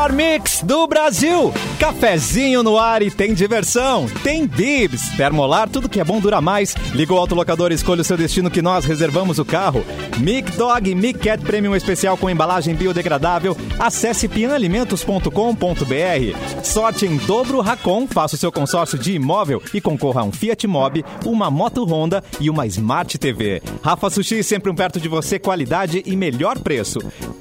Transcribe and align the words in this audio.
melhor 0.00 0.12
mix 0.12 0.62
do 0.62 0.86
Brasil. 0.86 1.52
Cafezinho 1.78 2.62
no 2.62 2.78
ar 2.78 3.02
e 3.02 3.10
tem 3.10 3.34
diversão. 3.34 4.06
Tem 4.22 4.46
bibs. 4.46 5.10
Termolar, 5.16 5.68
tudo 5.68 5.88
que 5.88 6.00
é 6.00 6.04
bom 6.04 6.20
dura 6.20 6.40
mais. 6.40 6.74
Liga 6.94 7.12
o 7.12 7.18
autolocador 7.18 7.70
escolha 7.70 8.00
o 8.00 8.04
seu 8.04 8.16
destino 8.16 8.50
que 8.50 8.62
nós 8.62 8.86
reservamos 8.86 9.38
o 9.38 9.44
carro. 9.44 9.84
Mic 10.18 10.50
Dog 10.52 10.94
Mic 10.94 11.18
Cat 11.18 11.44
Premium 11.44 11.76
especial 11.76 12.16
com 12.16 12.30
embalagem 12.30 12.74
biodegradável. 12.74 13.56
Acesse 13.78 14.26
pianalimentos.com.br. 14.26 16.64
Sorte 16.64 17.06
em 17.06 17.16
dobro 17.18 17.60
Racon. 17.60 18.06
Faça 18.06 18.36
o 18.36 18.38
seu 18.38 18.50
consórcio 18.50 18.98
de 18.98 19.12
imóvel 19.12 19.62
e 19.74 19.80
concorra 19.80 20.22
a 20.22 20.24
um 20.24 20.32
Fiat 20.32 20.66
Mobi, 20.66 21.04
uma 21.26 21.50
moto 21.50 21.84
Honda 21.84 22.24
e 22.40 22.48
uma 22.48 22.66
Smart 22.66 23.18
TV. 23.18 23.62
Rafa 23.82 24.08
Sushi, 24.08 24.42
sempre 24.42 24.70
um 24.70 24.74
perto 24.74 24.98
de 24.98 25.08
você, 25.08 25.38
qualidade 25.38 26.02
e 26.06 26.16
melhor 26.16 26.58
preço. 26.58 27.00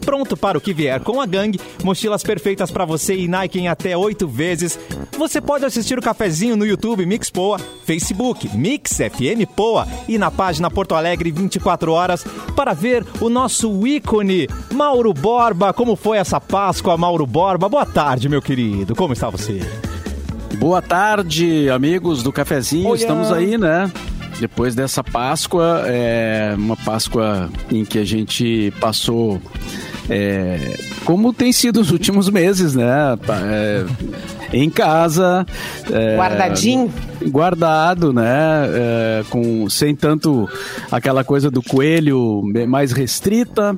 Pronto 0.10 0.36
para 0.36 0.58
o 0.58 0.62
que 0.62 0.74
vier 0.74 1.00
com 1.02 1.22
a 1.22 1.26
gangue, 1.26 1.62
mochilas 1.84 2.24
perfeitas 2.24 2.59
para 2.68 2.84
você 2.84 3.16
e 3.16 3.28
Nike 3.28 3.60
em 3.60 3.68
até 3.70 3.96
oito 3.96 4.28
vezes. 4.28 4.78
Você 5.18 5.40
pode 5.40 5.64
assistir 5.64 5.98
o 5.98 6.02
cafezinho 6.02 6.58
no 6.58 6.66
YouTube 6.66 7.06
Mix 7.06 7.30
Poa, 7.30 7.58
Facebook 7.86 8.50
Mix 8.56 8.98
FM 8.98 9.50
Poa 9.56 9.88
e 10.08 10.18
na 10.18 10.30
página 10.30 10.70
Porto 10.70 10.96
Alegre 10.96 11.32
24 11.32 11.92
horas 11.92 12.26
para 12.56 12.74
ver 12.74 13.06
o 13.22 13.30
nosso 13.30 13.88
ícone 13.88 14.48
Mauro 14.74 15.14
Borba. 15.14 15.72
Como 15.72 15.96
foi 15.96 16.18
essa 16.18 16.42
Páscoa, 16.42 16.98
Mauro 16.98 17.26
Borba? 17.26 17.70
Boa 17.70 17.86
tarde, 17.86 18.28
meu 18.28 18.42
querido. 18.42 18.96
Como 18.96 19.14
está 19.14 19.30
você? 19.30 19.62
Boa 20.58 20.82
tarde, 20.82 21.70
amigos 21.70 22.22
do 22.22 22.34
cafezinho. 22.34 22.90
Olha. 22.90 22.98
Estamos 22.98 23.32
aí, 23.32 23.58
né? 23.58 23.90
Depois 24.40 24.74
dessa 24.74 25.04
Páscoa, 25.04 25.84
é 25.86 26.54
uma 26.58 26.78
Páscoa 26.78 27.50
em 27.70 27.84
que 27.84 28.00
a 28.00 28.06
gente 28.06 28.74
passou 28.80 29.42
é, 30.10 30.78
como 31.06 31.32
tem 31.32 31.52
sido 31.52 31.80
os 31.80 31.92
últimos 31.92 32.30
meses, 32.30 32.76
né? 32.76 33.18
É, 33.52 33.86
em 34.52 34.70
casa. 34.70 35.46
é, 35.92 36.18
Guardadinho? 36.18 36.92
Guardado, 37.28 38.14
né? 38.14 38.30
É, 38.74 39.24
com, 39.30 39.70
sem 39.70 39.96
tanto 39.96 40.48
aquela 40.92 41.24
coisa 41.24 41.50
do 41.52 41.62
coelho 41.62 42.42
mais 42.68 42.92
restrita. 42.92 43.76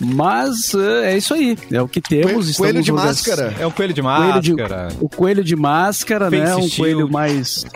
Mas 0.00 0.72
é, 0.74 1.12
é 1.14 1.16
isso 1.18 1.34
aí. 1.34 1.58
É 1.72 1.82
o 1.82 1.88
que 1.88 2.00
temos. 2.00 2.56
Coelho 2.56 2.82
de 2.82 2.90
no- 2.92 2.98
máscara. 2.98 3.54
É 3.58 3.66
um 3.66 3.70
coelho 3.70 3.92
de 3.92 4.00
Coelho 4.02 4.40
de- 4.40 4.52
máscara. 4.54 4.88
o 5.00 5.08
coelho 5.08 5.44
de 5.44 5.56
máscara, 5.56 6.30
Face 6.30 6.42
né? 6.44 6.54
Um 6.56 6.60
shield. 6.62 6.76
coelho 6.76 7.10
mais. 7.10 7.66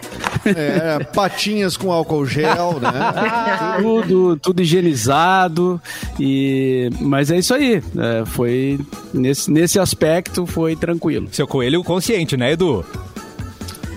É, 0.45 0.99
patinhas 1.05 1.77
com 1.77 1.93
álcool 1.93 2.25
gel, 2.27 2.79
né? 2.81 2.91
tudo, 3.83 4.37
tudo 4.37 4.63
higienizado. 4.63 5.81
E, 6.19 6.91
mas 7.01 7.31
é 7.31 7.39
isso 7.39 7.55
aí. 7.55 7.83
É, 7.97 8.25
foi 8.25 8.79
nesse, 9.13 9.51
nesse 9.51 9.79
aspecto 9.79 10.47
foi 10.47 10.77
tranquilo. 10.77 11.29
Seu 11.33 11.47
coelho 11.47 11.83
consciente, 11.83 12.37
né, 12.37 12.53
Edu? 12.53 12.85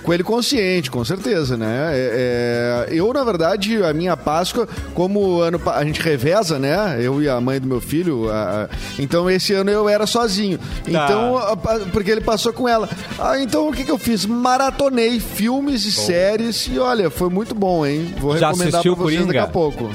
Coelho 0.05 0.23
consciente, 0.23 0.91
com 0.91 1.03
certeza, 1.03 1.57
né? 1.57 1.89
É, 1.93 2.85
é, 2.89 2.93
eu, 2.93 3.11
na 3.11 3.23
verdade, 3.23 3.83
a 3.83 3.91
minha 3.91 4.15
Páscoa, 4.15 4.67
como 4.93 5.39
ano 5.41 5.59
a 5.65 5.83
gente 5.83 5.99
reveza, 6.01 6.59
né? 6.59 6.97
Eu 7.01 7.21
e 7.21 7.27
a 7.27 7.41
mãe 7.41 7.59
do 7.59 7.67
meu 7.67 7.81
filho. 7.81 8.29
a- 8.29 8.65
a- 8.65 8.69
então, 8.99 9.27
esse 9.29 9.53
ano 9.53 9.71
eu 9.71 9.89
era 9.89 10.05
sozinho. 10.05 10.59
Então, 10.87 11.37
a- 11.37 11.53
a- 11.53 11.79
porque 11.91 12.11
ele 12.11 12.21
passou 12.21 12.53
com 12.53 12.69
ela. 12.69 12.87
Ah, 13.19 13.39
então, 13.39 13.67
o 13.67 13.73
que, 13.73 13.83
que 13.83 13.91
eu 13.91 13.97
fiz? 13.97 14.25
Maratonei 14.25 15.19
filmes 15.19 15.85
e 15.85 15.91
séries 15.91 16.69
e 16.71 16.77
olha, 16.77 17.09
foi 17.09 17.29
muito 17.29 17.55
bom, 17.55 17.85
hein? 17.85 18.13
Vou 18.19 18.37
Já 18.37 18.47
recomendar 18.49 18.81
pra 18.83 18.91
vocês 18.91 18.97
Coringa? 19.03 19.25
daqui 19.25 19.37
a 19.39 19.47
pouco. 19.47 19.89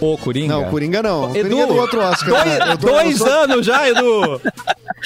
Ô, 0.00 0.18
Coringa. 0.18 0.54
Não, 0.54 0.64
Coringa 0.64 1.02
não. 1.02 1.34
Edu, 1.34 1.48
Coringa 1.48 1.62
é 1.62 1.66
do 1.66 1.74
outro 1.76 2.00
Oscar. 2.00 2.28
dois, 2.44 2.58
né? 2.58 2.76
Tô- 2.78 2.86
dois 2.88 3.22
anos 3.22 3.64
já, 3.64 3.88
Edu. 3.88 4.40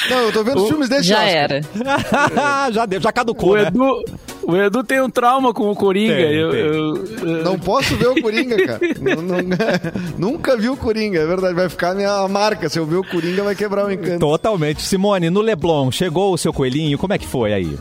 Não, 0.09 0.19
eu 0.19 0.33
tô 0.33 0.43
vendo 0.43 0.63
os 0.63 0.69
filmes 0.69 0.89
desse 0.89 1.05
Já 1.09 1.17
Oscar. 1.19 1.31
era. 1.37 1.61
já 2.73 2.87
deu, 2.87 3.01
já 3.01 3.13
caducou, 3.13 3.53
O 3.53 3.57
né? 3.57 3.69
Edu, 3.69 4.03
o 4.43 4.57
Edu 4.57 4.83
tem 4.83 5.01
um 5.01 5.11
trauma 5.11 5.53
com 5.55 5.71
o 5.71 5.77
Coringa. 5.77 6.15
Tem, 6.15 6.33
eu, 6.35 6.51
tem. 6.51 6.61
eu- 6.61 6.97
eu- 7.37 7.45
Não 7.45 7.59
posso 7.59 7.95
ver 7.97 8.09
o 8.09 8.21
Coringa, 8.21 8.57
cara. 8.67 8.81
Não- 9.01 9.23
não- 9.23 9.39
nunca 10.19 10.57
vi 10.57 10.69
o 10.69 10.77
Coringa, 10.77 11.21
é 11.21 11.27
verdade. 11.27 11.55
Vai 11.55 11.69
ficar 11.69 11.95
minha 11.95 12.27
marca. 12.29 12.69
Se 12.69 12.79
eu 12.79 12.87
ver 12.87 12.97
o 12.97 13.05
Coringa, 13.05 13.43
vai 13.43 13.55
quebrar 13.55 13.87
o 13.87 13.91
encanto. 13.93 14.19
Totalmente. 14.21 14.83
Simone, 14.83 15.31
no 15.31 15.41
Leblon, 15.41 15.91
chegou 15.91 16.33
o 16.33 16.39
seu 16.39 16.53
coelhinho? 16.53 16.99
Como 16.99 17.13
é 17.13 17.19
que 17.19 17.27
foi 17.27 17.53
aí? 17.53 17.79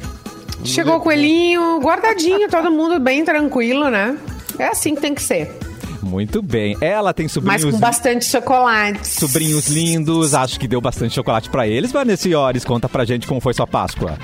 Chegou 0.66 0.98
o 0.98 1.00
coelhinho 1.00 1.80
guardadinho, 1.80 2.50
todo 2.50 2.70
mundo 2.70 3.00
bem 3.00 3.24
tranquilo, 3.24 3.90
né? 3.90 4.18
É 4.58 4.68
assim 4.68 4.94
que 4.96 5.02
tem 5.02 5.16
que 5.16 5.22
ser. 5.22 5.50
Muito 6.02 6.42
bem. 6.42 6.76
Ela 6.82 7.14
tem 7.14 7.26
Mas 7.26 7.32
sobrinhos, 7.34 7.72
com 7.72 7.80
bastante 7.80 8.26
chocolate. 8.26 9.08
sobrinhos 9.08 9.68
lindos. 9.68 10.34
Acho 10.34 10.60
que 10.60 10.68
deu 10.68 10.82
bastante 10.82 11.14
chocolate 11.14 11.50
pra 11.50 11.68
eles. 11.68 11.92
Vanessa 11.92 12.28
Iores, 12.28 12.64
conta 12.66 12.88
pra 12.90 13.06
gente 13.06 13.28
como 13.28 13.40
foi 13.40 13.54
sua 13.54 13.68
Páscoa. 13.68 14.18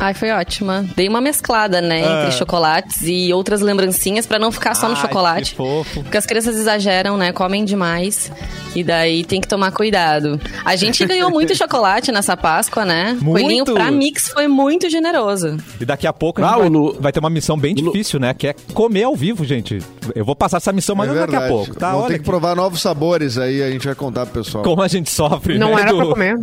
Ai, 0.00 0.14
foi 0.14 0.30
ótima. 0.30 0.84
Dei 0.96 1.08
uma 1.08 1.20
mesclada, 1.20 1.80
né, 1.80 2.02
Ah. 2.04 2.20
entre 2.26 2.32
chocolates 2.38 3.02
e 3.04 3.32
outras 3.32 3.60
lembrancinhas 3.60 4.26
pra 4.26 4.38
não 4.38 4.50
ficar 4.50 4.74
só 4.74 4.88
no 4.88 4.94
Ai, 4.94 5.00
chocolate. 5.00 5.50
que 5.52 5.56
fofo. 5.56 6.02
Porque 6.02 6.16
as 6.16 6.26
crianças 6.26 6.56
exageram, 6.56 7.16
né, 7.16 7.32
comem 7.32 7.64
demais. 7.64 8.30
E 8.74 8.82
daí 8.82 9.22
tem 9.22 9.40
que 9.40 9.46
tomar 9.46 9.70
cuidado. 9.70 10.40
A 10.64 10.74
gente 10.76 11.04
ganhou 11.04 11.30
muito 11.30 11.54
chocolate 11.56 12.10
nessa 12.10 12.36
Páscoa, 12.36 12.84
né? 12.84 13.16
Muito. 13.20 13.42
Coelhinho 13.42 13.64
pra 13.66 13.90
mix 13.90 14.28
foi 14.28 14.48
muito 14.48 14.88
generoso. 14.88 15.56
E 15.80 15.84
daqui 15.84 16.06
a 16.06 16.12
pouco 16.12 16.40
a 16.42 16.44
Ah, 16.46 16.48
gente 16.52 16.58
vai, 16.60 16.68
o 16.68 16.72
Lu- 16.72 16.96
vai 16.98 17.12
ter 17.12 17.20
uma 17.20 17.28
missão 17.30 17.58
bem 17.58 17.74
Lu- 17.74 17.92
difícil, 17.92 18.18
né? 18.18 18.32
Que 18.32 18.48
é 18.48 18.54
comer 18.72 19.02
ao 19.04 19.14
vivo, 19.14 19.44
gente. 19.44 19.78
Eu 20.14 20.24
vou 20.24 20.34
passar 20.34 20.56
essa 20.56 20.72
missão, 20.72 20.96
mas 20.96 21.10
é 21.10 21.12
não 21.12 21.20
daqui 21.20 21.36
a 21.36 21.48
pouco, 21.48 21.74
tá? 21.74 21.92
Vamos 21.92 22.08
ter 22.08 22.18
que 22.18 22.24
provar 22.24 22.56
novos 22.56 22.80
sabores 22.80 23.36
aí, 23.36 23.62
a 23.62 23.70
gente 23.70 23.84
vai 23.86 23.94
contar 23.94 24.24
pro 24.26 24.42
pessoal. 24.42 24.64
como 24.64 24.80
a 24.80 24.88
gente 24.88 25.10
sofre, 25.10 25.58
Não 25.58 25.74
né? 25.74 25.82
era 25.82 25.90
Edu? 25.90 25.98
pra 25.98 26.06
comer. 26.08 26.40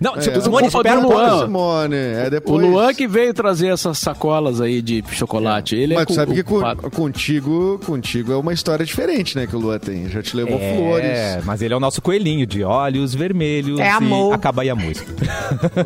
Não, 0.00 0.16
É, 0.16 0.20
Simone, 0.20 0.66
espera 0.66 0.98
um 0.98 1.02
do 1.02 1.08
pouco. 1.08 1.40
Simone, 1.42 1.96
é 1.96 2.24
o 2.26 2.30
depois. 2.30 2.60
Luan 2.72 2.94
que 2.94 3.06
veio 3.06 3.32
trazer 3.34 3.68
essas 3.68 3.98
sacolas 3.98 4.60
aí 4.60 4.80
de 4.82 5.02
chocolate. 5.12 5.76
Ele 5.76 5.94
Mas 5.94 6.02
é 6.02 6.06
tu 6.06 6.14
sabe 6.14 6.34
que 6.34 6.42
cu- 6.42 6.54
co- 6.60 6.60
culpado. 6.66 6.90
contigo, 6.90 7.80
contigo 7.84 8.32
é 8.32 8.36
uma 8.36 8.52
história 8.52 8.84
diferente, 8.84 9.36
né? 9.36 9.46
Que 9.46 9.54
o 9.56 9.58
Luan 9.58 9.78
tem. 9.78 10.08
Já 10.08 10.22
te 10.22 10.36
levou 10.36 10.58
É, 10.60 10.76
flores. 10.76 11.44
mas 11.44 11.62
ele 11.62 11.74
é 11.74 11.76
o 11.76 11.80
nosso 11.80 12.00
coelhinho 12.02 12.46
de 12.46 12.62
olhos 12.64 13.14
vermelhos 13.14 13.78
É 13.80 13.84
e 13.86 13.88
amor. 13.88 14.34
acaba 14.34 14.62
aí 14.62 14.70
a 14.70 14.74
música. 14.74 15.12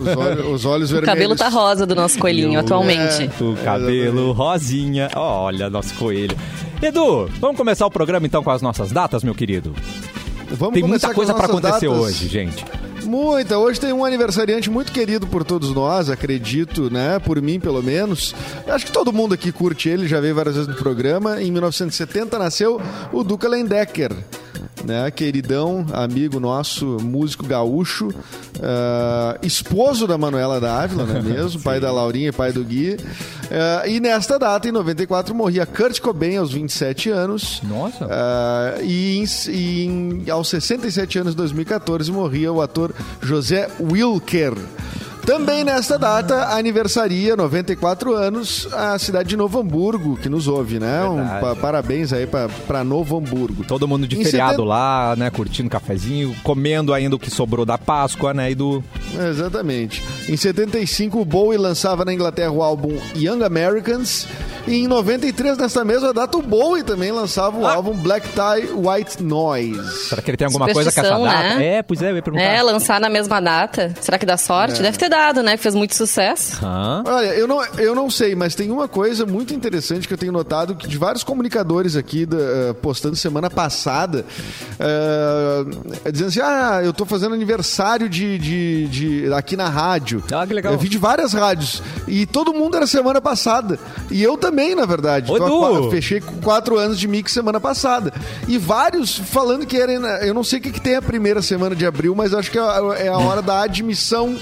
Os 0.01 0.17
olhos, 0.17 0.47
os 0.55 0.65
olhos 0.65 0.91
O 0.93 0.95
vermelhos. 0.95 1.07
cabelo 1.07 1.37
tá 1.37 1.49
rosa 1.49 1.87
do 1.87 1.95
nosso 1.95 2.19
coelhinho 2.19 2.59
atualmente. 2.61 3.29
O 3.41 3.55
cabelo 3.65 4.33
rosinha. 4.33 5.09
Olha, 5.15 5.69
nosso 5.71 5.95
coelho. 5.95 6.37
Edu, 6.83 7.29
vamos 7.41 7.57
começar 7.57 7.87
o 7.87 7.91
programa 7.91 8.27
então 8.27 8.43
com 8.43 8.51
as 8.51 8.61
nossas 8.63 8.93
datas, 8.93 9.25
meu 9.25 9.35
querido? 9.35 9.75
Vamos 10.51 10.75
Tem 10.75 10.83
muita 10.83 11.09
com 11.09 11.15
coisa 11.15 11.33
nossas 11.33 11.51
acontecer 11.51 11.89
datas. 11.89 12.05
hoje, 12.05 12.29
gente. 12.29 12.65
Muita. 13.07 13.57
Hoje 13.59 13.81
tem 13.81 13.93
um 13.93 14.05
aniversariante 14.05 14.69
muito 14.69 14.91
querido 14.91 15.27
por 15.27 15.45
todos 15.45 15.73
nós, 15.73 16.11
acredito, 16.11 16.91
né? 16.91 17.19
Por 17.21 17.41
mim, 17.41 17.61
pelo 17.61 17.83
menos. 17.83 18.35
Acho 18.67 18.87
que 18.87 18.93
todo 18.93 19.13
mundo 19.13 19.33
aqui 19.33 19.53
curte 19.53 19.89
ele, 19.89 20.09
já 20.09 20.21
veio 20.21 20.35
várias 20.35 20.57
vezes 20.57 20.69
no 20.69 20.75
programa. 20.75 21.41
Em 21.41 21.51
1970 21.51 22.39
nasceu 22.39 22.81
o 23.13 23.23
Duca 23.23 23.49
Lendecker. 23.49 24.13
Né, 24.85 25.11
queridão, 25.11 25.85
amigo 25.93 26.39
nosso, 26.39 26.99
músico 27.03 27.45
gaúcho, 27.47 28.11
ah, 28.63 29.37
esposo 29.43 30.07
da 30.07 30.17
Manuela 30.19 30.61
Dávila, 30.61 31.05
não 31.07 31.17
é 31.17 31.23
mesmo? 31.23 31.61
pai 31.63 31.81
da 31.81 31.91
Laurinha 31.91 32.29
e 32.29 32.33
pai 32.33 32.53
do 32.53 32.63
Gui. 32.63 32.97
Ah, 33.51 33.89
e 33.89 33.99
nesta 33.99 34.39
data, 34.39 34.69
em 34.69 34.73
94, 34.73 35.35
morria 35.35 35.67
Kurt 35.67 35.99
Cobain 36.01 36.37
aos 36.37 36.53
27 36.53 37.11
anos. 37.11 37.61
Nossa. 37.65 38.07
Ah, 38.09 38.75
e, 38.83 39.17
em- 39.19 39.51
e 39.51 39.85
em- 39.87 40.31
aos 40.31 40.49
67 40.51 41.19
anos 41.19 41.33
de 41.33 41.37
2014 41.39 42.13
morria 42.13 42.53
o 42.53 42.61
ator 42.61 42.95
José 43.21 43.69
Wilker. 43.81 44.53
Também 45.27 45.65
nesta 45.65 45.99
data 45.99 46.55
aniversaria 46.57 47.35
94 47.35 48.15
anos 48.15 48.69
a 48.73 48.97
cidade 48.97 49.29
de 49.31 49.37
Novo 49.37 49.59
Hamburgo, 49.59 50.17
que 50.17 50.29
nos 50.29 50.47
ouve, 50.47 50.79
né? 50.79 51.05
Um 51.05 51.27
pa- 51.41 51.57
parabéns 51.57 52.13
aí 52.13 52.27
para 52.29 52.85
Novo 52.85 53.19
Hamburgo. 53.19 53.65
Todo 53.65 53.89
mundo 53.89 54.07
de 54.07 54.17
Em 54.19 54.23
feriado 54.25 54.53
70 54.53 54.69
lá, 54.69 55.15
né? 55.17 55.29
Curtindo 55.29 55.69
cafezinho, 55.69 56.35
comendo 56.45 56.95
ainda 56.95 57.17
o 57.17 57.19
que 57.19 57.29
sobrou 57.31 57.67
da 57.67 57.77
Páscoa, 57.77 58.33
né? 58.33 58.53
E 58.53 58.55
do. 58.55 58.85
Exatamente. 59.29 60.01
Em 60.29 60.37
75, 60.37 61.21
o 61.21 61.25
Bowie 61.25 61.59
lançava 61.59 62.05
na 62.05 62.13
Inglaterra 62.15 62.53
o 62.53 62.63
álbum 62.63 62.97
Young 63.17 63.43
Americans. 63.43 64.29
E 64.69 64.83
em 64.83 64.89
93, 64.89 65.57
nessa 65.59 65.85
mesma 65.85 66.13
data, 66.13 66.37
o 66.37 66.43
Bowie 66.43 66.83
também 66.83 67.13
lançava 67.13 67.57
o 67.57 67.65
Ah. 67.65 67.75
álbum 67.75 67.93
Black 67.95 68.27
Tie 68.31 68.69
White 68.75 69.23
Noise. 69.23 70.09
Será 70.09 70.21
que 70.21 70.29
ele 70.29 70.37
tem 70.37 70.45
alguma 70.47 70.67
coisa 70.73 70.91
com 70.91 71.01
essa 71.01 71.09
data? 71.11 71.57
né? 71.57 71.77
É, 71.77 71.83
pois 71.85 72.03
é, 72.03 72.11
eu 72.11 72.17
ia 72.17 72.23
perguntar. 72.23 72.45
É, 72.45 72.61
lançar 72.63 73.01
na 73.01 73.09
mesma 73.09 73.41
data. 73.41 73.95
Será 74.01 74.19
que 74.19 74.27
dá 74.27 74.37
sorte? 74.37 74.83
Deve 74.83 74.99
ter 74.99 75.09
dado, 75.09 75.16
né? 75.43 75.57
Que 75.57 75.63
fez 75.63 75.75
muito 75.75 75.95
sucesso. 75.95 76.65
Hã? 76.65 77.03
Olha, 77.07 77.27
eu 77.35 77.47
não, 77.49 77.65
eu 77.79 77.95
não 77.95 78.11
sei, 78.11 78.35
mas 78.35 78.55
tem 78.55 78.71
uma 78.71 78.87
coisa 78.89 79.25
muito 79.27 79.55
interessante 79.55 80.07
que 80.07 80.15
eu 80.15 80.19
tenho 80.19 80.33
notado 80.33 80.75
que 80.75 80.87
de 80.89 80.99
vários 80.99 81.25
comunicadores 81.25 81.97
aqui 81.97 82.27
da, 82.27 82.37
eh, 82.37 82.73
postando 82.81 83.17
semana 83.17 83.49
passada, 83.51 84.25
eh, 84.79 86.11
dizendo 86.13 86.29
assim: 86.29 86.41
ah, 86.41 86.81
eu 86.85 86.93
tô 86.93 87.05
fazendo 87.05 87.35
aniversário 87.35 88.09
de, 88.09 88.39
de, 88.39 88.89
de- 88.89 89.33
aqui 89.35 89.57
na 89.57 89.69
rádio. 89.69 90.23
Ah, 90.33 90.47
que 90.47 90.53
legal. 90.55 90.73
Eu 90.73 90.79
vi 90.79 90.89
de 90.89 90.99
várias 90.99 91.33
rádios. 91.33 91.83
E 92.07 92.27
todo 92.27 92.53
mundo 92.55 92.77
era 92.77 92.87
semana 92.87 93.21
passada. 93.21 93.79
E 94.11 94.23
eu 94.23 94.37
também, 94.37 94.75
na 94.75 94.85
verdade. 94.87 95.31
Ô, 95.31 95.37
Edu! 95.37 95.47
qua- 95.59 95.91
fechei 95.91 96.21
com 96.21 96.37
quatro 96.41 96.79
anos 96.79 96.99
de 96.99 97.09
mix 97.09 97.33
semana 97.33 97.61
passada. 97.61 98.13
E 98.47 98.59
vários 98.59 99.17
falando 99.19 99.67
que 99.67 99.77
era. 99.77 99.93
Eu 100.27 100.35
não 100.35 100.45
sei 100.45 100.59
o 100.59 100.63
que, 100.63 100.71
que 100.73 100.81
tem 100.81 100.97
a 100.97 101.03
primeira 101.03 101.43
semana 101.43 101.75
de 101.75 101.87
abril, 101.87 102.15
mas 102.15 102.33
acho 102.35 102.51
que 102.51 102.59
é 102.59 102.63
a- 102.63 102.95
é 102.99 103.09
a 103.09 103.17
hora 103.19 103.43
da 103.43 103.63
admissão 103.63 104.37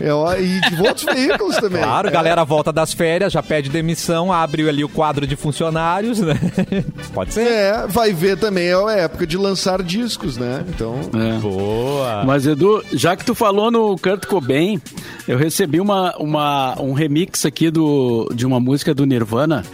É, 0.00 0.42
e 0.42 0.60
de 0.70 0.80
outros 0.80 1.04
veículos 1.04 1.56
também. 1.60 1.82
Claro, 1.82 2.08
É. 2.08 2.10
galera 2.10 2.44
volta 2.44 2.72
das 2.72 2.92
férias, 2.92 3.32
já 3.32 3.42
pede 3.42 3.68
demissão, 3.68 4.32
abre 4.32 4.68
ali 4.68 4.82
o 4.82 4.88
quadro 4.88 5.26
de 5.26 5.36
funcionários, 5.36 6.18
né? 6.20 6.34
Pode 7.12 7.34
ser. 7.34 7.46
É, 7.46 7.86
vai 7.86 8.12
ver 8.12 8.38
também, 8.38 8.68
é 8.68 8.74
a 8.74 8.92
época 8.92 9.26
de 9.26 9.36
lançar 9.36 9.82
discos, 9.82 10.36
né? 10.36 10.64
Então, 10.68 10.98
É. 11.14 11.38
Boa. 11.38 12.24
Mas, 12.24 12.46
Edu, 12.46 12.82
já 12.92 13.14
que 13.16 13.24
tu 13.24 13.34
falou 13.34 13.70
no 13.70 13.96
Kurt 13.98 14.26
Cobain, 14.26 14.80
eu 15.28 15.36
recebi 15.38 15.80
uma, 15.80 16.16
uma, 16.18 16.80
um 16.80 16.92
remix 16.92 17.44
aqui 17.44 17.70
do, 17.70 18.30
de 18.34 18.46
uma 18.46 18.58
música 18.60 18.94
do 18.94 19.04
Nirvana. 19.06 19.64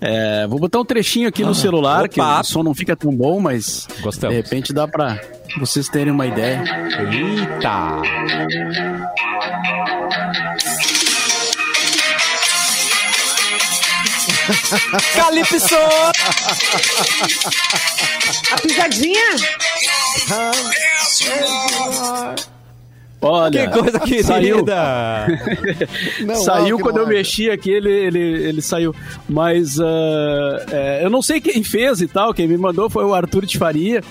É, 0.00 0.46
vou 0.46 0.58
botar 0.58 0.80
um 0.80 0.84
trechinho 0.84 1.28
aqui 1.28 1.44
no 1.44 1.54
celular, 1.54 2.08
que 2.08 2.20
opa. 2.20 2.40
o 2.40 2.44
som 2.44 2.62
não 2.62 2.74
fica 2.74 2.94
tão 2.96 3.14
bom, 3.14 3.40
mas 3.40 3.86
Gostamos. 4.00 4.36
de 4.36 4.42
repente 4.42 4.72
dá 4.72 4.86
pra 4.88 5.20
vocês 5.58 5.88
terem 5.88 6.12
uma 6.12 6.26
ideia. 6.26 6.62
Eita! 7.10 8.02
Calypso! 15.14 15.76
A 18.50 18.56
pisadinha? 18.60 19.36
Olha, 23.24 23.68
Que 23.68 23.78
coisa 23.78 23.98
saiu, 24.24 24.64
querida! 24.64 25.26
não, 26.26 26.34
saiu 26.34 26.76
que 26.76 26.82
quando 26.82 26.98
eu 26.98 27.06
mexi 27.06 27.48
aqui, 27.48 27.70
ele, 27.70 27.90
ele, 27.90 28.18
ele 28.18 28.60
saiu. 28.60 28.92
Mas 29.28 29.78
ah, 29.78 30.66
é, 30.70 31.04
eu 31.04 31.10
não 31.10 31.22
sei 31.22 31.40
quem 31.40 31.62
fez 31.62 32.00
e 32.00 32.08
tal, 32.08 32.34
quem 32.34 32.48
me 32.48 32.58
mandou 32.58 32.90
foi 32.90 33.04
o 33.04 33.14
Arthur 33.14 33.46
de 33.46 33.58
Faria. 33.58 34.02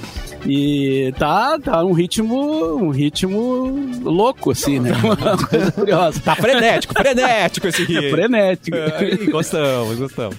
E 0.45 1.13
tá, 1.19 1.57
tá 1.59 1.83
um 1.83 1.93
ritmo, 1.93 2.75
um 2.77 2.89
ritmo 2.89 3.89
louco, 4.03 4.51
assim, 4.51 4.79
né? 4.79 4.91
Uma 5.03 5.15
coisa 5.37 5.71
curiosa. 5.71 6.19
Tá 6.23 6.35
frenético, 6.35 6.93
frenético 6.95 7.67
esse 7.67 7.83
ritmo. 7.83 8.09
Frenético. 8.09 8.77
Ai, 8.97 9.27
gostamos, 9.27 9.99
gostamos. 9.99 10.35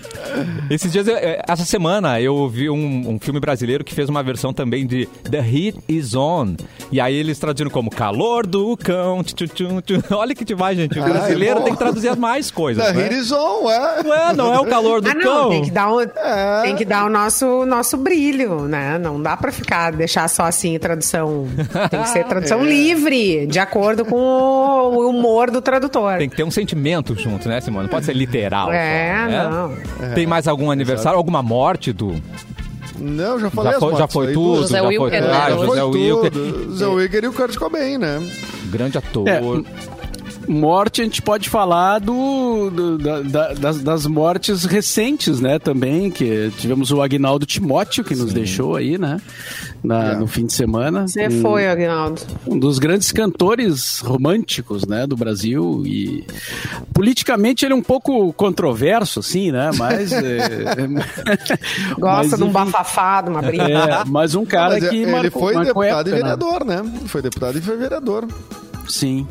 Esses 0.70 0.90
dias, 0.90 1.06
eu- 1.06 1.16
eh, 1.16 1.40
essa 1.46 1.64
semana, 1.64 2.20
eu 2.20 2.48
vi 2.48 2.68
um, 2.68 3.10
um 3.10 3.18
filme 3.20 3.38
brasileiro 3.38 3.84
que 3.84 3.94
fez 3.94 4.08
uma 4.08 4.22
versão 4.22 4.52
também 4.52 4.86
de 4.86 5.06
The 5.30 5.38
Heat 5.38 5.78
Is 5.88 6.14
On. 6.14 6.54
E 6.90 7.00
aí 7.00 7.14
eles 7.14 7.38
traduziram 7.38 7.70
como 7.70 7.90
Calor 7.90 8.46
do 8.46 8.76
Cão. 8.76 9.22
tchu, 9.22 9.46
tchu, 9.46 9.82
tchu. 9.82 10.02
Olha 10.14 10.34
que 10.34 10.44
demais, 10.44 10.76
gente. 10.76 10.98
O 10.98 11.02
Ah, 11.02 11.08
é 11.08 11.10
brasileiro 11.12 11.60
tem 11.62 11.72
que 11.72 11.78
traduzir 11.78 12.16
mais 12.16 12.50
coisas. 12.50 12.84
Da 12.84 12.92
né? 12.92 13.04
Horizon, 13.04 13.70
é. 13.70 14.02
Ué, 14.08 14.32
não 14.34 14.52
é 14.52 14.58
o 14.60 14.66
calor 14.66 15.00
do 15.00 15.08
Ah, 15.10 15.14
não, 15.14 15.22
cão? 15.22 15.48
tem 15.50 15.62
que 15.62 15.70
dar, 15.70 15.92
um, 15.92 16.00
É. 16.00 16.62
tem 16.62 16.76
que 16.76 16.84
dar 16.84 17.06
o 17.06 17.08
nosso, 17.08 17.64
nosso 17.66 17.96
brilho, 17.96 18.62
né? 18.62 18.98
Não 18.98 19.20
dá 19.22 19.36
pra 19.36 19.52
ficar, 19.52 19.91
deixar 19.96 20.28
só 20.28 20.44
assim 20.44 20.78
tradução. 20.78 21.46
Tem 21.90 22.00
que 22.02 22.08
ser 22.08 22.24
tradução 22.28 22.64
livre, 22.64 23.46
de 23.46 23.58
acordo 23.58 24.04
com 24.04 24.16
o 24.16 25.08
humor 25.08 25.50
do 25.50 25.60
tradutor. 25.60 26.18
Tem 26.18 26.28
que 26.28 26.36
ter 26.36 26.44
um 26.44 26.50
sentimento 26.50 27.14
junto, 27.18 27.48
né, 27.48 27.60
Simone? 27.60 27.84
Não 27.84 27.90
pode 27.90 28.06
ser 28.06 28.14
literal. 28.14 28.72
É, 28.72 29.14
só, 29.24 29.28
né? 29.30 29.48
não. 29.50 30.14
Tem 30.14 30.26
mais 30.26 30.48
algum 30.48 30.70
aniversário, 30.70 31.16
alguma 31.18 31.42
morte 31.42 31.92
do. 31.92 32.14
Não, 32.98 33.38
já 33.40 33.50
falei 33.50 33.70
Já 33.72 33.76
as 33.78 33.82
foi, 33.82 33.96
já 33.96 34.08
foi 34.08 34.32
tudo. 34.32 34.60
José 34.62 34.78
já 34.78 34.84
foi 34.84 34.98
Wilker, 34.98 35.22
né? 35.22 35.28
Ah, 35.32 35.50
Já 35.50 35.56
José 35.56 35.66
foi 35.66 35.80
Wilker, 35.82 36.30
tudo. 36.30 36.64
José 36.70 36.86
Wilker 36.86 37.24
e 37.24 37.26
o 37.28 37.32
Kurt 37.32 37.56
Cobain, 37.56 37.98
né? 37.98 38.30
grande 38.70 38.96
ator. 38.98 39.28
É, 39.28 39.40
morte, 40.48 41.00
a 41.00 41.04
gente 41.04 41.22
pode 41.22 41.48
falar 41.48 41.98
do, 42.00 42.70
do- 42.70 42.98
da- 42.98 43.20
da- 43.20 43.52
das, 43.54 43.80
das 43.82 44.06
mortes 44.06 44.64
recentes, 44.64 45.40
né? 45.40 45.58
Também, 45.58 46.10
que 46.10 46.50
tivemos 46.58 46.90
o 46.90 47.00
Agnaldo 47.00 47.46
Timóteo, 47.46 48.04
que 48.04 48.14
nos 48.14 48.32
deixou 48.32 48.76
aí, 48.76 48.98
né? 48.98 49.20
Na- 49.82 50.12
É. 50.12 50.16
No 50.16 50.26
fim 50.28 50.46
de 50.46 50.52
semana. 50.52 51.08
Você 51.08 51.26
Um- 51.26 51.40
foi, 51.42 51.66
Aguinaldo. 51.66 52.20
um 52.46 52.56
dos 52.58 52.78
grandes 52.78 53.10
cantores 53.10 53.98
românticos, 53.98 54.86
né, 54.86 55.06
do 55.06 55.16
Brasil 55.16 55.82
e 55.84 56.24
politicamente 56.94 57.64
ele 57.64 57.72
é 57.74 57.76
um 57.76 57.82
pouco 57.82 58.32
controverso, 58.34 59.18
assim, 59.20 59.50
né, 59.50 59.70
mas 59.76 60.12
é, 60.12 60.76
Gosta 61.98 62.36
mas, 62.36 62.36
de 62.38 62.44
um 62.44 62.52
de 63.24 63.30
uma 63.30 63.42
briga. 63.42 63.64
é, 63.64 64.04
mas 64.06 64.34
um 64.34 64.44
cara 64.44 64.74
Mas 64.74 64.88
que 64.88 64.96
ele 64.96 65.10
marcou, 65.10 65.42
foi 65.42 65.54
marcou 65.54 65.82
deputado 65.82 66.06
época, 66.06 66.08
e 66.08 66.12
né? 66.12 66.16
vereador, 66.36 66.64
né? 66.64 67.00
Foi 67.06 67.22
deputado 67.22 67.58
e 67.58 67.60
foi 67.60 67.76
vereador. 67.76 68.28
Sim. 68.88 69.26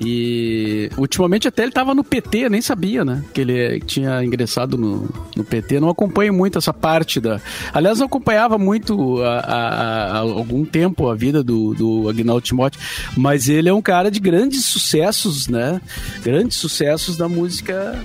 E 0.00 0.90
ultimamente 0.96 1.46
até 1.46 1.62
ele 1.62 1.70
estava 1.70 1.94
no 1.94 2.02
PT, 2.02 2.48
nem 2.48 2.60
sabia, 2.60 3.04
né? 3.04 3.22
Que 3.32 3.40
ele 3.42 3.80
tinha 3.80 4.24
ingressado 4.24 4.76
no, 4.76 5.08
no 5.36 5.44
PT. 5.44 5.78
Não 5.78 5.88
acompanho 5.88 6.32
muito 6.34 6.58
essa 6.58 6.72
parte 6.72 7.20
da. 7.20 7.40
Aliás, 7.72 7.98
não 8.00 8.06
acompanhava 8.06 8.58
muito 8.58 9.22
há, 9.22 9.38
há- 9.38 10.06
há 10.14 10.18
algum 10.18 10.64
tempo 10.64 11.08
a 11.08 11.14
vida 11.14 11.44
do, 11.44 11.74
do 11.74 12.08
Agnaldo 12.08 12.40
Timóteo, 12.42 12.80
mas 13.16 13.48
ele 13.48 13.68
é 13.68 13.72
um 13.72 13.80
cara 13.82 14.10
de 14.10 14.18
grandes 14.18 14.64
sucessos, 14.64 15.46
né? 15.46 15.80
Grandes 16.24 16.56
sucessos 16.56 17.16
da 17.16 17.28
música 17.28 17.96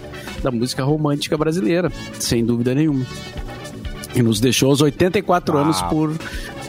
da 0.44 0.52
música 0.52 0.84
romântica 0.84 1.36
brasileira, 1.38 1.92
sem 2.20 2.46
dúvida 2.46 2.74
nenhuma. 2.76 3.06
E 4.16 4.22
nos 4.22 4.40
deixou 4.40 4.70
aos 4.70 4.82
84 4.82 5.54
Uau. 5.56 5.64
anos 5.64 5.82
por, 5.84 6.16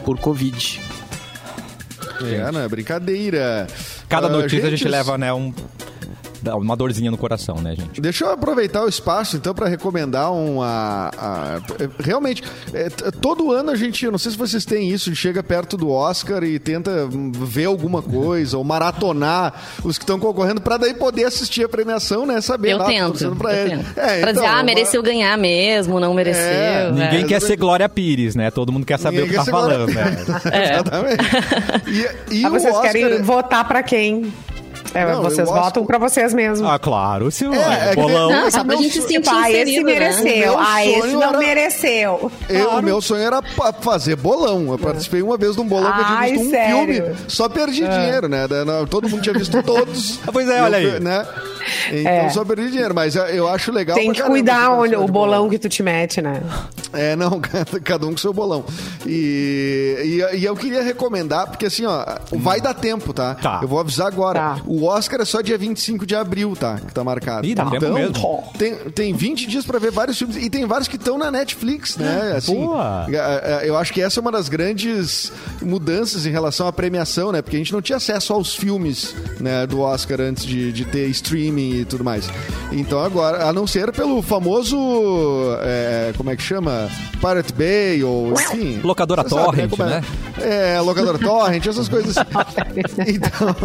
por 0.03 0.17
Covid. 0.19 0.79
É, 2.23 2.51
não 2.51 2.59
é 2.59 2.67
brincadeira. 2.67 3.67
Cada 4.11 4.27
Ah, 4.27 4.29
notícia 4.29 4.67
a 4.67 4.69
gente 4.69 4.79
gente, 4.81 4.91
leva, 4.91 5.17
né, 5.17 5.31
um, 5.31 5.53
dá 6.41 6.55
uma 6.55 6.75
dorzinha 6.75 7.11
no 7.11 7.17
coração, 7.17 7.55
né, 7.61 7.75
gente? 7.75 7.99
Deixa 8.01 8.25
eu 8.25 8.31
aproveitar 8.31 8.83
o 8.83 8.87
espaço, 8.89 9.37
então, 9.37 9.53
para 9.53 9.67
recomendar 9.67 10.31
um. 10.31 10.61
a- 10.61 11.59
realmente, 11.99 12.43
é, 12.73 12.89
todo 12.89 13.51
ano 13.51 13.71
a 13.71 13.75
gente, 13.75 14.03
eu 14.05 14.11
não 14.11 14.19
sei 14.19 14.31
se 14.31 14.37
vocês 14.37 14.65
têm 14.65 14.89
isso, 14.89 15.13
chega 15.15 15.41
perto 15.43 15.77
do 15.77 15.89
Oscar 15.89 16.43
e 16.43 16.59
tenta 16.59 17.07
ver 17.11 17.65
alguma 17.65 18.01
coisa, 18.01 18.57
ou 18.57 18.63
maratonar 18.63 19.53
os 19.83 19.97
que 19.97 20.03
estão 20.03 20.19
concorrendo, 20.19 20.61
para 20.61 20.77
daí 20.77 20.93
poder 20.93 21.25
assistir 21.25 21.63
a 21.65 21.69
premiação, 21.69 22.25
né? 22.25 22.41
Saber 22.41 22.71
Eu 22.71 22.77
lá, 22.77 22.85
tento. 22.85 23.35
pra 23.35 23.53
eu 23.53 23.59
ele. 23.67 23.69
tento. 23.77 23.99
É, 23.99 24.19
pra 24.21 24.31
dizer, 24.31 24.45
então, 24.45 24.57
ah, 24.57 24.63
mereceu 24.63 25.03
ganhar 25.03 25.37
mesmo, 25.37 25.99
não 25.99 26.13
mereceu. 26.13 26.41
É, 26.43 26.91
né? 26.91 27.05
Ninguém 27.11 27.27
quer 27.27 27.41
ser 27.41 27.55
Glória 27.55 27.87
Pires, 27.87 28.35
né? 28.35 28.49
Todo 28.51 28.71
mundo 28.71 28.85
quer 28.85 28.97
saber 28.99 29.21
Ninguém 29.21 29.27
o 29.27 29.31
que 29.31 29.37
tá 29.37 29.43
ser 29.45 29.51
Glória 29.51 29.77
falando, 29.77 29.93
né? 29.93 30.41
É. 30.51 30.73
Exatamente. 30.73 31.23
E, 32.31 32.35
e 32.39 32.45
Ah, 32.45 32.47
o 32.47 32.51
vocês 32.51 32.73
Oscar. 32.73 32.91
querem 32.91 33.21
votar 33.21 33.67
pra 33.67 33.83
quem? 33.83 34.31
É, 34.93 35.05
Não, 35.05 35.21
vocês 35.23 35.47
votam 35.47 35.85
pra 35.85 35.97
vocês 35.97 36.33
mesmos. 36.33 36.67
Ah, 36.69 36.77
claro, 36.77 37.31
Silvio. 37.31 37.59
É, 37.61 37.87
é 37.87 37.89
que- 37.91 37.95
bolão. 37.95 38.29
Não, 38.29 38.51
só 38.51 38.63
pra 38.63 38.75
gente 38.75 38.91
se 38.91 38.97
sonho- 39.01 39.07
sentir 39.09 39.29
ah, 39.29 39.49
esse 39.51 39.61
inserido, 39.61 39.85
né? 39.85 39.91
O 39.93 39.99
mereceu. 39.99 40.23
meu 40.37 40.59
Ah, 40.59 40.85
esse 40.85 41.07
não 41.07 41.23
era- 41.23 41.37
mereceu. 41.37 42.31
Eu, 42.49 42.65
Claro. 42.65 42.79
O 42.79 42.83
meu 42.83 43.01
sonho 43.01 43.21
era 43.23 43.41
fazer 43.81 44.15
bolão. 44.15 44.69
Eu 44.71 44.77
participei 44.77 45.21
uma 45.21 45.37
vez 45.37 45.55
de 45.55 45.61
um 45.61 45.65
bolão 45.65 45.91
que 45.93 45.99
eu 46.01 46.05
tinha 46.05 46.19
visto 46.21 46.45
um 46.45 46.49
sério? 46.49 46.93
filme. 46.93 47.15
Só 47.27 47.47
perdi 47.49 47.87
dinheiro, 47.87 48.27
né? 48.27 48.47
Todo 48.89 49.07
mundo 49.09 49.21
tinha 49.21 49.33
visto 49.33 49.61
todos. 49.63 50.19
Pois 50.31 50.49
é, 50.49 50.59
eu 50.59 50.63
olha 50.63 50.77
aí. 50.77 50.99
Né? 50.99 51.25
Então 51.91 52.11
É. 52.11 52.29
só 52.29 52.43
perdi 52.43 52.69
dinheiro. 52.71 52.93
Mas 52.93 53.15
eu- 53.15 53.47
acho 53.47 53.71
legal 53.71 53.95
Tem 53.97 54.11
que 54.11 54.21
cuidar 54.23 54.61
esse 54.63 54.69
onde, 54.71 54.95
o 54.95 55.07
bolão 55.07 55.49
que 55.49 55.57
tu 55.59 55.69
te 55.69 55.81
mete, 55.83 56.21
né? 56.21 56.41
É, 56.93 57.15
não, 57.15 57.39
cada, 57.83 58.05
um 58.05 58.11
com 58.11 58.17
seu 58.17 58.33
bolão. 58.33 58.65
E, 59.05 60.21
e, 60.33 60.37
e 60.37 60.45
eu 60.45 60.55
queria 60.55 60.81
recomendar, 60.83 61.47
porque 61.47 61.65
assim, 61.65 61.85
ó, 61.85 62.05
vai 62.33 62.59
dar 62.59 62.73
tempo, 62.73 63.13
tá? 63.13 63.35
Tá. 63.35 63.59
Eu 63.61 63.67
vou 63.67 63.79
avisar 63.79 64.07
agora. 64.07 64.39
Tá. 64.39 64.61
O 64.65 64.85
Oscar 64.85 65.21
é 65.21 65.25
só 65.25 65.41
dia 65.41 65.57
25 65.57 66.05
de 66.05 66.15
abril, 66.15 66.55
tá? 66.55 66.79
Que 66.79 66.93
tá 66.93 67.03
marcado. 67.03 67.45
Ih, 67.47 67.55
dá 67.55 67.65
tempo 67.65 67.93
mesmo. 67.93 68.43
Tem, 68.57 68.75
tem 68.91 69.13
20 69.13 69.47
dias 69.47 69.65
pra 69.65 69.79
ver 69.79 69.91
vários 69.91 70.17
filmes. 70.17 70.35
E 70.37 70.49
tem 70.49 70.65
vários 70.65 70.87
que 70.87 70.95
estão 70.95 71.17
na 71.17 71.31
Netflix, 71.31 71.97
né? 71.97 72.33
Assim, 72.37 72.55
Boa. 72.55 73.05
é, 73.09 73.65
é, 73.65 73.69
Eu 73.69 73.77
acho 73.77 73.93
que 73.93 74.01
essa 74.01 74.19
é 74.19 74.21
uma 74.21 74.31
das 74.31 74.49
grandes 74.49 75.31
mudanças 75.61 76.25
em 76.25 76.31
relação 76.31 76.67
à 76.67 76.73
premiação, 76.73 77.31
né? 77.31 77.41
Porque 77.41 77.55
a 77.55 77.59
gente 77.59 77.73
não 77.73 77.81
tinha 77.81 77.97
acesso 77.97 78.33
aos 78.33 78.55
filmes 78.55 79.15
né, 79.39 79.65
do 79.65 79.79
Oscar 79.81 80.19
antes 80.21 80.45
de, 80.45 80.71
de 80.71 80.85
ter 80.85 81.07
streaming 81.07 81.81
e 81.81 81.85
tudo 81.85 82.03
mais. 82.03 82.29
Então 82.71 82.99
agora, 83.03 83.45
a 83.47 83.53
não 83.53 83.65
ser 83.67 83.91
pelo 83.91 84.21
famoso. 84.21 84.77
é, 85.63 86.13
como 86.17 86.29
é 86.29 86.35
que 86.35 86.43
chama? 86.43 86.80
Pirate 87.19 87.53
Bay, 87.53 88.03
ou 88.03 88.33
enfim. 88.33 88.79
Locadora 88.83 89.23
você 89.23 89.29
sabe, 89.29 89.45
Torrent, 89.45 89.69
como 89.69 89.83
é? 89.83 89.87
né? 89.89 90.03
É, 90.41 90.79
locadora 90.81 91.17
Torrent, 91.19 91.65
essas 91.67 91.87
coisas 91.87 92.17
assim. 92.17 92.27
Então, 93.11 93.55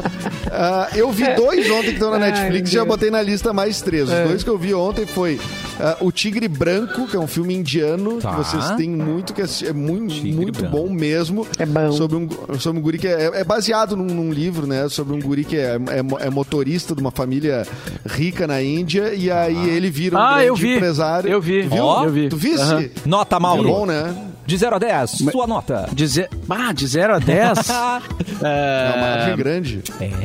ah, 0.51 0.89
eu 0.95 1.11
vi 1.11 1.25
dois 1.35 1.71
ontem 1.71 1.89
que 1.89 1.93
estão 1.95 2.11
na 2.11 2.17
Ai, 2.27 2.33
Netflix 2.33 2.71
e 2.71 2.73
já 2.75 2.85
botei 2.85 3.11
na 3.11 3.23
lista 3.23 3.53
mais 3.53 3.81
três. 3.81 4.05
Os 4.09 4.11
É. 4.15 4.25
dois 4.27 4.43
que 4.43 4.51
eu 4.51 4.59
vi 4.59 4.75
ontem 4.75 5.07
foi 5.07 5.39
ah, 5.81 5.97
O 6.01 6.11
Tigre 6.11 6.49
Branco, 6.49 7.07
que 7.07 7.17
é 7.17 7.21
um 7.21 7.27
filme 7.27 7.55
indiano, 7.55 8.19
Tá. 8.19 8.31
que 8.31 8.37
vocês 8.37 8.71
têm 8.73 8.89
muito 8.91 9.33
que 9.35 9.43
assistir. 9.43 9.69
É 9.69 9.73
muito, 9.73 10.15
Tigre 10.15 10.33
muito 10.33 10.61
Branco. 10.61 10.77
bom 10.77 10.89
mesmo. 10.91 11.47
É 11.59 11.67
bom. 11.67 11.93
Sobre 11.93 12.17
um, 12.17 12.29
sobre 12.59 12.79
um 12.79 12.83
guri 12.83 12.99
que 12.99 13.07
é, 13.09 13.31
é 13.35 13.45
baseado 13.45 13.97
num, 13.97 14.05
num 14.07 14.33
livro, 14.33 14.67
né? 14.67 14.89
Sobre 14.89 15.15
um 15.15 15.21
guri 15.21 15.45
que 15.45 15.57
é, 15.57 15.77
é 15.77 16.27
é 16.27 16.31
motorista 16.31 16.95
de 16.95 17.01
uma 17.01 17.11
família 17.11 17.67
rica 18.07 18.47
na 18.47 18.63
Índia 18.63 19.13
e 19.15 19.31
aí 19.31 19.69
ele 19.71 19.91
vira 19.91 20.17
um 20.17 20.21
Ah, 20.21 20.31
grande 20.35 20.47
eu 20.49 20.57
vi. 20.57 20.77
empresário. 20.77 21.31
Eu 21.31 21.41
vi. 21.41 21.63
Tu 21.65 21.69
viu? 21.71 21.85
Ó, 21.85 22.05
eu 22.05 22.11
vi. 22.11 22.29
Tu 22.29 22.37
viste? 22.37 22.61
Aham. 22.63 22.85
Nota, 23.07 23.37
É 23.37 23.39
Mauro. 23.39 23.69
bom, 23.69 23.87
né? 23.87 24.15
De 24.47 24.57
0 24.57 24.77
a 24.77 24.79
10, 24.79 25.11
sua 25.33 25.47
nota. 25.47 25.89
De, 25.93 26.07
ze... 26.07 26.29
ah, 26.49 26.73
de 26.73 26.87
0 26.87 27.15
a 27.15 27.19
10. 27.19 27.59
É 28.43 28.93
uma 28.95 29.01
margem 29.07 29.33
é, 29.33 29.37
grande. 29.37 29.83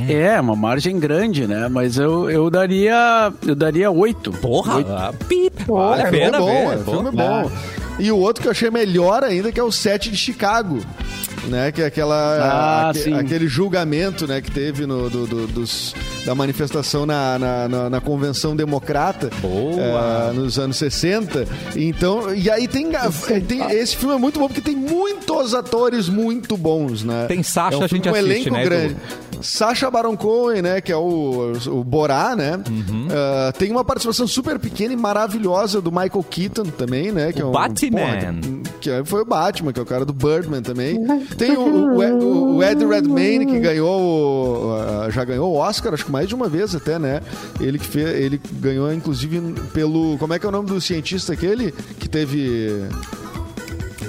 é, 0.09 0.41
uma 0.41 0.55
margem 0.55 0.99
grande, 0.99 1.47
né? 1.47 1.67
Mas 1.69 1.97
eu, 1.97 2.29
eu 2.29 2.49
daria. 2.49 3.31
Eu 3.47 3.55
daria 3.55 3.89
8. 3.89 4.31
Porra, 4.33 4.81
ah, 4.87 5.13
pip. 5.27 5.63
Vale 5.65 6.01
a 6.03 6.07
É 6.07 6.09
filme 6.11 6.25
pena 6.25 6.37
bom, 6.39 6.71
é 6.73 6.77
filme 6.77 7.11
bom. 7.11 7.51
E 7.99 8.11
o 8.11 8.17
outro 8.17 8.41
que 8.41 8.47
eu 8.47 8.51
achei 8.51 8.69
melhor 8.69 9.23
ainda, 9.23 9.51
que 9.51 9.59
é 9.59 9.63
o 9.63 9.71
set 9.71 10.09
de 10.11 10.17
Chicago. 10.17 10.79
Né, 11.47 11.71
que 11.71 11.81
é 11.81 11.85
aquela, 11.87 12.15
Ah, 12.15 12.89
aque- 12.89 12.99
sim. 12.99 13.13
aquele 13.15 13.47
julgamento 13.47 14.27
né, 14.27 14.41
que 14.41 14.51
teve 14.51 14.85
no, 14.85 15.09
do- 15.09 15.25
do- 15.25 15.47
dos, 15.47 15.95
da 16.25 16.35
manifestação 16.35 17.05
na, 17.05 17.37
na, 17.39 17.67
na- 17.67 17.89
na 17.89 18.01
Convenção 18.01 18.55
Democrata 18.55 19.29
Boa. 19.41 20.29
eh, 20.29 20.33
nos 20.33 20.59
anos 20.59 20.77
60. 20.77 21.47
Então, 21.75 22.33
e 22.33 22.49
aí 22.49 22.67
tem, 22.67 22.89
tem- 23.47 23.61
esse 23.71 23.95
filme 23.97 24.15
é 24.15 24.17
muito 24.19 24.39
bom 24.39 24.47
porque 24.47 24.61
tem 24.61 24.75
muitos 24.75 25.53
atores 25.55 26.07
muito 26.09 26.55
bons, 26.55 27.03
né? 27.03 27.25
Tem 27.27 27.41
Sacha, 27.41 27.75
é 27.75 27.79
um 27.79 27.83
a 27.83 27.87
gente 27.87 28.07
um 28.07 28.11
assiste, 28.13 28.29
elenco 28.31 28.51
né, 28.53 28.63
grande. 28.63 28.95
Sacha 29.41 29.89
Baron 29.89 30.15
Cohen, 30.15 30.61
né, 30.61 30.81
que 30.81 30.91
é 30.91 30.95
o, 30.95 31.53
o 31.67 31.83
Borá, 31.83 32.35
né? 32.35 32.59
Uhum. 32.69 33.07
Ah, 33.09 33.51
tem 33.57 33.71
uma 33.71 33.83
participação 33.83 34.27
super 34.27 34.59
pequena 34.59 34.93
e 34.93 34.95
maravilhosa 34.97 35.81
do 35.81 35.91
Michael 35.91 36.23
Keaton 36.29 36.65
também, 36.65 37.11
né? 37.11 37.31
Que 37.33 37.41
O 37.41 37.45
é 37.45 37.47
um, 37.47 37.51
Batman. 37.51 37.99
porra, 37.99 38.35
que 38.79 38.89
é- 38.91 39.03
foi 39.03 39.21
o 39.21 39.25
Batman, 39.25 39.73
que 39.73 39.79
é 39.79 39.83
o 39.83 39.85
cara 39.85 40.05
do 40.05 40.13
Birdman 40.13 40.61
também. 40.61 40.99
Tem 41.39 41.57
o, 41.57 41.95
o, 41.95 42.03
Ed- 42.03 42.23
o 42.23 42.63
Ed 42.63 42.85
Redmayne, 42.85 43.47
que 43.47 43.59
ganhou, 43.59 43.99
o- 44.69 45.09
já 45.09 45.25
ganhou 45.25 45.51
o 45.51 45.55
Oscar, 45.55 45.91
acho 45.95 46.05
que 46.05 46.10
mais 46.11 46.27
de 46.27 46.35
uma 46.35 46.47
vez 46.47 46.75
até, 46.75 46.99
né? 46.99 47.21
Ele 47.59 47.79
que 47.79 47.85
fez, 47.85 48.07
ele 48.09 48.39
ganhou, 48.53 48.93
inclusive, 48.93 49.39
pelo. 49.73 50.17
Como 50.17 50.33
é 50.33 50.39
que 50.39 50.45
é 50.45 50.49
o 50.49 50.51
nome 50.51 50.67
do 50.67 50.79
cientista 50.79 51.33
aquele? 51.33 51.71
Que 51.71 52.07
teve. 52.07 52.87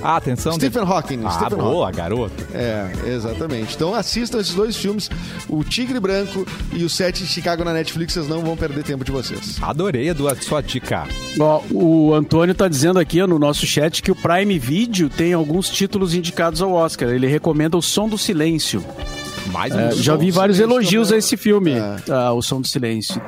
Ah, 0.02 0.16
atenção. 0.16 0.52
Stephen 0.54 0.82
Hawking. 0.82 1.20
Ah, 1.24 1.30
Stephen 1.30 1.60
Hawking. 1.60 1.72
boa, 1.72 1.90
garoto. 1.92 2.44
É, 2.52 2.90
exatamente. 3.06 3.76
Então 3.76 3.94
assistam 3.94 4.40
esses 4.40 4.52
dois 4.52 4.76
filmes, 4.76 5.08
O 5.48 5.62
Tigre 5.62 6.00
Branco 6.00 6.44
e 6.72 6.84
O 6.84 6.90
Sete 6.90 7.22
de 7.22 7.28
Chicago 7.28 7.64
na 7.64 7.72
Netflix, 7.72 8.14
vocês 8.14 8.28
não 8.28 8.42
vão 8.42 8.56
perder 8.56 8.82
tempo 8.82 9.04
de 9.04 9.12
vocês. 9.12 9.58
Adorei 9.62 10.10
a 10.10 10.14
sua 10.40 10.60
dica. 10.60 11.06
Ó, 11.38 11.62
o 11.70 12.12
Antônio 12.14 12.54
tá 12.54 12.66
dizendo 12.66 12.98
aqui 12.98 13.24
no 13.24 13.38
nosso 13.38 13.64
chat 13.64 14.02
que 14.02 14.10
o 14.10 14.16
Prime 14.16 14.58
Video 14.58 15.08
tem 15.08 15.32
alguns 15.32 15.68
títulos 15.68 16.14
indicados 16.14 16.60
ao 16.60 16.72
Oscar. 16.72 17.10
Ele 17.10 17.28
recomenda 17.28 17.76
O 17.76 17.82
Som 17.82 18.08
do 18.08 18.18
Silêncio. 18.18 18.84
Mais 19.50 19.74
um. 19.74 19.78
É, 19.80 19.92
já 19.92 20.16
vi 20.16 20.30
vários 20.30 20.58
elogios 20.60 21.08
também. 21.08 21.16
a 21.16 21.18
esse 21.18 21.36
filme, 21.36 21.72
É. 21.72 21.96
ah, 22.10 22.32
O 22.32 22.40
Som 22.42 22.60
do 22.60 22.66
Silêncio. 22.68 23.20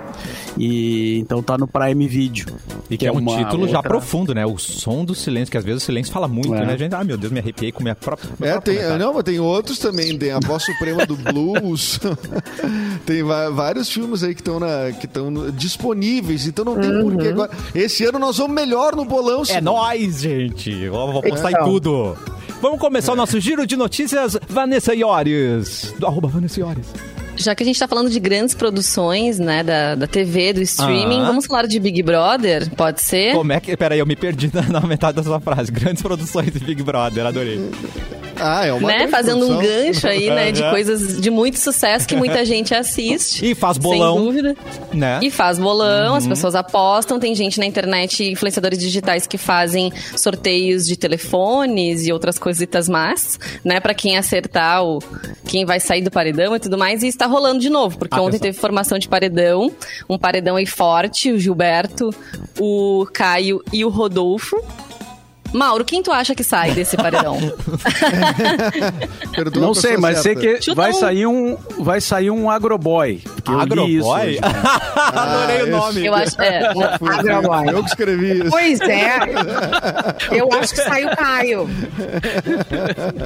E 0.56 1.18
então 1.18 1.42
tá 1.42 1.58
no 1.58 1.66
Prime 1.66 2.06
Video. 2.06 2.46
E 2.88 2.96
que 2.96 3.06
é 3.06 3.12
um 3.12 3.18
uma 3.18 3.36
título 3.38 3.66
já 3.66 3.78
outra- 3.78 3.88
profundo, 3.90 4.34
né? 4.34 4.44
O 4.46 4.56
som 4.58 5.04
do 5.04 5.14
silêncio, 5.14 5.50
que 5.50 5.56
às 5.58 5.64
vezes 5.64 5.82
o 5.82 5.86
silêncio 5.86 6.12
fala 6.12 6.28
muito, 6.28 6.54
É. 6.54 6.64
né, 6.64 6.76
gente? 6.78 6.94
Ah, 6.94 7.02
meu 7.02 7.16
Deus, 7.16 7.32
me 7.32 7.40
arrepiei 7.40 7.72
com 7.72 7.82
minha 7.82 7.94
própria. 7.94 8.28
É, 8.28 8.52
próprio 8.52 8.60
tem, 8.62 8.74
comentário. 8.76 9.04
não, 9.04 9.14
mas 9.14 9.22
tem 9.24 9.40
outros 9.40 9.78
também, 9.78 10.16
tem 10.16 10.30
a 10.30 10.38
Voz 10.38 10.62
Suprema 10.64 11.04
do 11.06 11.16
Blues. 11.16 11.98
tem 13.04 13.22
vários 13.22 13.90
filmes 13.90 14.22
aí 14.22 14.34
que 14.34 14.40
estão 14.40 14.60
que 15.00 15.06
estão 15.06 15.32
disponíveis, 15.52 16.46
então 16.46 16.64
não 16.64 16.78
tem 16.78 16.90
porquê 17.02 17.28
agora. 17.28 17.50
Esse 17.74 18.04
ano 18.04 18.18
nós 18.18 18.36
vamos 18.38 18.54
melhor 18.54 18.94
no 18.94 19.04
bolão. 19.04 19.42
É 19.48 19.60
nóis, 19.60 20.20
gente. 20.20 20.70
Eu 20.70 20.92
vou 20.92 21.22
postar 21.22 21.50
em 21.50 21.54
Então. 21.54 21.64
tudo. 21.68 22.16
Vamos 22.60 22.78
começar 22.80 23.12
o 23.12 23.16
nosso 23.16 23.38
giro 23.40 23.66
de 23.66 23.76
notícias. 23.76 24.36
Vanessa 24.48 24.94
Iores. 24.94 25.94
Do 25.98 26.06
arroba 26.06 26.28
Vanessa 26.28 26.60
Iores. 26.60 26.86
Já 27.36 27.52
que 27.54 27.62
a 27.64 27.66
gente 27.66 27.78
tá 27.78 27.88
falando 27.88 28.08
de 28.08 28.20
grandes 28.20 28.54
produções, 28.54 29.40
né, 29.40 29.62
da, 29.64 29.96
da 29.96 30.06
TV, 30.06 30.52
do 30.52 30.62
streaming, 30.62 31.20
Ah. 31.22 31.26
vamos 31.26 31.46
falar 31.46 31.66
de 31.66 31.80
Big 31.80 32.00
Brother? 32.02 32.70
Pode 32.76 33.02
ser? 33.02 33.34
Como 33.34 33.52
é 33.52 33.58
que. 33.60 33.76
Peraí, 33.76 33.98
eu 33.98 34.06
me 34.06 34.14
perdi 34.14 34.50
na, 34.54 34.62
na 34.62 34.80
metade 34.80 35.16
da 35.16 35.22
sua 35.22 35.40
frase. 35.40 35.70
Grandes 35.72 36.00
produções 36.00 36.52
de 36.52 36.60
Big 36.60 36.82
Brother, 36.82 37.26
adorei. 37.26 37.58
Ah, 38.46 38.66
é 38.66 38.72
uma 38.72 38.88
né, 38.88 39.08
fazendo 39.08 39.50
um 39.50 39.58
gancho 39.58 40.06
aí, 40.06 40.28
né, 40.28 40.52
de 40.52 40.62
coisas 40.70 41.20
de 41.20 41.30
muito 41.30 41.58
sucesso 41.58 42.06
que 42.06 42.14
muita 42.14 42.44
gente 42.44 42.74
assiste. 42.74 43.44
E 43.44 43.54
faz 43.54 43.78
bolão. 43.78 44.16
Sem 44.16 44.24
dúvida. 44.24 44.56
Né? 44.92 45.20
E 45.22 45.30
faz 45.30 45.58
bolão, 45.58 46.10
Uhum. 46.10 46.16
as 46.16 46.26
pessoas 46.26 46.54
apostam. 46.54 47.18
Tem 47.18 47.34
gente 47.34 47.58
na 47.58 47.64
internet, 47.66 48.22
influenciadores 48.30 48.78
digitais 48.78 49.26
que 49.26 49.38
fazem 49.38 49.90
sorteios 50.16 50.86
de 50.86 50.96
telefones 50.96 52.06
e 52.06 52.12
outras 52.12 52.38
coisitas 52.38 52.88
más, 52.88 53.38
né? 53.64 53.80
Pra 53.80 53.94
quem 53.94 54.16
acertar 54.18 54.84
o 54.84 54.98
quem 55.46 55.64
vai 55.64 55.80
sair 55.80 56.02
do 56.02 56.10
paredão 56.10 56.54
e 56.56 56.60
tudo 56.60 56.76
mais. 56.76 57.02
E 57.02 57.06
está 57.08 57.26
rolando 57.26 57.60
de 57.60 57.70
novo, 57.70 57.98
porque 57.98 58.14
Atenção. 58.14 58.26
ontem 58.28 58.38
teve 58.38 58.58
formação 58.58 58.98
de 58.98 59.08
paredão. 59.08 59.70
Um 60.08 60.18
paredão 60.18 60.56
aí 60.56 60.66
forte, 60.66 61.32
o 61.32 61.38
Gilberto, 61.38 62.10
o 62.58 63.06
Caio 63.12 63.62
e 63.72 63.84
o 63.84 63.88
Rodolfo. 63.88 64.56
Mauro, 65.54 65.84
quem 65.84 66.02
tu 66.02 66.10
acha 66.10 66.34
que 66.34 66.42
sai 66.44 66.72
desse 66.72 66.96
paredão? 66.96 67.38
Perdoa 69.34 69.62
Não 69.62 69.74
sei, 69.74 69.96
mas 69.96 70.18
sei 70.18 70.34
certa. 70.34 70.40
que 70.58 70.62
Chuta 70.62 70.74
vai 70.80 70.90
um. 70.90 70.94
sair 70.94 71.26
um 71.26 71.56
vai 71.78 72.00
sair 72.00 72.30
um 72.30 72.50
agroboy. 72.50 73.22
eu 73.48 73.60
Agroboy? 73.60 73.90
isso 73.96 74.06
hoje. 74.08 74.38
adorei 74.96 75.56
o 75.56 75.60
esse- 75.62 75.70
nome. 75.70 76.06
Eu 76.06 76.14
acho, 76.14 76.42
é, 76.42 76.66
Agroboy. 77.18 77.68
Eu 77.70 77.82
que 77.82 77.88
escrevi 77.90 78.40
isso. 78.40 78.50
Pois 78.50 78.80
é. 78.80 79.18
Eu 80.32 80.48
acho 80.52 80.74
que 80.74 80.80
saiu 80.82 81.08
Caio. 81.16 81.68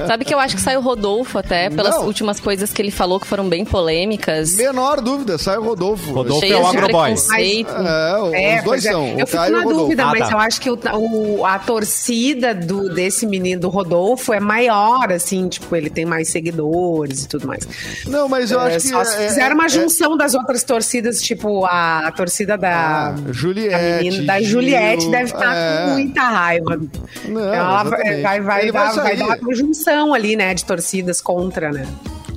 Sabe 0.07 0.25
que 0.25 0.33
eu 0.33 0.39
acho 0.39 0.55
que 0.55 0.61
saiu 0.61 0.79
o 0.79 0.83
Rodolfo 0.83 1.37
até, 1.37 1.69
pelas 1.69 1.95
Não. 1.95 2.05
últimas 2.05 2.39
coisas 2.39 2.71
que 2.71 2.81
ele 2.81 2.91
falou 2.91 3.19
que 3.19 3.27
foram 3.27 3.47
bem 3.49 3.65
polêmicas. 3.65 4.55
Menor 4.55 5.01
dúvida, 5.01 5.37
sai 5.37 5.57
o 5.57 5.63
Rodolfo. 5.63 6.11
Rodolfo 6.11 6.41
cheias 6.41 6.59
é 6.59 6.61
o 6.61 6.67
Agroboy. 6.67 7.03
preconceito. 7.15 7.69
É, 7.71 8.17
o- 8.21 8.33
É, 8.35 8.57
os 8.59 8.63
dois 8.63 8.85
é. 8.85 8.91
são. 8.91 9.07
Eu 9.17 9.23
o 9.23 9.27
fico 9.27 9.37
Caio 9.37 9.51
na 9.53 9.57
o 9.59 9.63
Rodolfo. 9.63 9.83
dúvida, 9.83 10.03
Ah, 10.03 10.11
mas 10.11 10.27
tá. 10.27 10.33
eu 10.33 10.39
acho 10.39 10.61
que 10.61 10.69
o, 10.69 10.79
o- 10.95 11.45
a 11.45 11.57
torcida 11.59 12.18
do, 12.65 12.93
desse 12.93 13.25
menino, 13.25 13.61
do 13.61 13.69
Rodolfo, 13.69 14.33
é 14.33 14.39
maior, 14.39 15.11
assim, 15.11 15.47
tipo, 15.47 15.75
ele 15.75 15.89
tem 15.89 16.05
mais 16.05 16.29
seguidores 16.29 17.23
e 17.23 17.27
tudo 17.27 17.47
mais. 17.47 17.67
Não, 18.07 18.27
mas 18.29 18.51
eu 18.51 18.59
É, 18.61 18.75
acho 18.75 18.85
que. 18.85 18.89
só 18.91 19.01
é- 19.01 19.27
fizeram 19.27 19.51
é- 19.51 19.53
uma 19.55 19.65
é- 19.65 19.69
junção 19.69 20.15
das 20.17 20.33
outras 20.33 20.63
torcidas, 20.63 21.21
tipo 21.21 21.65
a, 21.65 22.07
a 22.07 22.11
torcida 22.11 22.57
da. 22.57 23.09
Ah, 23.09 23.15
Juliette, 23.31 23.75
a 23.75 24.03
menina, 24.03 24.23
da 24.25 24.39
Gil, 24.39 24.49
Juliette 24.51 25.09
deve 25.09 25.25
estar 25.25 25.55
é. 25.55 25.85
com 25.85 25.91
muita 25.93 26.21
raiva. 26.21 26.79
Não, 27.25 27.53
Ela 27.53 27.83
vai, 27.83 28.21
vai, 28.21 28.41
vai 28.41 28.61
Ele 28.63 28.71
dar, 28.71 28.93
vai 28.93 29.03
vai 29.03 29.17
dar 29.17 29.25
uma 29.25 29.37
conjunção 29.37 30.13
ali, 30.13 30.35
né, 30.35 30.53
de 30.53 30.65
torcidas 30.65 31.21
contra, 31.21 31.71
né? 31.71 31.85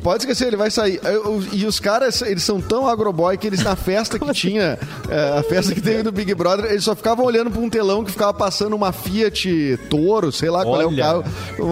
Pode 0.03 0.23
esquecer, 0.25 0.49
ele 0.49 0.57
vai 0.57 0.71
sair. 0.71 1.01
Eu- 1.05 1.43
E 1.53 1.65
os 1.67 1.79
caras, 1.79 2.23
eles 2.23 2.43
são 2.43 2.61
tão 2.61 2.87
agroboy 2.89 3.37
que 3.37 3.47
eles, 3.47 3.63
na 3.63 3.77
festa 3.77 4.19
que 4.19 4.31
tinha, 4.35 4.79
é, 5.09 5.39
a 5.39 5.43
festa 5.43 5.75
que 5.75 5.81
teve 5.81 6.03
no 6.03 6.11
Big 6.13 6.35
Brother, 6.35 6.67
eles 6.71 6.85
só 6.85 6.95
ficavam 6.95 7.25
olhando 7.25 7.51
pra 7.51 7.61
um 7.61 7.69
telão 7.71 8.03
que 8.05 8.11
ficava 8.11 8.35
passando 8.35 8.75
uma 8.75 8.93
Fiat 8.93 9.79
Toro, 9.89 10.33
sei 10.33 10.51
lá 10.51 10.65
qual 10.65 10.81
é 10.81 10.85
o 10.85 10.89
Olha. 10.89 11.03
carro. 11.03 11.25
Um- 11.59 11.65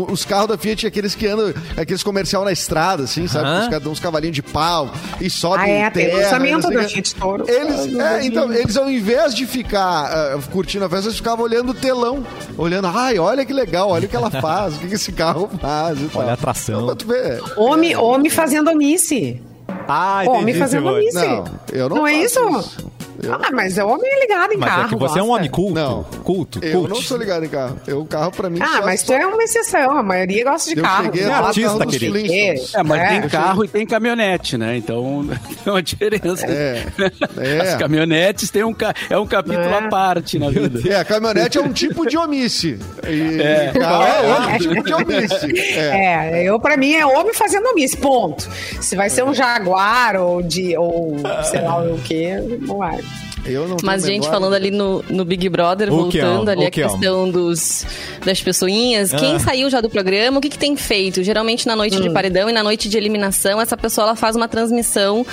um- 0.00 0.06
Os 0.10 0.24
carros 0.24 0.48
da 0.48 0.58
Fiat, 0.58 0.86
aqueles 0.86 1.14
que 1.14 1.26
andam, 1.26 1.52
aqueles 1.76 2.02
comercial 2.02 2.44
na 2.44 2.52
estrada, 2.52 3.04
assim, 3.04 3.26
sabe? 3.28 3.48
Os 3.62 3.68
caras 3.68 3.82
dão 3.82 3.92
uns 3.92 4.00
cavalinhos 4.00 4.34
de 4.34 4.42
pau 4.42 4.90
e 5.20 5.28
sobem 5.30 5.64
Ah, 5.64 5.68
é, 5.86 5.90
tem 5.90 6.06
terra, 6.06 6.18
lançamento 6.22 6.68
da. 6.70 6.82
Fiat 6.84 7.14
Toro. 7.14 7.44
Eles, 7.48 7.98
é, 7.98 8.24
então, 8.26 8.52
eles 8.52 8.76
ao 8.76 8.90
invés 8.90 9.34
de 9.34 9.46
ficar 9.46 10.04
ah, 10.06 10.38
curtindo 10.50 10.84
a 10.84 10.88
festa, 10.88 11.06
eles 11.06 11.16
ficavam 11.16 11.44
olhando 11.44 11.70
o 11.70 11.74
telão, 11.74 12.24
olhando, 12.56 12.88
ai, 12.88 13.18
olha 13.18 13.44
que 13.44 13.52
legal, 13.52 13.90
olha 13.90 14.06
o 14.06 14.08
que 14.08 14.16
ela 14.16 14.30
faz, 14.30 14.76
o 14.76 14.78
que, 14.80 14.94
esse 14.94 15.12
carro 15.12 15.48
faz 15.60 16.00
e 16.00 16.04
tal. 16.08 16.22
Olha 16.22 16.30
a 16.30 16.34
atração. 16.34 16.80
Então. 16.92 17.75
Homem, 17.76 17.94
homem 17.94 18.30
fazendo 18.30 18.70
omisse. 18.70 19.42
Ah, 19.86 20.22
Homem 20.26 20.40
entendi, 20.42 20.58
fazendo 20.58 20.88
Simone. 20.88 21.12
Não, 21.12 21.44
eu 21.72 21.88
não 21.88 22.06
é 22.06 22.22
faço 22.22 22.24
isso? 22.24 22.58
isso. 22.58 22.92
Ah, 23.30 23.50
mas 23.52 23.78
é 23.78 23.84
homem 23.84 24.20
ligado 24.20 24.52
em 24.52 24.56
Mas 24.56 24.68
carro. 24.70 24.82
é 24.82 24.88
que 24.88 24.96
você 24.96 25.18
é 25.18 25.22
um 25.22 25.26
gosta. 25.26 25.38
homem 25.40 25.50
culto. 25.50 25.74
Não. 25.74 26.02
Culto, 26.24 26.58
Eu 26.64 26.80
cult. 26.80 26.88
não 26.94 27.02
sou 27.02 27.16
ligado 27.18 27.44
em 27.44 27.48
carro. 27.48 27.76
Eu, 27.86 28.00
o 28.00 28.06
carro 28.06 28.30
pra 28.32 28.48
mim 28.50 28.58
Ah, 28.62 28.78
só- 28.78 28.82
mas 28.84 29.00
só- 29.00 29.06
tu 29.06 29.12
é 29.14 29.26
uma 29.26 29.42
exceção. 29.42 29.98
A 29.98 30.02
maioria 30.02 30.44
gosta 30.44 30.70
de 30.70 30.78
Eu 30.78 30.84
carro. 30.84 31.04
cheguei 31.04 31.26
lá, 31.26 31.38
artista, 31.38 31.86
querido. 31.86 32.16
É, 32.18 32.82
mas 32.82 33.00
É. 33.02 33.08
tem 33.20 33.28
carro 33.28 33.64
e 33.64 33.68
tem 33.68 33.86
caminhonete, 33.86 34.56
né? 34.58 34.76
Então 34.76 35.26
tem 35.64 35.72
uma 35.72 35.82
diferença. 35.82 36.46
É, 36.46 36.82
é. 37.38 37.60
As 37.60 37.74
caminhonetes 37.76 38.50
têm 38.50 38.64
um 38.64 38.72
ca... 38.74 38.94
é 39.10 39.18
um 39.18 39.26
capítulo 39.26 39.64
É. 39.64 39.78
à 39.78 39.88
parte 39.88 40.38
na 40.38 40.50
vida. 40.50 40.80
É, 40.88 40.96
a 41.00 41.04
caminhonete 41.04 41.58
é 41.58 41.60
um 41.60 41.72
tipo 41.72 42.06
de 42.06 42.16
omisse. 42.16 42.78
E 43.08 43.40
É. 43.40 43.72
carro 43.78 44.04
é 44.04 44.34
outro 44.34 44.58
tipo 44.58 44.82
de 44.84 44.94
omisse. 44.94 45.60
É. 45.76 46.40
É, 46.40 46.44
eu 46.44 46.58
pra 46.60 46.76
mim 46.76 46.92
é 46.94 47.04
homem 47.06 47.34
fazendo 47.34 47.66
omisse, 47.68 47.96
ponto. 47.96 48.48
Se 48.80 48.94
vai 48.96 49.08
ser 49.10 49.24
um 49.24 49.34
jaguar 49.34 50.16
ou 50.16 50.42
de 50.42 50.76
ou 50.76 51.16
sei 51.44 51.60
lá 51.60 51.80
o 51.82 51.98
que, 51.98 52.34
não 52.66 52.78
vai. 52.78 52.98
Eu 53.48 53.68
não 53.68 53.76
Mas, 53.82 54.04
a 54.04 54.06
gente, 54.08 54.26
falando 54.28 54.54
ali 54.54 54.70
no, 54.70 55.02
no 55.08 55.24
Big 55.24 55.48
Brother, 55.48 55.92
O 55.92 56.08
que 56.08 56.18
é? 56.18 56.22
voltando 56.24 56.48
ali 56.50 56.64
O 56.64 56.68
a 56.68 56.70
que 56.70 56.82
é? 56.82 56.88
questão 56.88 57.30
dos, 57.30 57.84
das 58.24 58.40
pessoinhas, 58.42 59.12
quem 59.12 59.36
Ah. 59.36 59.38
saiu 59.38 59.70
já 59.70 59.80
do 59.80 59.88
programa, 59.88 60.38
o 60.38 60.40
que, 60.40 60.48
que 60.48 60.58
tem 60.58 60.76
feito? 60.76 61.22
Geralmente 61.22 61.66
na 61.66 61.76
noite 61.76 61.96
Hum. 61.98 62.02
de 62.02 62.10
paredão 62.10 62.48
e 62.48 62.52
na 62.52 62.62
noite 62.62 62.88
de 62.88 62.96
eliminação, 62.96 63.60
essa 63.60 63.76
pessoa 63.76 64.06
ela 64.08 64.16
faz 64.16 64.36
uma 64.36 64.48
transmissão 64.48 65.24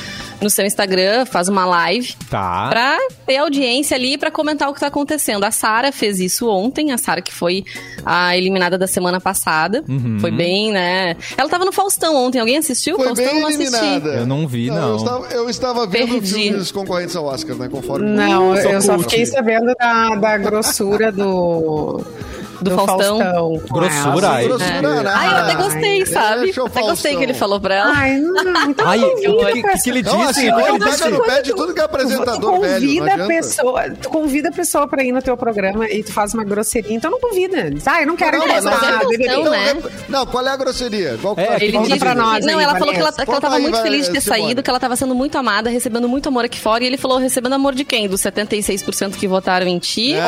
no 0.42 0.50
seu 0.50 0.66
Instagram, 0.66 1.26
faz 1.26 1.48
uma 1.48 1.66
live 1.66 2.14
Tá. 2.30 2.68
pra 2.70 2.98
ter 3.26 3.38
audiência 3.38 3.96
ali 3.96 4.18
pra 4.18 4.30
comentar 4.32 4.70
o 4.70 4.74
que 4.74 4.80
tá 4.80 4.88
acontecendo. 4.88 5.44
A 5.44 5.52
Sara 5.52 5.92
fez 5.92 6.20
isso 6.20 6.48
ontem, 6.50 6.92
a 6.92 6.98
Sara 6.98 7.22
que 7.22 7.34
foi 7.34 7.64
a 8.06 8.38
eliminada 8.38 8.78
da 8.78 8.88
semana 8.88 9.20
passada. 9.22 9.84
Uhum. 9.88 10.18
Foi 10.20 10.32
bem, 10.32 10.72
né? 10.72 11.16
Ela 11.38 11.50
tava 11.50 11.66
no 11.66 11.72
Faustão 11.72 12.16
ontem, 12.16 12.40
alguém 12.40 12.58
assistiu? 12.58 12.96
Foi 12.98 13.06
Faustão 13.06 13.26
bem 13.26 13.42
não 13.42 13.48
assisti. 13.48 13.64
eliminada. 13.76 14.10
Eu 14.10 14.26
não 14.28 14.48
vi, 14.48 14.68
não. 14.70 14.90
Eu 14.90 14.96
estava, 14.98 15.28
eu 15.34 15.50
estava 15.50 15.88
vendo 15.88 16.10
Perdi. 16.14 16.34
filmes 16.34 16.72
concorrentes 16.72 17.16
ao 17.16 17.26
Oscar, 17.26 17.56
né? 17.56 17.68
Conforme 17.72 18.03
Não, 18.04 18.56
eu 18.56 18.82
só 18.82 19.00
fiquei 19.00 19.26
sabendo 19.26 19.74
da, 19.80 20.16
da 20.16 20.38
grossura 20.38 21.12
do 21.12 22.04
Do, 22.64 22.72
Faustão. 22.76 23.20
com 23.68 23.74
Grossura, 23.74 24.32
aí. 24.32 24.48
Grossura, 24.48 24.72
É. 24.74 24.82
nada. 24.82 25.12
Ai, 25.16 25.28
eu 25.28 25.38
até 25.38 25.56
gostei, 25.56 26.06
sabe? 26.06 26.42
Deixa 26.44 26.64
o 26.64 26.66
Até 26.68 26.80
gostei 26.82 26.88
Faustão. 27.12 27.18
que 27.18 27.24
ele 27.24 27.34
falou 27.34 27.60
pra 27.60 27.76
ela. 27.76 27.92
Ai, 27.96 28.18
não, 28.20 28.70
então 28.70 28.88
Ai, 28.88 29.00
convida 29.00 29.32
o 29.32 29.42
a 29.42 29.52
que, 29.52 29.64
que, 29.64 29.78
que 29.84 29.90
ele 29.90 30.02
Não, 30.04 30.18
disse? 30.18 30.30
assim, 30.30 30.50
O 30.52 30.56
que 30.56 30.62
olha, 30.62 30.70
ele 30.76 30.80
pega 30.86 31.10
no 31.10 31.24
pé 31.24 31.42
de 31.42 31.54
tudo 31.56 31.74
que 31.74 31.80
é 31.82 31.84
apresentador 31.84 32.54
tu 32.56 32.62
velho. 32.62 32.88
convida 32.88 33.18
não 33.18 33.26
a 33.26 33.28
pessoa, 33.28 33.90
tu 34.02 34.10
convida 34.10 34.50
a 34.50 34.52
pessoa 34.52 34.88
pra 34.88 35.04
ir 35.04 35.12
no 35.12 35.22
teu 35.22 35.36
programa 35.38 35.88
e 35.90 36.04
tu 36.04 36.12
faz 36.14 36.34
uma 36.34 36.44
grosseria, 36.44 36.94
então 36.96 37.12
não 37.12 37.20
convida. 37.20 37.70
Ah, 37.86 38.02
eu 38.02 38.08
não 38.08 38.16
quero 38.16 38.38
Não, 38.38 38.46
entrevistar. 38.46 38.72
mas 38.82 38.84
é 38.84 38.98
BBB. 39.06 39.26
Faustão, 39.26 39.42
Então, 39.42 39.52
né? 39.52 39.70
é- 40.08 40.12
Não, 40.12 40.26
qual 40.26 40.48
é 40.48 40.50
a 40.52 40.56
grosseria? 40.56 41.18
Qual 41.22 41.36
É, 41.38 41.56
ele 41.64 41.78
disse 41.80 42.00
pra 42.00 42.14
grosseria? 42.14 42.16
nós 42.16 42.46
não, 42.46 42.60
ela 42.60 42.76
falou 42.78 42.94
que 42.94 43.00
ela, 43.00 43.12
que 43.12 43.30
ela 43.30 43.42
tava 43.42 43.60
muito 43.60 43.82
feliz 43.82 44.06
de 44.08 44.14
ter 44.14 44.22
saído, 44.22 44.62
que 44.64 44.70
ela 44.70 44.80
tava 44.80 44.96
sendo 44.96 45.14
muito 45.16 45.38
amada, 45.38 45.70
recebendo 45.70 46.08
muito 46.08 46.28
amor 46.30 46.46
aqui 46.46 46.60
fora. 46.60 46.84
E 46.84 46.88
ele 46.88 46.98
falou, 46.98 47.18
recebendo 47.18 47.54
amor 47.54 47.74
de 47.76 47.84
quem? 47.86 48.08
Dos 48.08 48.22
76% 48.22 49.18
que 49.18 49.28
votaram 49.28 49.68
em 49.68 49.80
ti? 49.80 50.14
É, 50.14 50.26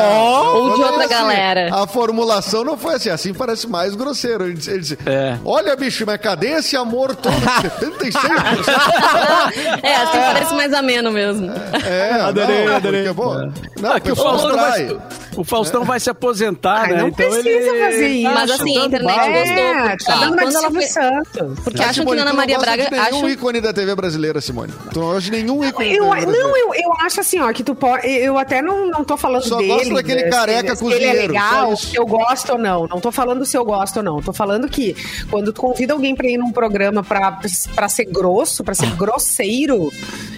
ou 0.54 0.68
não 0.68 0.74
de 0.76 0.82
outra 0.82 1.00
assim. 1.04 1.08
galera? 1.14 1.70
A 1.72 1.86
formulação 2.26 2.64
não 2.64 2.76
foi 2.76 2.94
assim. 2.94 3.10
Assim 3.10 3.32
parece 3.32 3.68
mais 3.68 3.94
grosseiro. 3.94 4.44
Ele 4.44 4.54
disse, 4.54 4.70
ele 4.70 4.80
disse, 4.80 4.98
É. 5.06 5.38
olha, 5.44 5.76
bicho, 5.76 6.04
mas 6.06 6.18
cadê 6.20 6.48
esse 6.52 6.76
amor 6.76 7.14
todo? 7.14 7.34
76%. 7.34 8.16
é, 9.82 9.94
assim 9.96 10.18
parece 10.18 10.54
mais 10.54 10.72
ameno 10.74 11.10
mesmo. 11.12 11.50
É, 11.86 12.10
Adorei, 12.20 12.64
não, 12.66 12.76
adorei. 12.76 13.04
porque, 13.04 13.14
pô, 13.14 13.34
não, 13.80 13.92
Ah, 13.92 14.00
que 14.00 14.10
o 14.10 14.16
Faustão, 14.16 14.56
vai, 14.56 14.98
o 15.36 15.44
Faustão 15.44 15.84
vai 15.84 16.00
se 16.00 16.10
aposentar, 16.10 16.82
Ai, 16.82 16.92
né? 16.92 16.98
não 17.00 17.08
então 17.08 17.28
precisa 17.28 17.48
ele 17.48 17.80
fazer 17.84 18.08
isso. 18.08 18.32
Mas, 18.34 18.50
assim, 18.50 18.78
a 18.78 18.84
internet 18.86 19.16
balde. 19.16 19.32
gostou, 19.32 19.56
É, 19.64 19.88
porque 19.90 20.04
tá 20.04 20.16
dando 20.16 20.32
uma 20.42 20.50
Silvio 20.50 20.82
Santos. 20.82 21.60
Porque 21.64 21.82
acham 21.82 21.94
Simone, 21.94 22.16
que 22.16 22.22
Ana 22.22 22.30
tu 22.30 22.32
não 22.32 22.36
Maria 22.36 22.56
gosta 22.56 22.70
Braga... 22.70 22.84
de 22.84 22.90
nenhum 22.90 23.06
Acham... 23.18 23.28
ícone 23.28 23.60
da 23.60 23.72
TV 23.72 23.94
brasileira, 23.94 24.40
Simone. 24.40 24.72
Tu 24.92 24.98
não 25.00 25.06
gosta 25.06 25.20
de 25.22 25.30
nenhum 25.30 25.64
ícone 25.64 25.94
Eu, 25.94 26.08
da 26.08 26.16
TV 26.16 26.26
não, 26.32 26.56
eu, 26.56 26.74
eu 26.74 26.92
acho 27.00 27.20
assim, 27.20 27.40
ó, 27.40 27.52
que 27.52 27.62
tu 27.62 27.74
pode. 27.74 28.06
Eu 28.08 28.38
até 28.38 28.60
não, 28.62 28.86
não 28.88 29.04
tô 29.04 29.16
falando 29.16 29.42
Só 29.42 29.56
dele. 29.58 29.68
gosto 29.68 29.94
daquele 29.94 30.24
careca 30.24 30.74
se 30.74 30.84
ele 30.86 31.04
é 31.04 31.12
só 31.14 31.20
legal, 31.22 31.74
eu 31.94 32.06
gosto 32.18 32.52
ou 32.52 32.58
não. 32.58 32.86
Não 32.86 33.00
tô 33.00 33.10
falando 33.12 33.44
se 33.44 33.56
eu 33.56 33.64
gosto 33.64 33.98
ou 33.98 34.02
não. 34.02 34.22
Tô 34.22 34.32
falando 34.32 34.68
que 34.68 34.94
quando 35.30 35.52
tu 35.52 35.60
convida 35.60 35.92
alguém 35.92 36.14
pra 36.14 36.26
ir 36.26 36.36
num 36.38 36.52
programa 36.52 37.02
pra, 37.02 37.38
pra 37.74 37.88
ser 37.88 38.04
grosso, 38.06 38.62
pra 38.64 38.74
ser 38.74 38.90
grosseiro, 38.96 39.90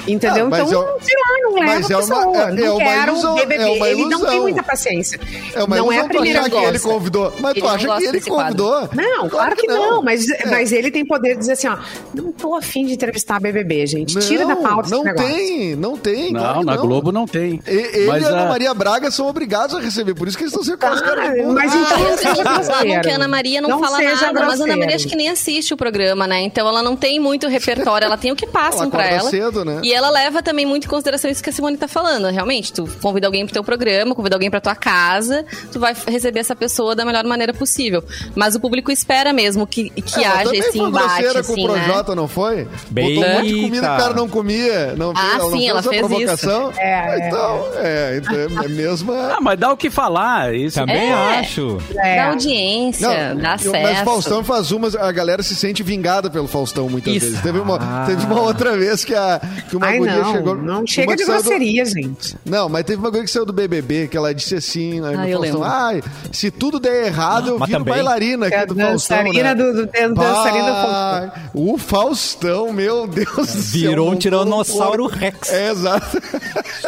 entendeu? 0.06 0.49
Ah, 0.52 0.61
então, 0.61 0.66
é- 0.66 1.00
sei 1.02 1.16
lá, 1.16 1.42
não 1.42 1.54
leva 1.54 1.66
mas 1.66 1.90
a 1.90 1.94
é 1.94 1.97
uma- 1.97 2.06
pessoa. 2.16 2.37
é- 2.37 2.42
é 2.50 2.54
não 2.54 2.76
uma 2.76 2.85
quero 2.85 3.12
ilusão, 3.12 3.35
BBB. 3.37 3.62
é 3.62 3.66
uma 3.76 3.88
ele 3.88 4.04
não 4.06 4.25
tem 4.26 4.40
muita 4.40 4.62
paciência. 4.62 5.20
É 5.54 5.62
uma 5.64 5.76
não 5.76 5.92
é 5.92 5.99
a 6.00 6.04
primeira 6.04 6.40
achar 6.40 6.50
que 6.50 6.56
ele 6.56 6.78
convidou. 6.78 7.32
Mas 7.40 7.50
Ele 7.52 7.61
tu 7.61 7.66
não 7.66 7.75
acha 7.75 7.87
que 7.99 8.04
ele 8.06 8.20
quadro. 8.20 8.64
convidou? 8.64 8.88
Não, 8.94 9.28
claro 9.28 9.56
que 9.56 9.66
não, 9.66 10.02
mas, 10.02 10.26
mas 10.50 10.73
ele 10.73 10.90
tem 10.90 11.04
poder 11.04 11.35
de 11.35 11.38
dizer 11.40 11.52
assim, 11.52 11.68
ó, 11.68 11.78
não 12.14 12.32
tô 12.32 12.54
afim 12.54 12.85
de 12.87 12.94
entrevistar 12.94 13.37
a 13.37 13.40
BBB, 13.40 13.87
gente. 13.87 14.18
Tira 14.20 14.47
da 14.47 14.56
pauta 14.56 14.88
não 14.90 14.99
esse 14.99 15.06
negócio. 15.06 15.28
tem, 15.35 15.76
não 15.76 15.97
tem. 15.97 16.32
Não, 16.32 16.40
claro 16.40 16.62
na 16.64 16.76
Globo 16.76 17.12
não 17.12 17.26
tem. 17.26 17.61
E- 17.66 17.70
Ele 17.99 18.06
Mas 18.06 18.23
e 18.23 18.26
a 18.26 18.28
Ana 18.30 18.47
Maria 18.47 18.75
Braga 18.75 19.11
são 19.11 19.26
obrigados 19.28 19.75
a 19.75 19.80
receber, 19.80 20.14
por 20.14 20.28
isso 20.28 20.37
que 20.37 20.44
eles 20.44 20.52
estão 20.52 20.64
sendo 20.64 20.78
Ah, 20.85 20.94
de 20.94 21.42
mas 21.58 21.74
então 21.74 22.16
seja 22.16 22.32
Reclamam 22.32 22.64
grosseiro. 22.64 23.00
que 23.02 23.10
a 23.10 23.14
Ana 23.14 23.28
Maria 23.28 23.60
não, 23.60 23.68
Não 23.70 23.80
fala 23.80 23.98
nada, 24.00 24.10
mas 24.10 24.22
a 24.22 24.28
Ana 24.30 24.40
grosseiro. 24.40 24.78
Maria 24.78 24.96
acho 24.96 25.08
que 25.08 25.16
nem 25.16 25.28
assiste 25.28 25.74
o 25.74 25.76
programa, 25.76 26.26
né? 26.26 26.40
Então 26.40 26.66
ela 26.68 26.82
não 26.82 26.96
tem 26.96 27.18
muito 27.20 27.46
repertório, 27.48 28.06
ela 28.06 28.16
tem 28.16 28.32
o 28.32 28.36
que 28.36 28.46
passam 28.46 28.82
Ela 28.82 28.90
pra 28.90 29.06
ela. 29.06 29.30
cedo, 29.30 29.64
né? 29.64 29.80
E 29.82 29.92
ela 29.92 30.10
leva 30.10 30.42
também 30.42 30.64
muito 30.66 30.84
em 30.86 30.88
consideração 30.88 31.30
isso 31.30 31.42
que 31.42 31.50
a 31.50 31.52
Simone 31.52 31.76
tá 31.76 31.88
falando. 31.88 32.28
Realmente, 32.30 32.72
tu 32.72 32.88
convida 33.02 33.26
alguém 33.26 33.44
pro 33.44 33.52
teu 33.52 33.64
programa, 33.64 34.14
convida 34.14 34.36
alguém 34.36 34.50
pra 34.50 34.60
tua 34.60 34.74
casa, 34.74 35.44
tu 35.72 35.78
vai 35.80 35.94
receber 36.06 36.40
essa 36.40 36.54
pessoa 36.56 36.94
da 36.94 37.04
melhor 37.04 37.24
maneira 37.24 37.52
possível. 37.52 38.02
Mas 38.34 38.54
o 38.54 38.60
público 38.60 38.90
espera 38.90 39.32
mesmo 39.32 39.66
que, 39.66 39.90
que 39.90 40.24
Ela 40.24 40.34
haja 40.34 40.44
também 40.44 40.60
esse 40.60 40.78
foi 40.78 40.88
embate, 40.88 41.06
grosseira 41.08 41.40
assim, 41.40 41.54
com 41.54 41.60
o 41.62 41.74
né? 41.74 41.82
Projota, 41.84 42.14
não 42.14 42.28
foi? 42.28 42.68
Bem- 42.90 43.14
Botou 43.16 43.30
um 43.30 43.34
monte 43.34 43.46
de 43.48 43.60
comida 43.62 43.88
que 43.88 43.94
o 43.94 43.98
cara 43.98 44.14
não 44.14 44.28
comia. 44.28 44.94
Não 44.96 45.12
Ah, 45.14 45.20
fez, 45.20 45.38
não 45.38 45.50
sim, 45.50 45.58
fez 45.58 45.68
ela 45.70 45.82
fez 45.82 45.98
provocação. 45.98 46.70
isso. 46.70 46.80
É, 46.80 46.84
é. 47.20 47.28
então, 47.28 47.66
é, 47.76 48.16
então 48.22 48.34
é 48.62 48.64
a 48.64 48.68
mesma... 48.68 49.32
Ah, 49.36 49.38
mas 49.40 49.58
dá 49.58 49.72
o 49.72 49.76
que 49.76 49.90
falar. 49.90 50.54
Isso 50.54 50.78
Também 50.78 51.10
É. 51.10 51.12
acho. 51.40 51.47
É. 51.96 52.16
Dá 52.16 52.28
audiência, 52.30 53.08
dá 53.34 53.50
eu- 53.52 53.54
acesso. 53.54 53.72
mas 53.72 53.98
Faustão 54.00 54.44
faz 54.44 54.70
umas, 54.72 54.94
a 54.94 55.10
galera 55.12 55.42
se 55.42 55.54
sente 55.54 55.82
vingada 55.82 56.28
pelo 56.30 56.46
Faustão 56.46 56.88
muitas 56.88 57.14
Isso. 57.14 57.26
vezes. 57.26 57.40
Teve 57.40 57.58
uma, 57.58 57.76
Ah. 57.76 58.04
teve 58.06 58.24
uma 58.26 58.40
outra 58.42 58.76
vez 58.76 59.04
que, 59.04 59.14
a, 59.14 59.40
que 59.68 59.76
uma 59.76 59.86
Ai, 59.86 59.98
guria 59.98 60.16
não, 60.16 60.32
chegou. 60.32 60.54
não 60.56 60.86
chega 60.86 61.16
de 61.16 61.24
saiu 61.24 61.38
do- 61.38 61.42
grosseria, 61.44 61.84
gente. 61.84 62.36
Não, 62.44 62.68
mas 62.68 62.84
teve 62.84 62.98
uma 62.98 63.10
guria 63.10 63.24
que 63.24 63.30
saiu 63.30 63.46
do 63.46 63.52
BBB, 63.52 64.08
que 64.08 64.16
ela 64.16 64.34
disse 64.34 64.54
assim, 64.56 65.00
né, 65.00 65.12
Ah, 65.14 65.18
no 65.22 65.28
eu 65.28 65.38
Faustão, 65.40 65.62
ai, 65.64 66.02
se 66.32 66.50
tudo 66.50 66.78
der 66.78 67.06
errado, 67.06 67.48
eu 67.50 67.58
Mas 67.58 67.68
viro 67.68 67.78
também- 67.80 67.94
bailarina 67.94 68.46
aqui 68.46 68.54
É 68.54 68.60
a 68.60 68.64
do 68.64 68.74
Faustão, 68.74 69.22
né? 69.32 69.54
do- 69.54 69.72
do- 69.72 69.86
dan- 69.86 70.12
dançarina 70.12 70.66
do 70.66 70.72
Faustão. 70.72 71.32
O 71.54 71.78
Faustão, 71.78 72.72
meu 72.72 73.06
Deus 73.06 73.28
do 73.37 73.46
céu. 73.46 73.90
Virou 73.90 74.11
um 74.11 74.16
tiranossauro. 74.16 75.06
Rex. 75.06 75.52
É, 75.52 75.70
exato. 75.70 76.18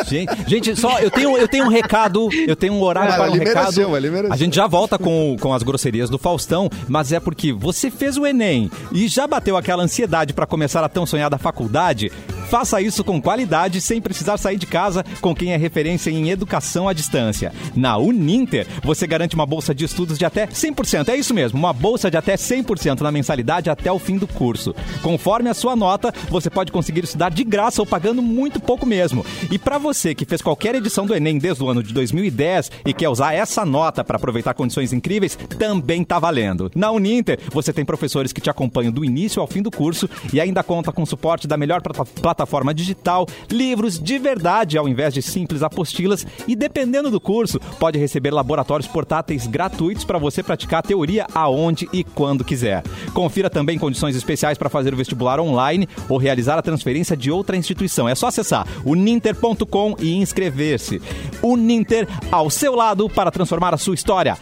Gente, 0.07 0.33
gente, 0.47 0.77
só 0.77 0.99
eu 0.99 1.11
tenho, 1.11 1.37
eu 1.37 1.47
tenho 1.49 1.65
um 1.65 1.69
recado, 1.69 2.29
eu 2.47 2.57
tenho 2.57 2.73
um 2.75 2.83
horário 2.83 3.13
Ah, 3.13 3.17
para 3.17 3.31
um 3.31 3.35
recado. 3.35 3.55
mereceu, 3.65 3.97
ele 3.97 4.11
mereceu. 4.11 4.33
A 4.33 4.37
gente 4.37 4.50
já 4.53 4.67
volta 4.67 4.99
com, 4.99 5.37
com 5.41 5.53
as 5.53 5.63
grosserias 5.63 6.11
do 6.11 6.19
Faustão, 6.19 6.69
mas 6.89 7.13
é 7.13 7.21
porque 7.21 7.53
você 7.53 7.91
fez 7.91 8.17
o 8.17 8.27
Enem 8.27 8.71
e 8.93 9.09
já 9.09 9.27
bateu 9.27 9.57
aquela 9.57 9.83
ansiedade 9.83 10.33
para 10.33 10.47
começar 10.47 10.85
a 10.85 10.89
tão 10.89 11.07
sonhada 11.07 11.39
faculdade. 11.39 12.11
Faça 12.51 12.83
isso 12.83 13.05
com 13.05 13.23
qualidade, 13.23 13.81
sem 13.81 14.01
precisar 14.01 14.37
sair 14.37 14.57
de 14.57 14.67
casa, 14.67 15.05
com 15.21 15.33
quem 15.33 15.53
é 15.53 15.57
referência 15.57 16.11
em 16.11 16.31
educação 16.31 16.89
à 16.89 16.93
distância. 16.93 17.53
Na 17.77 17.97
Uninter, 17.97 18.67
você 18.83 19.07
garante 19.07 19.37
uma 19.37 19.47
bolsa 19.47 19.73
de 19.73 19.85
estudos 19.85 20.19
de 20.19 20.25
até 20.25 20.49
100%. 20.49 21.11
É 21.11 21.17
isso 21.17 21.33
mesmo, 21.33 21.57
uma 21.61 21.73
bolsa 21.73 22.11
de 22.11 22.17
até 22.17 22.35
100% 22.35 23.03
na 23.03 23.13
mensalidade 23.13 23.71
até 23.71 23.93
o 23.93 24.01
fim 24.01 24.19
do 24.19 24.27
curso. 24.27 24.75
Conforme 25.01 25.49
a 25.49 25.55
sua 25.55 25.77
nota, 25.77 26.13
você 26.29 26.51
pode 26.51 26.73
conseguir 26.73 27.05
estudar 27.05 27.31
de 27.31 27.45
graça 27.45 27.81
ou 27.81 27.87
pagando 27.87 28.21
muito 28.21 28.59
pouco 28.59 28.85
mesmo. 28.85 29.25
E 29.49 29.57
para 29.57 29.79
você 29.79 30.13
que 30.13 30.25
fez 30.25 30.43
qualquer 30.43 30.75
edição 30.75 31.07
do 31.07 31.15
Enem 31.15 31.39
desde 31.39 31.63
o 31.63 31.69
ano 31.69 31.85
de 31.85 31.95
2010 31.95 32.73
e 32.85 32.93
quer 32.93 33.09
usar 33.09 33.33
essa 33.33 33.65
nota 33.65 34.03
para 34.03 34.17
aproveitar 34.17 34.55
condições 34.55 34.93
incríveis, 34.93 35.39
também 35.57 36.03
tá 36.03 36.19
valendo. 36.19 36.69
Na 36.75 36.91
Uninter, 36.91 37.39
você 37.53 37.73
tem 37.73 37.85
professores 37.85 38.33
que 38.33 38.41
te 38.41 38.51
acompanham 38.51 38.91
do 38.91 39.05
início 39.05 39.41
ao 39.41 39.47
fim 39.47 39.63
do 39.63 39.71
curso 39.71 40.11
e 40.33 40.41
ainda 40.41 40.65
conta 40.65 40.91
com 40.91 41.07
suporte 41.07 41.47
da 41.47 41.57
melhor 41.57 41.81
plata- 41.81 42.40
plataforma 42.41 42.73
digital, 42.73 43.27
livros 43.51 43.99
de 43.99 44.19
verdade 44.19 44.79
ao 44.79 44.89
invés 44.89 45.13
de 45.13 45.21
simples 45.21 45.63
apostilas 45.63 46.27
e 46.49 46.57
dependendo 46.57 47.11
do 47.11 47.21
curso, 47.21 47.61
pode 47.79 47.99
receber 47.99 48.31
laboratórios 48.31 48.89
portáteis 48.89 49.47
gratuitos 49.47 50.05
para 50.05 50.19
você 50.19 50.43
praticar 50.43 50.81
a 50.81 50.83
teoria 50.83 51.27
aonde 51.35 51.89
e 51.93 52.03
quando 52.03 52.45
quiser. 52.45 52.83
Confira 53.13 53.51
também 53.51 53.79
condições 53.79 54.17
especiais 54.17 54.57
para 54.57 54.71
fazer 54.71 54.95
o 54.95 54.97
vestibular 54.97 55.39
online 55.39 55.89
ou 56.09 56.17
realizar 56.17 56.59
a 56.59 56.63
transferência 56.63 57.17
de 57.17 57.31
outra 57.31 57.57
instituição. 57.57 58.09
É 58.09 58.15
só 58.15 58.29
acessar 58.29 58.67
uninter.com 58.87 59.97
e 59.99 60.15
inscrever-se. 60.15 61.03
Uninter 61.43 62.09
ao 62.33 62.49
seu 62.49 62.75
lado 62.75 63.09
para 63.09 63.31
transformar 63.31 63.75
a 63.75 63.79
sua 63.79 63.95
história. 63.95 64.39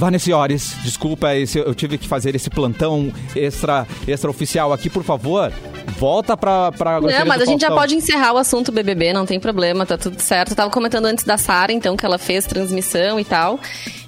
Vanessiores, 0.00 0.76
desculpa, 0.82 1.34
esse- 1.36 1.58
eu 1.58 1.74
tive 1.74 1.98
que 1.98 2.08
fazer 2.08 2.34
esse 2.34 2.48
plantão 2.48 3.12
extra, 3.36 3.86
extra 4.08 4.30
oficial 4.30 4.72
aqui, 4.72 4.88
por 4.88 5.04
favor. 5.04 5.52
Volta 5.98 6.36
pra, 6.38 6.72
pra 6.72 7.00
Não, 7.02 7.26
mas 7.26 7.42
a 7.42 7.44
gente 7.44 7.60
já 7.60 7.70
pode 7.70 7.94
encerrar 7.94 8.32
o 8.32 8.38
assunto 8.38 8.72
BBB, 8.72 9.12
não 9.12 9.26
tem 9.26 9.38
problema, 9.38 9.84
tá 9.84 9.98
tudo 9.98 10.18
certo. 10.20 10.52
Eu 10.52 10.56
tava 10.56 10.70
comentando 10.70 11.04
antes 11.04 11.24
da 11.24 11.36
Sara, 11.36 11.70
então, 11.70 11.96
que 11.98 12.06
ela 12.06 12.16
fez 12.16 12.46
transmissão 12.46 13.20
e 13.20 13.24
tal, 13.24 13.60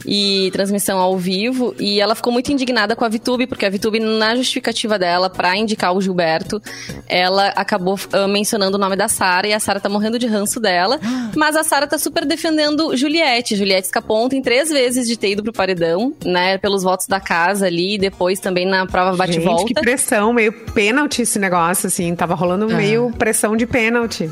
e 0.06 0.50
transmissão 0.52 0.98
ao 0.98 1.16
vivo, 1.16 1.74
e 1.78 2.00
ela 2.00 2.14
ficou 2.14 2.32
muito 2.32 2.52
indignada 2.52 2.94
com 2.96 3.04
a 3.04 3.08
Vitube, 3.08 3.46
porque 3.46 3.66
a 3.66 3.70
Vitube, 3.70 4.00
na 4.00 4.34
justificativa 4.36 4.98
dela 4.98 5.30
pra 5.30 5.56
indicar 5.56 5.94
o 5.94 6.00
Gilberto, 6.00 6.60
ela 7.08 7.48
acabou 7.48 7.98
ah, 8.12 8.26
mencionando 8.28 8.76
o 8.76 8.80
nome 8.80 8.96
da 8.96 9.08
Sara, 9.08 9.46
e 9.46 9.52
a 9.52 9.60
Sara 9.60 9.80
tá 9.80 9.88
morrendo 9.88 10.18
de 10.18 10.26
ranço 10.26 10.60
dela, 10.60 10.98
mas 11.36 11.56
a 11.56 11.64
Sara 11.64 11.86
tá 11.86 11.98
super 11.98 12.24
defendendo 12.24 12.96
Juliette. 12.96 13.56
Juliette 13.56 13.86
escapou 13.86 14.24
ontem 14.24 14.42
três 14.42 14.68
vezes 14.70 15.06
de 15.06 15.16
ter 15.16 15.32
ido 15.32 15.42
pro 15.42 15.52
paredão, 15.52 16.14
né, 16.24 16.58
pelos 16.58 16.82
votos 16.82 17.06
da 17.06 17.20
casa 17.20 17.66
ali, 17.66 17.94
e 17.94 17.98
depois 17.98 18.40
também 18.40 18.66
na 18.66 18.86
prova 18.86 19.16
bate-volta. 19.16 19.64
que 19.66 19.74
pressão, 19.74 20.32
meio 20.32 20.52
pênalti 20.52 21.22
esse 21.22 21.38
negócio, 21.38 21.86
assim. 21.86 22.14
Tava 22.14 22.34
rolando 22.34 22.66
meio 22.68 23.12
pressão 23.18 23.56
de 23.56 23.66
pênalti. 23.66 24.30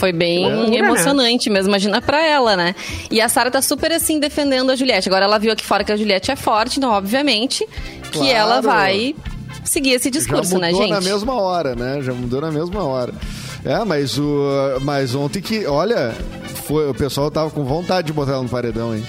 Foi 0.00 0.12
bem 0.12 0.50
Loucura, 0.50 0.78
emocionante 0.78 1.50
mesmo, 1.50 1.68
imagina 1.68 2.00
pra 2.00 2.26
ela, 2.26 2.56
né? 2.56 2.74
E 3.10 3.20
a 3.20 3.28
Sara 3.28 3.50
tá 3.50 3.60
super 3.60 3.92
assim 3.92 4.18
defendendo 4.18 4.70
a 4.70 4.74
Juliette. 4.76 5.10
Agora 5.10 5.26
ela 5.26 5.38
viu 5.38 5.52
aqui 5.52 5.62
fora 5.64 5.84
que 5.84 5.92
a 5.92 5.96
Juliette 5.96 6.30
é 6.30 6.36
forte, 6.36 6.78
então 6.78 6.90
obviamente 6.90 7.66
que 8.10 8.18
Claro. 8.18 8.30
essa 8.32 8.62
vai 8.62 9.14
seguir 9.62 9.90
esse 9.92 10.10
discurso, 10.10 10.52
Já 10.52 10.58
né, 10.58 10.70
mudou 10.70 10.82
gente? 10.86 10.90
na 10.92 11.00
mesma 11.02 11.34
hora, 11.34 11.74
né? 11.74 12.00
Já 12.00 12.14
mudou 12.14 12.40
na 12.40 12.50
mesma 12.50 12.82
hora. 12.82 13.12
É, 13.62 13.84
mas, 13.84 14.18
o, 14.18 14.42
mas 14.80 15.14
ontem 15.14 15.42
que, 15.42 15.66
olha, 15.66 16.14
foi, 16.64 16.88
o 16.88 16.94
pessoal 16.94 17.30
tava 17.30 17.50
com 17.50 17.62
vontade 17.62 18.06
de 18.06 18.12
botar 18.14 18.32
ela 18.32 18.42
no 18.42 18.48
paredão, 18.48 18.94
hein? 18.96 19.04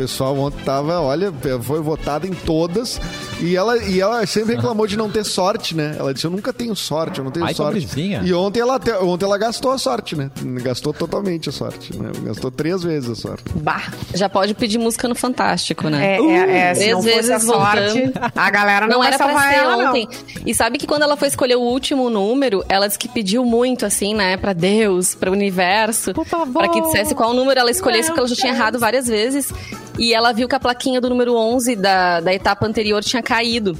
O 0.00 0.02
pessoal 0.02 0.34
ontem 0.38 0.64
tava, 0.64 0.98
olha, 0.98 1.30
foi 1.60 1.78
votada 1.82 2.26
em 2.26 2.32
todas 2.32 2.98
e 3.38 3.54
ela, 3.54 3.76
e 3.76 4.00
ela 4.00 4.24
sempre 4.24 4.54
reclamou 4.56 4.86
de 4.86 4.96
não 4.96 5.10
ter 5.10 5.22
sorte, 5.26 5.76
né? 5.76 5.94
Ela 5.98 6.14
disse, 6.14 6.26
eu 6.26 6.30
nunca 6.30 6.54
tenho 6.54 6.74
sorte, 6.74 7.18
eu 7.18 7.24
não 7.24 7.30
tenho 7.30 7.44
Ai, 7.44 7.52
sorte. 7.52 7.86
E 8.24 8.32
ontem 8.32 8.60
ela, 8.60 8.78
te- 8.78 8.92
ontem 8.92 9.26
ela 9.26 9.36
gastou 9.36 9.72
a 9.72 9.76
sorte, 9.76 10.16
né? 10.16 10.30
Gastou 10.62 10.94
totalmente 10.94 11.50
a 11.50 11.52
sorte, 11.52 11.94
né? 11.94 12.12
Gastou 12.22 12.50
três 12.50 12.82
vezes 12.82 13.10
a 13.10 13.14
sorte. 13.14 13.44
Bah. 13.56 13.90
Já 14.14 14.26
pode 14.26 14.54
pedir 14.54 14.78
música 14.78 15.06
no 15.06 15.14
Fantástico, 15.14 15.90
né? 15.90 16.16
É, 16.16 16.18
é, 16.18 16.58
é, 16.70 16.74
se 16.74 16.80
Três 16.80 16.92
não 16.94 17.02
fosse 17.02 17.12
a 17.14 17.20
vezes 17.36 17.46
sorte, 17.46 18.00
voltando. 18.00 18.32
a 18.34 18.50
galera 18.50 18.86
não, 18.86 18.96
Não 18.98 19.04
era 19.04 19.18
pra 19.18 19.38
ser 19.50 19.54
ela, 19.56 19.88
ontem. 19.90 20.08
E 20.46 20.54
sabe 20.54 20.78
que 20.78 20.86
quando 20.86 21.02
ela 21.02 21.16
foi 21.18 21.28
escolher 21.28 21.56
o 21.56 21.60
último 21.60 22.08
número, 22.08 22.64
ela 22.70 22.86
disse 22.86 22.98
que 22.98 23.06
pediu 23.08 23.44
muito, 23.44 23.84
assim, 23.84 24.14
né, 24.14 24.38
pra 24.38 24.54
Deus, 24.54 25.14
pra 25.14 25.30
universo, 25.30 26.14
pra 26.54 26.68
que 26.70 26.80
dissesse 26.80 27.14
qual 27.14 27.34
número 27.34 27.60
ela 27.60 27.70
escolhesse, 27.70 28.08
porque 28.08 28.20
ela 28.20 28.28
já 28.28 28.36
tinha 28.36 28.54
errado 28.54 28.78
várias 28.78 29.06
vezes. 29.06 29.52
E 29.98 30.14
ela 30.14 30.32
viu 30.32 30.48
que 30.48 30.54
a 30.54 30.60
plaquinha 30.60 31.00
do 31.00 31.08
número 31.08 31.34
11 31.34 31.76
da, 31.76 32.20
da 32.20 32.32
etapa 32.34 32.66
anterior 32.66 33.02
tinha 33.02 33.22
caído. 33.22 33.76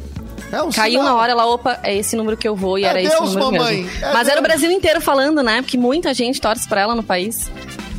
É 0.52 0.60
um 0.62 0.70
Caiu 0.70 0.98
sinal. 1.00 1.04
na 1.14 1.16
hora, 1.20 1.30
ela, 1.32 1.46
opa, 1.46 1.78
é 1.82 1.94
esse 1.96 2.16
número 2.16 2.36
que 2.36 2.46
eu 2.48 2.56
vou 2.56 2.76
e 2.78 2.84
É 2.84 2.88
era 2.88 3.00
esse 3.00 3.16
Deus, 3.16 3.34
número 3.36 3.52
mamãe, 3.52 3.82
mesmo. 3.84 4.04
é 4.04 4.12
Mas 4.12 4.26
era 4.28 4.40
o 4.40 4.42
Deus. 4.42 4.52
Brasil 4.54 4.70
inteiro 4.72 5.00
falando, 5.00 5.42
né? 5.44 5.62
Porque 5.62 5.78
muita 5.78 6.12
gente 6.12 6.40
torce 6.40 6.68
pra 6.68 6.80
ela 6.80 6.94
no 6.94 7.04
país. 7.04 7.48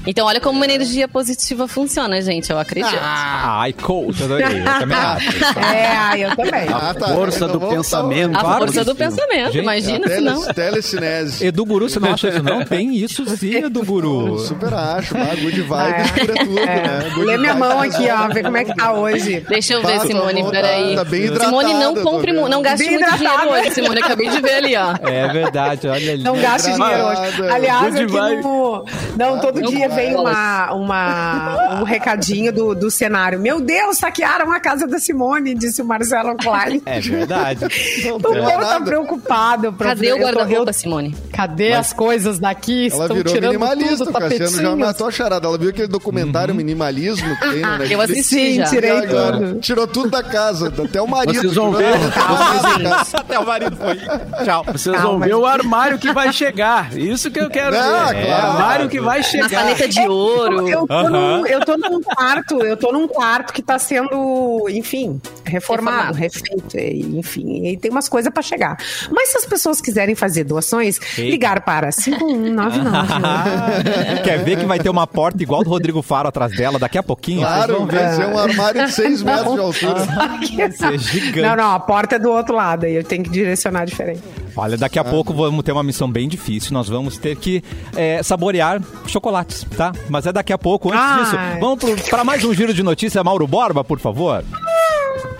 Então 0.05 0.25
olha 0.25 0.39
como 0.41 0.57
uma 0.57 0.65
energia 0.65 1.07
positiva 1.07 1.67
funciona, 1.67 2.19
gente, 2.21 2.51
eu 2.51 2.57
acredito. 2.57 2.97
Ai, 3.01 3.71
coach, 3.73 4.23
adorei. 4.23 4.59
Eu 4.59 4.79
também 4.79 4.97
acho. 4.97 5.31
É, 5.71 6.25
eu 6.25 6.35
também. 6.35 6.67
Ah, 6.73 6.93
tá. 6.97 7.07
Força 7.09 7.47
do 7.47 7.59
pensamento. 7.59 8.35
a 8.37 8.57
força 8.57 8.83
do 8.83 8.95
pensamento, 8.95 9.51
Gente, 9.51 9.59
imagina 9.63 10.07
se 10.07 10.13
Tele, 10.15 10.25
não. 10.29 10.41
telecinese. 10.53 11.45
Edu 11.45 11.65
Guru, 11.65 11.89
você 11.89 11.99
não 11.99 12.13
acha 12.13 12.29
isso 12.29 12.43
não? 12.43 12.63
Tem 12.65 12.95
isso 12.95 13.25
sim, 13.37 13.55
Edu 13.65 13.83
Guru. 13.85 14.27
Eu 14.29 14.37
super 14.39 14.73
acho, 14.73 15.15
ah, 15.17 15.35
good 15.35 15.61
vibes 15.61 15.71
É. 15.71 16.19
cura 16.19 16.33
tudo, 16.45 16.55
né? 16.55 17.09
Good 17.13 17.25
Lê 17.27 17.37
minha 17.37 17.53
mão 17.55 17.79
aqui, 17.79 18.09
ó, 18.09 18.27
ver 18.27 18.43
como 18.43 18.57
é 18.57 18.63
que 18.65 18.75
tá 18.75 18.93
hoje. 18.93 19.45
Deixa 19.47 19.73
eu 19.75 19.81
ver, 19.81 19.99
Bah, 19.99 20.05
Simone, 20.07 20.33
tua 20.33 20.41
mão 20.43 20.51
peraí. 20.51 20.95
tá- 20.95 21.03
tá 21.05 21.09
bem 21.09 21.27
Simone, 21.39 21.73
não 21.75 21.95
compre, 21.95 22.31
não 22.33 22.61
gaste 22.61 22.87
Bem 22.87 22.97
muito 22.97 23.17
dinheiro 23.17 23.51
hoje, 23.51 23.71
Simone, 23.71 23.99
acabei 24.01 24.29
de 24.29 24.41
ver 24.41 24.53
ali, 24.55 24.75
ó. 24.75 24.95
É 25.07 25.27
verdade, 25.27 25.87
olha 25.87 26.11
ali. 26.13 26.23
Não 26.23 26.35
gaste 26.37 26.71
dinheiro 26.71 27.03
hoje. 27.05 27.49
Aliás, 27.51 27.95
aqui 27.95 28.05
no... 28.43 28.85
Não, 29.17 29.39
todo 29.39 29.61
dia 29.61 29.90
bolas. 29.95 30.33
uma, 30.35 30.73
uma, 30.73 31.79
um 31.81 31.83
recadinho 31.83 32.51
do, 32.51 32.73
do 32.75 32.89
cenário. 32.91 33.39
Meu 33.39 33.59
Deus, 33.61 33.97
saquearam 33.97 34.51
a 34.51 34.59
casa 34.59 34.87
da 34.87 34.99
Simone, 34.99 35.53
disse 35.55 35.81
o 35.81 35.85
Marcelo 35.85 36.35
Klein. 36.35 36.81
É 36.85 36.99
verdade. 36.99 37.65
Não 38.05 38.15
O 38.15 38.19
povo 38.19 38.39
tá 38.41 38.81
preocupado. 38.81 39.71
Cadê 39.73 40.13
o 40.13 40.17
guarda-roupa, 40.17 40.73
Simone? 40.73 41.15
Cadê 41.33 41.73
as 41.73 41.93
coisas 41.93 42.39
daqui? 42.39 42.87
Ela 42.91 43.03
Estão 43.03 43.17
virou 43.17 43.33
tirando 43.33 43.51
minimalista, 43.53 44.05
tudo, 44.05 44.09
o 44.17 44.19
Cassiano 44.19 44.61
já 44.61 44.75
matou 44.75 45.07
a 45.07 45.11
charada. 45.11 45.47
Ela 45.47 45.57
viu 45.57 45.69
aquele 45.69 45.87
documentário 45.87 46.53
Minimalismo 46.55 47.35
que 47.37 47.49
tem 47.51 47.61
na 47.61 47.77
Eu 47.85 48.01
assisti 48.01 48.23
Sim, 48.23 48.55
já. 48.55 48.65
tirei 48.65 48.91
E 48.91 49.05
agora, 49.05 49.37
tudo. 49.37 49.59
Tirou 49.59 49.87
tudo 49.87 50.09
da 50.09 50.23
casa, 50.23 50.67
até 50.67 51.01
o 51.01 51.07
marido. 51.07 51.41
Vocês 51.41 51.53
vão 51.55 51.71
ver. 51.71 51.93
tudo 51.93 52.11
casa. 52.11 53.17
Até 53.17 53.39
o 53.39 53.45
marido 53.45 53.75
foi. 53.75 53.97
Tchau. 54.45 54.65
Vocês 54.71 54.95
Calma, 54.95 55.09
vão 55.11 55.19
ver 55.19 55.35
o 55.35 55.45
armário 55.45 55.97
que 55.97 56.11
vai 56.13 56.31
chegar. 56.31 56.95
Isso 56.97 57.29
que 57.31 57.39
eu 57.39 57.49
quero 57.49 57.75
Ah, 57.75 58.07
ver. 58.07 58.17
É, 58.17 58.25
claro. 58.25 58.47
armário 58.47 58.89
que 58.89 58.99
vai 58.99 59.23
chegar. 59.23 59.49
De 59.87 60.01
ouro. 60.07 60.67
Eu 60.67 60.85
tô, 60.87 60.93
Aham. 60.93 61.09
num, 61.09 61.45
eu 61.47 61.59
tô 61.65 61.77
num 61.77 62.01
quarto, 62.01 62.61
eu 62.63 62.77
tô 62.77 62.91
num 62.91 63.07
quarto 63.07 63.53
que 63.53 63.61
tá 63.61 63.77
sendo, 63.79 64.67
enfim, 64.69 65.19
reformado, 65.45 66.13
Reformado. 66.13 66.17
refeito, 66.17 66.77
enfim, 67.17 67.65
e 67.67 67.77
tem 67.77 67.91
umas 67.91 68.07
coisas 68.09 68.31
pra 68.33 68.41
chegar. 68.41 68.77
Mas 69.11 69.29
se 69.29 69.37
as 69.37 69.45
pessoas 69.45 69.81
quiserem 69.81 70.15
fazer 70.15 70.43
doações, 70.43 70.99
ligar 71.17 71.61
para 71.61 71.91
5199. 71.91 74.21
Quer 74.23 74.43
ver 74.43 74.57
que 74.59 74.65
vai 74.65 74.79
ter 74.79 74.89
uma 74.89 75.07
porta 75.07 75.41
igual 75.41 75.63
do 75.63 75.69
Rodrigo 75.69 76.01
Faro 76.01 76.27
atrás 76.29 76.55
dela 76.55 76.79
daqui 76.79 76.97
a 76.97 77.03
pouquinho? 77.03 77.41
Claro, 77.41 77.77
vão 77.77 77.85
ver. 77.85 77.99
vai 77.99 78.15
ser 78.15 78.25
um 78.27 78.37
armário 78.37 78.85
de 78.85 78.91
6 78.93 79.23
metros 79.23 79.53
de 79.53 79.59
altura. 79.59 80.03
Vai 80.05 80.71
ser 80.71 80.99
gigante. 80.99 81.41
Não, 81.41 81.55
não, 81.55 81.71
a 81.75 81.79
porta 81.79 82.15
é 82.15 82.19
do 82.19 82.31
outro 82.31 82.55
lado, 82.55 82.85
aí 82.85 82.95
eu 82.95 83.03
tenho 83.03 83.23
que 83.23 83.29
direcionar 83.29 83.85
diferente. 83.85 84.21
Olha, 84.55 84.77
daqui 84.77 84.99
a 84.99 85.03
pouco 85.03 85.33
vamos 85.33 85.63
ter 85.63 85.71
uma 85.71 85.83
missão 85.83 86.09
bem 86.11 86.27
difícil. 86.27 86.73
Nós 86.73 86.87
vamos 86.87 87.17
ter 87.17 87.35
que 87.35 87.63
é, 87.95 88.21
saborear 88.23 88.81
chocolates, 89.07 89.65
tá? 89.75 89.91
Mas 90.09 90.25
é 90.25 90.31
daqui 90.31 90.53
a 90.53 90.57
pouco. 90.57 90.89
Antes 90.89 91.01
Ai. 91.01 91.23
disso, 91.23 91.37
vamos 91.59 92.09
para 92.09 92.23
mais 92.23 92.43
um 92.43 92.53
giro 92.53 92.73
de 92.73 92.83
notícia. 92.83 93.23
Mauro 93.23 93.47
Borba, 93.47 93.83
por 93.83 93.99
favor. 93.99 94.43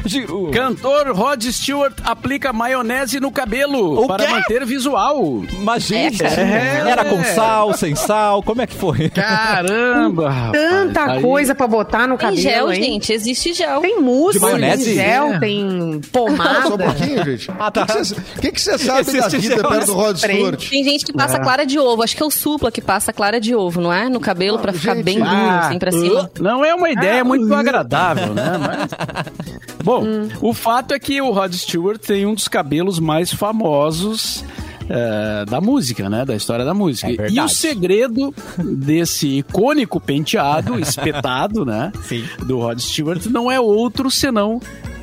Giro. 0.06 0.50
Cantor 0.52 1.12
Rod 1.16 1.44
Stewart 1.46 1.94
aplica 2.04 2.52
maionese 2.52 3.20
no 3.20 3.32
cabelo 3.32 4.04
O 4.04 4.08
para 4.08 4.26
quê? 4.26 4.32
manter 4.32 4.66
visual. 4.66 5.44
Mas, 5.60 5.84
gente, 5.84 6.24
É. 6.24 6.84
era 6.88 7.06
com 7.06 7.24
sal, 7.24 7.74
sem 7.74 7.96
sal? 7.96 8.42
Como 8.44 8.62
é 8.62 8.68
que 8.68 8.76
foi? 8.76 9.10
Caramba! 9.10 10.30
rapaz. 10.30 10.52
Tanta 10.64 11.06
Aí- 11.14 11.22
coisa 11.22 11.54
pra 11.56 11.68
botar 11.68 12.08
no 12.08 12.18
Tem 12.18 12.28
cabelo, 12.30 12.42
gel, 12.42 12.72
hein? 12.74 12.84
gente, 12.84 13.14
existe 13.14 13.54
gel. 13.54 13.82
Tem 13.82 14.02
mousse, 14.02 14.40
De 14.40 14.46
maionese? 14.46 14.86
tem 14.86 14.94
gel, 14.96 15.34
É. 15.34 15.40
tem 15.40 15.70
Só 15.70 15.98
um 15.98 16.02
pomada. 16.02 16.78
pouquinho, 16.78 17.24
gente. 17.26 17.52
Ah, 17.60 17.72
tá. 17.72 17.84
O 17.84 18.42
que 18.42 18.60
você 18.62 18.78
sabe 18.78 19.04
da 19.12 19.12
Existe 19.28 19.38
vida 19.38 19.56
gel 19.58 19.70
perto 19.70 19.86
do 19.88 19.94
Rod 19.94 20.16
spray. 20.18 20.36
Stewart? 20.38 20.70
Tem 20.70 20.84
gente 20.84 21.06
que 21.06 21.14
passa 21.14 21.40
clara 21.40 21.66
de 21.66 21.78
ovo. 21.80 22.04
Acho 22.04 22.16
que 22.16 22.24
é 22.24 22.26
o 22.26 22.32
supla 22.32 22.72
que 22.72 22.82
passa 22.82 23.14
clara 23.14 23.40
de 23.40 23.56
ovo, 23.56 23.80
não 23.82 23.94
é? 23.94 24.10
No 24.10 24.20
cabelo 24.20 24.60
pra 24.60 24.74
ficar 24.74 24.96
gente. 24.96 25.04
bem 25.04 25.18
duro, 25.20 25.30
Ah, 25.30 25.68
assim, 25.68 25.80
pra 25.80 25.92
cima. 25.92 26.30
Não 26.40 26.64
é 26.66 26.74
uma 26.74 26.90
ideia 26.90 27.24
muito 27.24 27.54
agradável, 27.54 28.34
né? 28.34 28.52
Mas... 28.60 29.86
Bom, 30.00 30.30
o 30.42 30.54
fato 30.54 30.94
é 30.94 31.00
que 31.00 31.22
o 31.22 31.32
Rod 31.32 31.54
Stewart 31.54 32.00
tem 32.00 32.26
um 32.26 32.34
dos 32.34 32.48
cabelos 32.48 33.00
mais 33.00 33.34
famosos 33.34 34.44
eh, 34.90 35.46
da 35.50 35.62
música, 35.62 36.10
né? 36.10 36.26
Da 36.26 36.36
história 36.36 36.66
da 36.66 36.74
música. 36.74 37.08
É 37.10 37.30
e 37.30 37.40
o 37.40 37.48
segredo 37.48 38.34
desse 38.58 39.40
icônico 39.40 40.00
penteado, 40.00 40.78
espetado, 40.82 41.66
né? 41.66 41.92
Sim. 42.04 42.26
Do 42.46 42.60
Rod 42.60 42.80
Stewart 42.80 43.26
não 43.28 43.50
é 43.50 43.60
outro 43.60 44.12
senão 44.12 44.60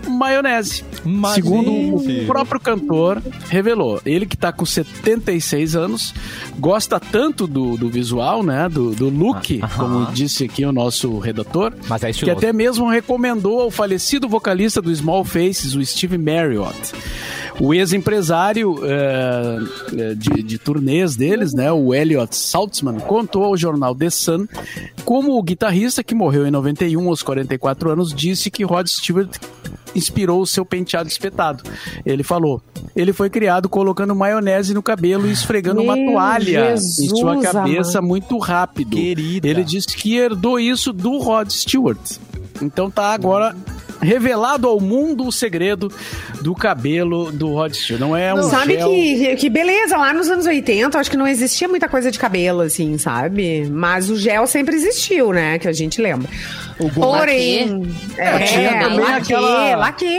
maionese. 0.09 0.85
Mas, 1.05 1.35
Segundo 1.35 1.71
gente. 2.03 2.25
o 2.25 2.27
próprio 2.27 2.61
cantor 2.61 3.23
revelou, 3.49 4.01
ele 4.05 4.27
que 4.27 4.37
tá 4.37 4.53
com 4.53 4.65
76 4.65 5.77
anos, 5.77 6.15
gosta 6.59 6.99
tanto 7.01 7.47
do, 7.47 7.77
do 7.77 7.89
visual, 7.89 8.43
né, 8.43 8.69
do, 8.69 8.95
do 8.95 9.09
look, 9.09 9.61
como 9.77 10.07
disse 10.13 10.45
aqui 10.45 10.65
o 10.65 10.73
nosso 10.73 11.19
redator, 11.19 11.73
Mas 11.89 12.03
é 12.03 12.13
que 12.13 12.31
até 12.31 12.53
mesmo 12.53 12.89
recomendou 12.89 13.61
ao 13.61 13.71
falecido 13.71 14.29
vocalista 14.29 14.83
do 14.83 14.95
Small 14.95 15.25
Faces, 15.25 15.75
o 15.75 15.85
Steve 15.85 16.19
Marriott. 16.19 16.93
O 17.61 17.75
ex-empresário 17.75 18.79
eh, 18.85 19.59
eh, 19.93 20.15
de, 20.15 20.43
de 20.45 20.59
turnês 20.59 21.17
deles, 21.17 21.53
né, 21.53 21.73
o 21.73 21.93
Elliot 21.93 22.35
Saltzman, 22.35 23.01
contou 23.01 23.45
ao 23.45 23.57
jornal 23.57 23.97
The 23.97 24.11
Sun 24.11 24.47
como 25.05 25.37
o 25.37 25.43
guitarrista 25.43 26.05
que 26.05 26.15
morreu 26.15 26.47
em 26.47 26.51
91 26.51 27.09
aos 27.09 27.23
44 27.23 27.91
anos 27.91 28.15
disse 28.15 28.49
que 28.51 28.65
Rod 28.65 28.87
Stewart 28.87 29.37
inspirou 29.95 30.41
o 30.41 30.47
seu 30.47 30.65
penteado 30.65 31.09
espetado. 31.09 31.63
Ele 32.05 32.23
falou: 32.23 32.63
ele 32.95 33.13
foi 33.13 33.31
criado 33.31 33.69
colocando 33.69 34.15
maionese 34.15 34.75
no 34.75 34.83
cabelo 34.83 35.27
e 35.27 35.33
esfregando 35.33 35.83
uma 35.83 35.97
Meu 35.97 36.13
toalha 36.13 36.73
em 36.73 36.79
sua 36.79 37.35
Jesus, 37.35 37.53
cabeça 37.53 37.99
amado. 37.99 38.09
muito 38.09 38.39
rápido. 38.39 38.97
Querida. 38.97 39.49
Ele 39.49 39.65
disse 39.65 39.97
que 39.97 40.17
herdou 40.17 40.59
isso 40.59 40.93
do 40.93 41.19
Rod 41.19 41.51
Stewart. 41.51 42.19
Então 42.61 42.91
tá 42.91 43.13
agora 43.13 43.55
revelado 44.01 44.69
ao 44.69 44.81
mundo 44.81 45.27
o 45.27 45.33
segredo 45.33 45.93
do 46.43 46.55
cabelo 46.55 47.31
do 47.33 47.49
Rod 47.53 47.73
Stewart. 47.75 48.01
Não 48.01 48.17
é 48.17 48.33
um 48.33 48.43
Sabe 48.45 48.75
gel... 48.75 48.89
que, 48.89 49.37
que 49.37 49.51
beleza, 49.51 49.97
lá 49.97 50.13
nos 50.13 50.29
anos 50.29 50.47
80, 50.47 50.99
acho 50.99 51.11
que 51.11 51.17
não 51.17 51.27
existia 51.27 51.69
muita 51.69 51.89
coisa 51.89 52.11
de 52.11 52.19
cabelo, 52.19 52.61
assim, 52.63 52.97
sabe? 52.99 53.69
Mas 53.71 54.09
o 54.11 54.17
gel 54.17 54.47
sempre 54.47 54.77
existiu, 54.77 55.33
né? 55.33 55.59
Que 55.59 55.69
a 55.69 55.73
gente 55.73 56.01
lembra. 56.01 56.29
Porém, 56.95 57.91
é, 58.17 58.39
tinha 58.41 58.79
também 58.81 59.01
laque, 59.01 59.35
aquela- 59.35 59.77
laque. 59.77 60.19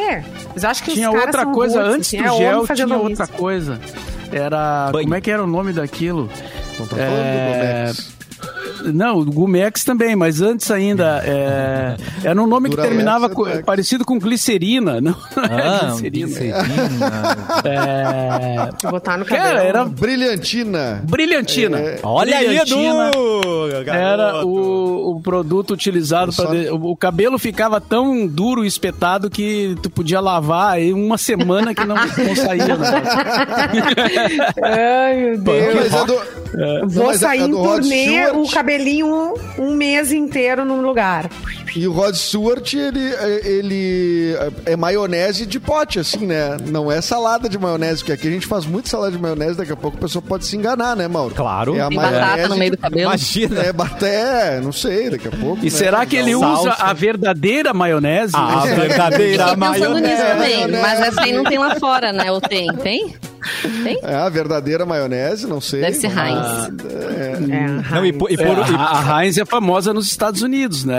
Mas 0.54 0.64
acho 0.66 0.84
que 0.84 0.92
Tinha 0.94 1.10
outra 1.12 1.46
coisa 1.46 1.82
antes 1.82 2.08
assim, 2.10 2.18
do 2.18 2.24
é 2.24 2.38
gel, 2.38 2.68
tinha 2.68 2.86
isso. 2.86 2.94
outra 2.96 3.28
coisa. 3.28 3.80
Era. 4.32 4.90
Banho. 4.92 5.06
Como 5.06 5.16
é 5.16 5.22
que 5.22 5.32
era 5.32 5.44
o 5.44 5.48
nome 5.48 5.72
daquilo? 5.74 6.30
Não 6.78 6.86
tá 6.86 6.96
falando 6.96 7.14
É. 7.14 7.92
Não, 8.94 9.20
o 9.20 9.26
Gumex 9.26 9.84
também, 9.84 10.16
mas 10.16 10.42
antes 10.42 10.70
ainda 10.72 11.22
é, 11.26 11.96
era 12.24 12.42
um 12.42 12.48
nome 12.48 12.70
que 12.70 12.76
terminava 12.78 13.26
é 13.28 13.30
co- 13.30 13.46
Tex. 13.46 13.62
parecido 13.66 14.06
com 14.06 14.18
glicerina, 14.20 15.00
não, 15.02 15.12
não 15.12 15.18
Ah, 15.44 15.86
glicerina. 15.92 16.28
glicerina. 16.28 17.38
É, 17.66 18.70
De 18.78 18.88
botar 18.92 19.18
no 19.18 19.26
cabelo. 19.26 19.48
cara, 19.48 19.64
era 19.64 19.86
Brilhantina. 19.86 21.02
brilhantina. 21.04 21.80
É. 21.80 22.00
Olha 22.04 22.38
aí, 22.38 22.58
Edu! 22.58 22.78
Era 23.88 24.46
o, 24.46 25.16
o 25.18 25.22
produto 25.22 25.72
utilizado 25.72 26.32
Só- 26.32 26.46
para 26.46 26.74
o 26.76 26.96
cabelo 26.96 27.38
ficava 27.38 27.80
tão 27.82 28.26
duro 28.28 28.64
e 28.64 28.68
espetado 28.68 29.30
que 29.30 29.76
tu 29.82 29.90
podia 29.90 30.20
lavar 30.20 30.80
em 30.80 30.94
uma 30.94 31.18
semana 31.18 31.74
que 31.74 31.86
não, 31.86 31.96
não 32.18 32.36
saía. 32.36 32.76
Né? 32.78 32.88
Ai, 34.64 35.16
meu 35.16 35.38
Deus. 35.38 35.76
Mas 35.76 35.94
é 35.94 36.06
do, 36.06 36.20
Vou 36.90 37.06
mas 37.08 37.20
sair 37.20 37.42
é 37.42 37.46
em 37.46 37.52
turnê, 37.52 38.28
o 38.32 38.46
cabelinho 38.74 39.34
um 39.58 39.74
mês 39.74 40.12
inteiro 40.12 40.64
num 40.64 40.82
lugar. 40.82 41.28
E 41.76 41.88
o 41.88 41.92
Rod 41.92 42.14
Stewart, 42.16 42.72
ele, 42.74 43.00
ele 43.44 44.36
é 44.66 44.76
maionese 44.76 45.46
de 45.46 45.60
pote, 45.60 46.00
assim, 46.00 46.26
né? 46.26 46.58
Não 46.68 46.92
é 46.92 47.00
salada 47.02 47.48
de 47.50 47.58
maionese, 47.60 47.98
porque 48.00 48.12
aqui 48.14 48.28
a 48.28 48.32
gente 48.32 48.46
faz 48.48 48.66
muito 48.66 48.90
salada 48.90 49.12
de 49.12 49.20
maionese, 49.20 49.56
daqui 49.58 49.72
a 49.72 49.76
pouco 49.76 49.98
a 49.98 50.02
pessoa 50.02 50.22
pode 50.22 50.46
se 50.46 50.56
enganar, 50.56 50.96
né, 50.96 51.08
Mauro? 51.08 51.34
Claro. 51.36 51.76
É 51.76 51.82
a 51.82 51.88
Tem 51.88 51.98
batata 51.98 52.48
no 52.48 52.56
meio 52.58 52.72
do 52.72 52.76
de- 52.78 52.82
cabelo. 52.82 53.02
Imagina. 53.10 53.60
É, 53.62 53.74
baté, 53.74 54.60
não 54.62 54.72
sei, 54.72 55.10
daqui 55.12 55.28
a 55.28 55.32
pouco. 55.32 55.60
E 55.62 55.66
né? 55.66 55.70
será 55.70 56.06
que 56.06 56.16
ele 56.16 56.32
Salsa. 56.34 56.62
usa 56.62 56.76
a 56.80 56.94
verdadeira 56.94 57.74
maionese? 57.74 58.34
A 58.36 58.66
verdadeira 58.66 59.46
Tô 59.46 59.58
pensando 59.58 60.00
nisso 60.00 60.18
maionese. 60.18 60.22
também, 60.24 60.58
maionese. 60.58 60.82
mas 60.82 61.00
essa 61.02 61.22
aí 61.22 61.34
não 61.34 61.44
tem 61.44 61.58
lá 61.60 61.76
fora, 61.76 62.12
né? 62.14 62.32
Ou 62.32 62.42
tem? 62.42 62.68
Tem? 62.78 63.16
Tem? 63.84 63.98
É 64.04 64.16
a 64.16 64.28
verdadeira 64.28 64.86
maionese, 64.86 65.48
não 65.48 65.62
sei. 65.62 65.82
Deve 65.82 65.96
ser 65.98 66.14
mas- 66.14 66.68
Heinz. 66.68 66.70
É, 67.20 67.94
Não, 67.96 68.06
e, 68.06 68.12
por- 68.12 68.30
e 68.32 68.36
por- 68.38 68.59
É, 68.62 68.76
a, 68.76 69.16
a 69.18 69.26
Heinz 69.26 69.38
é 69.38 69.46
famosa 69.46 69.94
nos 69.94 70.08
Estados 70.08 70.42
Unidos, 70.42 70.84
né? 70.86 70.98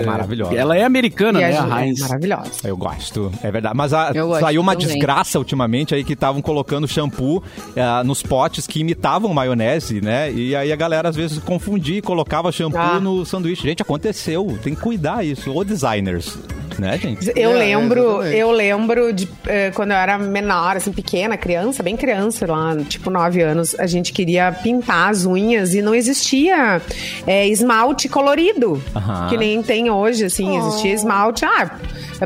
É 0.00 0.04
maravilhosa. 0.04 0.54
Ela 0.54 0.76
é 0.76 0.84
americana, 0.84 1.40
E 1.40 1.42
né? 1.42 1.58
a- 1.58 1.80
é 1.80 1.86
Heinz. 1.86 2.00
maravilhosa. 2.00 2.50
Eu 2.64 2.76
gosto, 2.76 3.30
é 3.42 3.50
verdade. 3.50 3.76
Mas 3.76 3.92
a- 3.92 4.12
gosto 4.12 4.40
saiu 4.40 4.60
uma 4.60 4.72
também. 4.72 4.86
desgraça 4.88 5.38
ultimamente 5.38 5.94
aí 5.94 6.04
que 6.04 6.12
estavam 6.12 6.40
colocando 6.42 6.86
shampoo 6.88 7.42
ah, 7.76 8.02
nos 8.04 8.22
potes 8.22 8.66
que 8.66 8.80
imitavam 8.80 9.32
maionese, 9.32 10.00
né? 10.00 10.32
E 10.32 10.54
aí 10.56 10.72
a 10.72 10.76
galera 10.76 11.08
às 11.08 11.16
vezes 11.16 11.38
confundia 11.38 11.98
e 11.98 12.02
colocava 12.02 12.50
shampoo 12.52 12.78
Ah. 12.80 13.00
no 13.00 13.24
sanduíche. 13.24 13.62
Gente, 13.62 13.82
aconteceu. 13.82 14.58
Tem 14.62 14.74
que 14.74 14.80
cuidar 14.80 15.24
isso. 15.24 15.52
Ou 15.52 15.64
designers, 15.64 16.36
né, 16.78 16.98
gente? 16.98 17.32
Eu 17.36 17.50
É, 17.50 17.54
lembro, 17.54 18.00
exatamente. 18.00 18.36
eu 18.36 18.50
lembro 18.50 19.12
de 19.12 19.28
eh, 19.46 19.70
quando 19.74 19.90
eu 19.92 19.96
era 19.96 20.18
menor, 20.18 20.76
assim, 20.76 20.92
pequena, 20.92 21.36
criança, 21.36 21.82
bem 21.82 21.96
criança, 21.96 22.46
lá, 22.46 22.76
tipo 22.88 23.10
nove 23.10 23.42
anos, 23.42 23.78
a 23.78 23.86
gente 23.86 24.12
queria 24.12 24.50
pintar 24.52 25.10
as 25.10 25.24
unhas 25.24 25.74
e 25.74 25.82
não 25.82 25.94
existia 25.94 26.80
eh, 27.26 27.46
esmalte 27.48 28.08
colorido, 28.08 28.82
que 29.28 29.36
nem 29.36 29.62
tem 29.62 29.90
hoje, 29.90 30.24
assim, 30.24 30.56
existia 30.58 30.92
esmalte, 30.92 31.44
ah, 31.44 31.78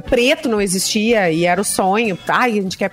preto 0.09 0.49
não 0.49 0.61
existia 0.61 1.31
e 1.31 1.45
era 1.45 1.61
o 1.61 1.65
sonho, 1.65 2.19
ai, 2.29 2.59
a 2.59 2.63
gente 2.63 2.77
quer 2.77 2.91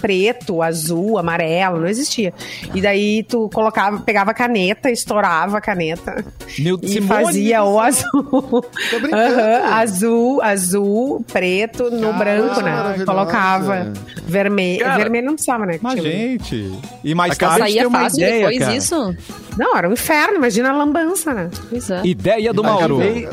preto, 0.00 0.62
azul, 0.62 1.18
amarelo, 1.18 1.80
não 1.80 1.86
existia. 1.88 2.32
E 2.74 2.80
daí 2.80 3.22
tu 3.24 3.50
colocava, 3.52 3.98
pegava 4.00 4.30
a 4.30 4.34
caneta, 4.34 4.90
estourava 4.90 5.58
a 5.58 5.60
caneta 5.60 6.24
Meu, 6.58 6.78
e 6.82 6.88
Simone, 6.88 7.08
fazia 7.24 7.64
o 7.64 7.78
azul. 7.80 8.64
brincando. 9.00 9.40
Aham, 9.40 9.74
azul, 9.74 10.42
azul, 10.42 10.93
preto 11.32 11.90
no 11.90 12.12
Cara, 12.12 12.18
branco, 12.18 12.60
né? 12.62 13.04
Colocava 13.04 13.92
vermelho. 14.26 14.80
Cara, 14.84 14.96
vermelho 14.98 15.26
não 15.26 15.34
precisava, 15.34 15.66
né? 15.66 15.78
Mas, 15.82 16.00
Tinha- 16.00 16.12
gente. 16.12 16.72
E 17.02 17.14
mais 17.14 17.36
tarde. 17.36 17.58
Saía 17.58 17.88
uma 17.88 18.00
fácil 18.00 18.18
ideia, 18.18 18.36
depois 18.38 18.58
cara. 18.58 18.74
isso? 18.76 19.16
Não, 19.56 19.76
era 19.76 19.88
um 19.88 19.92
inferno, 19.92 20.36
imagina 20.36 20.70
a 20.70 20.76
lambança, 20.76 21.32
né? 21.34 21.50
Pois 21.70 21.90
é. 21.90 22.00
Ideia 22.04 22.52
do 22.52 22.62
Mauro. 22.62 23.00
Acabei, 23.00 23.28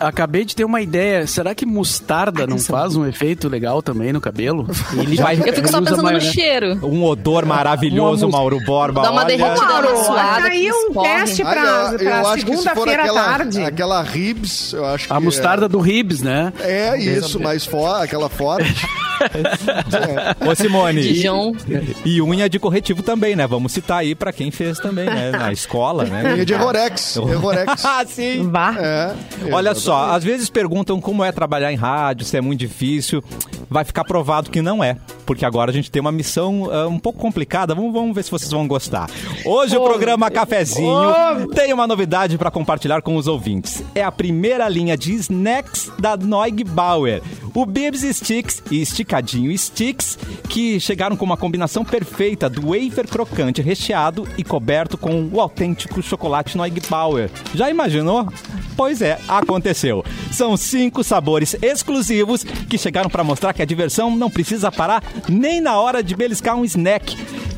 acabei 0.00 0.44
de 0.44 0.54
ter 0.54 0.64
uma 0.64 0.80
ideia. 0.80 1.26
Será 1.26 1.54
que 1.54 1.64
mostarda 1.66 2.46
não 2.46 2.58
faz 2.58 2.96
um 2.96 3.06
efeito 3.06 3.48
legal 3.48 3.82
também 3.82 4.12
no 4.12 4.20
cabelo? 4.20 4.66
Ele 4.92 5.16
vai, 5.16 5.36
Eu 5.36 5.52
fico 5.52 5.68
só 5.68 5.80
pensando 5.80 6.10
no 6.10 6.20
cheiro. 6.20 6.78
Um 6.86 7.04
odor 7.04 7.44
maravilhoso, 7.46 8.26
Uma 8.26 8.38
Mauro 8.38 8.60
Borba. 8.64 9.02
Dá 9.02 9.10
uma 9.10 9.24
olha. 9.24 9.36
derretida. 9.36 9.66
Mauro, 9.66 10.04
suada 10.04 10.42
tá 10.42 10.48
aí 10.48 10.66
que 10.66 10.72
um 10.72 11.02
teste 11.02 11.42
pra, 11.42 11.92
pra 11.98 12.24
segunda-feira 12.36 13.04
à 13.10 13.14
tarde. 13.14 13.62
aquela 13.62 14.02
ribs, 14.02 14.72
eu 14.72 14.84
acho 14.86 15.06
que 15.06 15.12
A 15.12 15.20
mostarda 15.20 15.68
do 15.68 15.78
ribs, 15.80 16.22
né? 16.22 16.52
É, 16.60 16.88
é 16.88 16.98
isso, 16.98 17.40
mais 17.40 17.64
fora, 17.64 18.04
aquela 18.04 18.28
forte. 18.28 18.74
Ô, 20.46 20.54
Simone. 20.54 21.00
Dijon. 21.02 21.52
E 22.04 22.20
unha 22.20 22.48
de 22.48 22.58
corretivo 22.58 23.02
também, 23.02 23.34
né? 23.34 23.46
Vamos 23.46 23.72
citar 23.72 23.98
aí 23.98 24.14
pra 24.14 24.32
quem 24.32 24.50
fez 24.50 24.78
também, 24.78 25.06
né? 25.06 25.30
Na 25.30 25.52
escola, 25.52 26.04
né? 26.04 26.38
E 26.38 26.44
de 26.44 26.54
Rorex. 26.54 27.16
Rorex. 27.40 27.84
ah, 27.84 28.04
sim. 28.06 28.48
Vá. 28.50 28.74
É, 28.78 29.14
Olha 29.52 29.70
exatamente. 29.70 29.80
Só, 29.86 30.10
às 30.10 30.24
vezes 30.24 30.50
perguntam 30.50 31.00
como 31.00 31.22
é 31.22 31.30
trabalhar 31.30 31.72
em 31.72 31.76
rádio, 31.76 32.26
se 32.26 32.36
é 32.36 32.40
muito 32.40 32.58
difícil. 32.58 33.22
Vai 33.70 33.84
ficar 33.84 34.02
provado 34.04 34.50
que 34.50 34.60
não 34.60 34.82
é, 34.82 34.96
porque 35.24 35.44
agora 35.44 35.70
a 35.70 35.74
gente 35.74 35.92
tem 35.92 36.00
uma 36.00 36.10
missão 36.10 36.68
ah, 36.72 36.88
um 36.88 36.98
pouco 36.98 37.20
complicada. 37.20 37.72
Vamos, 37.72 37.92
vamos 37.92 38.14
ver 38.14 38.24
se 38.24 38.30
vocês 38.30 38.50
vão 38.50 38.66
gostar. 38.66 39.08
Hoje 39.44 39.76
o 39.76 39.84
programa 39.84 40.28
Cafezinho 40.28 41.48
tem 41.54 41.72
uma 41.72 41.86
novidade 41.86 42.36
para 42.36 42.50
compartilhar 42.50 43.00
com 43.00 43.14
os 43.16 43.28
ouvintes. 43.28 43.82
É 43.94 44.02
a 44.02 44.10
primeira 44.10 44.68
linha 44.68 44.96
de 44.96 45.14
snacks 45.14 45.90
da 46.00 46.16
Noig 46.16 46.64
Bauer. 46.64 47.22
O 47.54 47.64
Bibs 47.64 48.02
Sticks 48.02 48.62
e 48.70 48.82
Esticadinho 48.82 49.56
Sticks, 49.56 50.18
que 50.48 50.78
chegaram 50.80 51.16
com 51.16 51.24
uma 51.24 51.36
combinação 51.36 51.84
perfeita 51.84 52.50
do 52.50 52.68
wafer 52.68 53.08
crocante 53.08 53.62
recheado 53.62 54.28
e 54.36 54.44
coberto 54.44 54.98
com 54.98 55.28
o 55.32 55.40
autêntico 55.40 56.02
chocolate 56.02 56.56
Noig 56.56 56.80
Bauer. 56.88 57.30
Já 57.54 57.70
imaginou? 57.70 58.28
Pois 58.76 59.00
é, 59.00 59.18
aconteceu. 59.26 59.75
São 60.32 60.56
cinco 60.56 61.04
sabores 61.04 61.56
exclusivos 61.62 62.42
que 62.42 62.78
chegaram 62.78 63.10
para 63.10 63.24
mostrar 63.24 63.52
que 63.52 63.62
a 63.62 63.66
diversão 63.66 64.14
não 64.16 64.30
precisa 64.30 64.72
parar 64.72 65.02
nem 65.28 65.60
na 65.60 65.78
hora 65.78 66.02
de 66.02 66.14
beliscar 66.14 66.56
um 66.56 66.64
snack. 66.64 67.16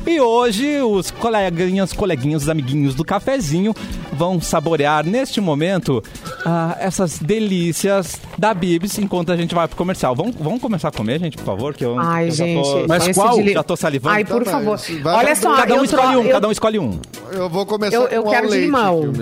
E 0.09 0.19
hoje 0.19 0.81
os 0.81 1.11
coleguinhas, 1.11 1.93
coleguinhos, 1.93 2.41
os 2.43 2.49
amiguinhos 2.49 2.95
do 2.95 3.05
cafezinho 3.05 3.75
vão 4.11 4.41
saborear 4.41 5.05
neste 5.05 5.39
momento 5.39 6.03
ah, 6.43 6.75
essas 6.79 7.19
delícias 7.19 8.19
da 8.35 8.51
Bibs 8.51 8.97
enquanto 8.97 9.31
a 9.31 9.37
gente 9.37 9.53
vai 9.53 9.67
pro 9.67 9.77
comercial. 9.77 10.15
Vamos, 10.15 10.35
vamos 10.39 10.59
começar 10.59 10.87
a 10.87 10.91
comer, 10.91 11.19
gente, 11.19 11.37
por 11.37 11.45
favor? 11.45 11.75
Que 11.75 11.85
eu, 11.85 11.99
Ai, 11.99 12.25
eu 12.27 12.31
já 12.31 12.43
gente. 12.43 12.63
tô- 12.63 12.87
Mas 12.87 13.07
qual? 13.15 13.39
de 13.39 13.53
Já 13.53 13.61
tô 13.61 13.75
salivando. 13.75 14.15
Ai, 14.15 14.25
por 14.25 14.43
Tá, 14.43 14.51
favor. 14.53 14.79
vai- 15.03 15.15
Olha 15.15 15.35
só, 15.35 15.55
cada 15.55 15.75
um 15.75 15.83
escolhe 15.83 16.15
um, 16.17 16.23
eu- 16.23 16.31
cada 16.31 16.47
um 16.47 16.51
escolhe 16.51 16.79
um. 16.79 16.99
Eu 17.31 17.47
vou 17.47 17.63
começar 17.67 17.95
Eu- 17.95 18.07
eu 18.07 18.23
com 18.23 18.29
quero 18.31 18.45
ao 18.47 18.51
de 18.51 18.57
leite 18.57 18.65
limão. 18.65 19.13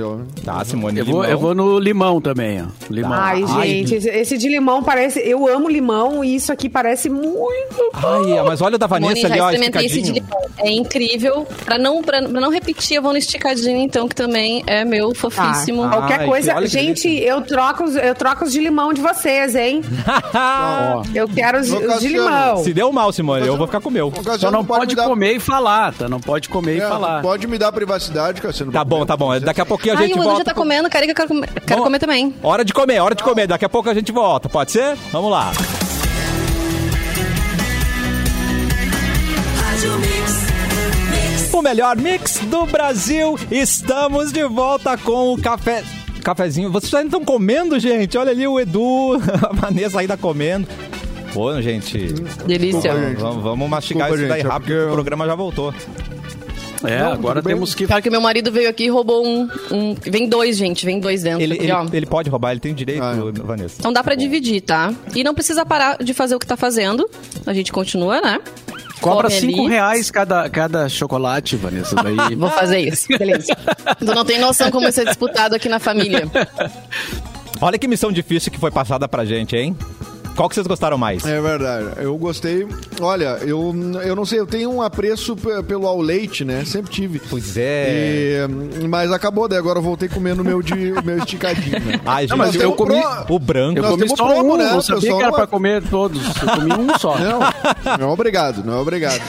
Tá, 0.46 0.64
Simone, 0.64 1.00
Eu 1.00 1.06
vou, 1.06 1.14
limão. 1.16 1.30
eu 1.30 1.38
vou 1.38 1.54
no 1.54 1.80
limão 1.80 2.22
também, 2.22 2.62
ó. 2.62 2.66
Limão. 2.90 3.12
Ai, 3.14 3.46
gente, 3.46 3.96
esse, 3.96 4.08
esse 4.10 4.38
de 4.38 4.48
limão 4.48 4.82
parece. 4.82 5.20
Eu 5.20 5.46
amo 5.48 5.68
limão 5.68 6.24
e 6.24 6.34
isso 6.36 6.54
aqui 6.54 6.70
parece 6.70 7.10
muito. 7.10 7.90
Ai, 7.94 8.42
mas 8.46 8.62
olha 8.62 8.76
o 8.76 8.80
da 8.80 8.88
Moni, 8.88 9.08
Vanessa 9.08 9.28
já 9.28 9.34
ali, 9.34 9.42
ó, 9.42 9.80
esse 9.82 10.02
limão. 10.02 10.30
É 10.60 10.72
incrível. 10.78 11.46
Pra 11.66 11.78
não, 11.78 12.02
pra, 12.02 12.22
pra 12.22 12.40
não 12.42 12.50
repetir, 12.50 12.98
eu 12.98 13.02
vou 13.02 13.12
no 13.12 13.18
esticadinho, 13.18 13.78
então, 13.78 14.08
que 14.08 14.16
também 14.16 14.64
é 14.68 14.84
meu 14.86 15.14
fofíssimo. 15.16 15.84
Ah. 15.84 15.90
Qualquer 15.90 16.20
Ai, 16.22 16.26
coisa. 16.28 16.52
que- 16.52 16.58
olha 16.58 16.66
que 16.68 16.72
gente, 16.74 17.08
eu 17.10 17.42
troco, 17.42 17.84
os- 17.84 17.96
eu 17.96 18.16
troco 18.16 18.46
os 18.46 18.52
de 18.52 18.60
limão 18.60 18.94
de 18.94 19.02
vocês, 19.02 19.56
hein? 19.56 19.82
Eu 21.14 21.28
quero 21.28 21.60
os, 21.60 21.72
os 21.72 22.00
de 22.00 22.08
limão. 22.10 22.58
Se 22.64 22.74
deu 22.74 22.92
mal, 22.92 23.12
Simone, 23.12 23.46
eu 23.48 23.58
vou 23.58 23.68
ficar 23.68 23.82
com 23.82 23.90
o 23.90 23.92
meu. 23.92 24.12
Cassiano, 24.12 24.40
Só 24.40 24.52
não 24.52 24.64
pode 24.66 24.88
me 24.88 24.96
dar- 24.96 25.08
comer 25.08 25.34
e 25.36 25.40
falar, 25.40 25.94
tá? 25.94 26.08
Não 26.10 26.20
pode 26.20 26.50
comer 26.50 26.78
e 26.78 26.82
É, 26.82 26.88
falar. 26.88 27.22
Pode 27.22 27.48
me 27.48 27.58
dar 27.58 27.72
privacidade, 27.72 28.42
Cassiano. 28.42 28.72
Tá 28.72 28.84
bom, 28.84 29.06
tá 29.06 29.16
bom. 29.16 29.40
Daqui 29.40 29.62
a 29.62 29.66
pouquinho 29.66 29.96
a 29.96 29.98
Ai, 30.00 30.08
gente 30.08 30.16
o 30.16 30.20
Edu 30.20 30.24
volta. 30.24 30.38
já 30.40 30.46
tá 30.46 30.54
com- 30.54 30.62
comendo, 30.62 30.90
quero 30.90 31.06
que 31.06 31.12
eu 31.12 31.16
quero 31.16 31.28
comer, 31.28 31.48
quero 31.48 31.66
Vamos- 31.70 31.84
comer 31.86 32.00
também. 32.00 32.34
Hora 32.44 32.64
de 32.66 32.74
comer, 32.74 33.00
hora 33.00 33.16
de 33.16 33.24
comer. 33.24 33.48
Daqui 33.48 33.66
a 33.66 33.70
pouco 33.70 33.90
a 33.90 33.94
gente 33.94 34.12
volta, 34.12 34.50
pode 34.50 34.72
ser? 34.72 34.96
Vamos 35.12 35.32
lá. 35.32 35.52
O 41.58 41.62
melhor 41.62 41.98
mix 41.98 42.38
do 42.42 42.68
Brasil. 42.68 43.36
Estamos 43.50 44.32
de 44.32 44.44
volta 44.44 44.96
com 44.96 45.34
o 45.34 45.42
café. 45.42 45.84
Cafezinho. 46.24 46.72
Vocês 46.72 46.94
ainda 46.94 47.08
estão 47.08 47.26
comendo, 47.26 47.80
gente? 47.80 48.16
Olha 48.16 48.30
ali 48.32 48.48
o 48.48 48.60
Edu, 48.60 49.16
a 49.42 49.54
Vanessa 49.54 50.00
ainda 50.00 50.16
comendo. 50.16 50.68
Pô, 51.34 51.60
gente. 51.60 51.98
Delícia. 52.46 52.94
Vamos, 52.94 53.20
vamos- 53.22 53.44
vamos 53.44 53.70
mastigar 53.70 54.08
Desculpa, 54.10 54.22
isso 54.24 54.30
daí 54.30 54.42
gente, 54.42 54.48
é 54.48 54.54
rápido, 54.54 54.68
porque 54.68 54.86
que 54.86 54.90
o 54.90 54.94
programa 54.94 55.26
já 55.26 55.34
voltou. 55.36 55.74
É, 56.84 57.00
Não, 57.00 57.14
agora 57.14 57.42
temos 57.42 57.74
que. 57.74 57.88
Claro 57.88 58.04
que 58.04 58.10
meu 58.12 58.22
marido 58.22 58.52
veio 58.52 58.70
aqui 58.70 58.84
e 58.86 58.90
roubou 58.90 59.26
um, 59.26 59.50
um- 59.72 59.96
Vem 60.00 60.30
dois, 60.30 60.58
gente. 60.58 60.86
Vem 60.86 61.00
dois 61.00 61.24
dentro. 61.24 61.42
Ele, 61.42 61.56
aqui, 61.56 61.64
ele, 61.64 61.72
ó. 61.72 61.86
ele 61.92 62.06
pode 62.06 62.30
roubar, 62.30 62.52
ele 62.52 62.60
tem 62.60 62.74
direito, 62.76 63.02
Ah, 63.02 63.16
Vanessa. 63.44 63.78
Então 63.80 63.92
dá 63.92 64.04
pra 64.04 64.14
dividir, 64.14 64.62
tá? 64.62 64.94
E 65.16 65.24
não 65.24 65.34
precisa 65.34 65.66
parar 65.66 65.98
de 65.98 66.14
fazer 66.14 66.36
o 66.36 66.40
que 66.40 66.46
tá 66.46 66.56
fazendo. 66.56 67.10
A 67.48 67.54
gente 67.54 67.72
continua, 67.72 68.22
né? 68.22 68.40
Cobra 69.02 69.30
Come 69.30 69.40
5 69.40 69.60
ali. 69.62 69.70
reais 69.70 70.12
cada, 70.12 70.50
cada 70.50 70.90
chocolate, 70.90 71.56
Vanessa. 71.56 71.96
Daí... 71.96 72.36
Vou 72.36 72.50
fazer 72.50 72.80
isso. 72.80 73.08
Beleza. 73.18 73.56
Tu 74.00 74.06
não 74.06 74.26
tem 74.26 74.40
noção 74.40 74.72
como 74.72 74.88
isso 74.88 75.02
é 75.02 75.06
disputado 75.06 75.56
aqui 75.56 75.70
na 75.70 75.80
família. 75.80 76.30
Olha 77.62 77.78
que 77.78 77.88
missão 77.88 78.12
difícil 78.12 78.52
que 78.52 78.60
foi 78.60 78.72
passada 78.72 79.08
pra 79.08 79.26
gente, 79.26 79.56
hein? 79.56 79.76
Qual 80.38 80.48
que 80.48 80.56
vocês 80.56 80.68
gostaram 80.68 80.98
mais? 80.98 81.26
É 81.26 81.42
verdade. 81.42 81.88
Eu 81.98 82.16
gostei. 82.16 82.66
Olha, 83.02 83.40
eu, 83.42 83.76
eu 84.06 84.16
não 84.16 84.24
sei, 84.24 84.40
eu 84.40 84.46
tenho 84.48 84.72
um 84.72 84.82
apreço 84.84 85.36
pelo 85.68 85.86
ao 85.88 86.00
leite, 86.00 86.46
né? 86.46 86.64
Sempre 86.64 86.92
tive. 86.92 87.20
Pois 87.30 87.58
é. 87.58 88.46
E, 88.80 88.88
mas 88.88 89.12
acabou, 89.12 89.48
daí 89.48 89.58
agora 89.58 89.80
eu 89.80 89.84
voltei 89.84 90.08
comendo 90.08 90.44
o 90.44 90.46
meu, 90.46 90.62
de, 90.62 90.94
o 90.94 91.04
meu 91.04 91.18
esticadinho, 91.18 91.80
né? 91.84 92.00
Ai, 92.06 92.28
gente, 92.28 92.38
mas 92.38 92.54
eu 92.56 92.62
eu 92.62 92.72
comi- 92.74 93.02
comi 93.02 93.26
o 93.30 93.40
branco. 93.40 93.80
Eu 93.80 93.82
Nós 93.84 93.92
comi 93.92 94.10
só 94.10 94.16
promo, 94.28 94.54
um, 94.54 94.58
né? 94.58 94.72
não 94.72 94.82
sabia 94.82 95.02
que 95.10 95.18
era 95.18 95.26
não- 95.28 95.34
pra 95.34 95.48
comer 95.48 95.84
todos. 95.90 96.22
Eu 96.42 96.48
comi 96.56 96.74
um 96.74 96.98
só. 97.00 97.18
Não, 97.28 97.40
não 97.98 98.10
é 98.10 98.12
obrigado, 98.14 98.64
não 98.64 98.74
é 98.78 98.80
obrigado. 98.80 99.20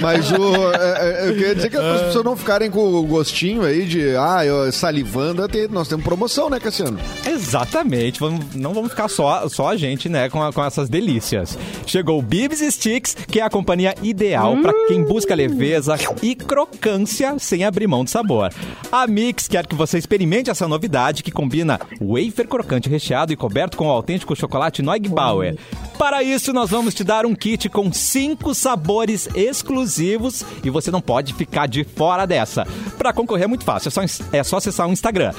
Mas 0.00 0.30
o, 0.30 0.72
é, 0.72 1.24
é, 1.24 1.28
eu 1.30 1.34
queria 1.34 1.54
dizer 1.54 1.70
que 1.70 1.76
as 1.76 2.02
pessoas 2.02 2.24
não 2.24 2.36
ficarem 2.36 2.70
com 2.70 2.80
o 2.94 3.02
gostinho 3.04 3.62
aí 3.62 3.86
de, 3.86 4.14
ah, 4.16 4.44
eu 4.44 4.70
salivando, 4.70 5.46
tem- 5.48 5.66
nós 5.68 5.88
temos 5.88 6.04
promoção, 6.04 6.50
né, 6.50 6.60
Cassiano? 6.60 6.98
Exatamente. 7.26 8.20
Vamos- 8.20 8.54
não 8.54 8.74
vamos 8.74 8.90
ficar 8.90 9.08
só, 9.08 9.48
só 9.48 9.68
a 9.70 9.76
gente, 9.76 10.08
né, 10.08 10.28
com, 10.28 10.42
a- 10.42 10.52
com 10.58 10.64
essas 10.64 10.88
delícias. 10.88 11.56
Chegou 11.86 12.18
o 12.18 12.22
Bibs 12.22 12.58
Sticks, 12.58 13.14
que 13.14 13.38
é 13.38 13.44
a 13.44 13.48
companhia 13.48 13.94
ideal 14.02 14.56
pra 14.56 14.72
quem 14.88 15.04
busca 15.04 15.32
leveza 15.32 15.96
e 16.20 16.34
crocância 16.34 17.38
sem 17.38 17.62
abrir 17.62 17.86
mão 17.86 18.02
de 18.02 18.10
sabor. 18.10 18.52
A 18.90 19.06
Mix 19.06 19.46
quer 19.46 19.64
que 19.64 19.76
você 19.76 19.98
experimente 19.98 20.50
essa 20.50 20.66
novidade 20.66 21.22
que 21.22 21.30
combina 21.30 21.78
wafer 22.00 22.48
crocante 22.48 22.88
recheado 22.88 23.32
e 23.32 23.36
coberto 23.36 23.76
com 23.76 23.86
o 23.86 23.90
autêntico 23.90 24.34
chocolate 24.34 24.82
Neugbauer. 24.82 25.56
Para 25.96 26.24
isso, 26.24 26.52
nós 26.52 26.70
vamos 26.70 26.94
te 26.94 27.04
dar 27.04 27.24
um 27.26 27.34
kit 27.34 27.68
com 27.68 27.92
cinco 27.92 28.52
sabores 28.52 29.28
exclusivos 29.34 30.44
e 30.64 30.70
você 30.70 30.90
não 30.90 31.00
pode 31.00 31.34
ficar 31.34 31.66
de 31.66 31.84
fora 31.84 32.26
dessa. 32.26 32.66
Para 32.96 33.12
concorrer 33.12 33.44
é 33.44 33.48
muito 33.48 33.64
fácil, 33.64 33.88
é 33.88 33.90
só, 33.90 34.00
é 34.32 34.42
só 34.42 34.56
acessar 34.56 34.88
o 34.88 34.92
Instagram, 34.92 35.32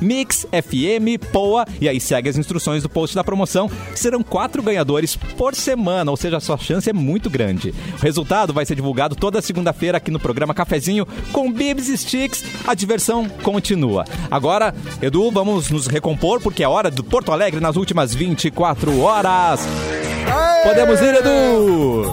MixFMPoa 0.00 1.66
e 1.80 1.88
aí 1.88 2.00
segue 2.00 2.30
as 2.30 2.38
instruções 2.38 2.82
do 2.82 2.88
post 2.88 3.14
da 3.14 3.24
promoção. 3.24 3.70
Serão 3.94 4.22
quatro 4.22 4.37
ganhadores 4.62 5.16
por 5.16 5.54
semana, 5.54 6.10
ou 6.10 6.16
seja, 6.16 6.36
a 6.36 6.40
sua 6.40 6.58
chance 6.58 6.88
é 6.88 6.92
muito 6.92 7.30
grande. 7.30 7.74
O 7.98 8.02
resultado 8.02 8.52
vai 8.52 8.64
ser 8.64 8.74
divulgado 8.74 9.16
toda 9.16 9.42
segunda-feira 9.42 9.98
aqui 9.98 10.10
no 10.10 10.20
programa 10.20 10.54
Cafezinho 10.54 11.06
com 11.32 11.50
Bibs 11.50 11.88
Sticks. 11.88 12.44
A 12.66 12.74
diversão 12.74 13.28
continua. 13.42 14.04
Agora, 14.30 14.74
Edu, 15.00 15.30
vamos 15.30 15.70
nos 15.70 15.86
recompor 15.86 16.40
porque 16.40 16.62
é 16.62 16.68
hora 16.68 16.90
do 16.90 17.02
Porto 17.02 17.32
Alegre 17.32 17.60
nas 17.60 17.76
últimas 17.76 18.14
24 18.14 19.00
horas. 19.00 19.60
Podemos 20.62 21.00
ir, 21.00 21.14
Edu! 21.14 22.12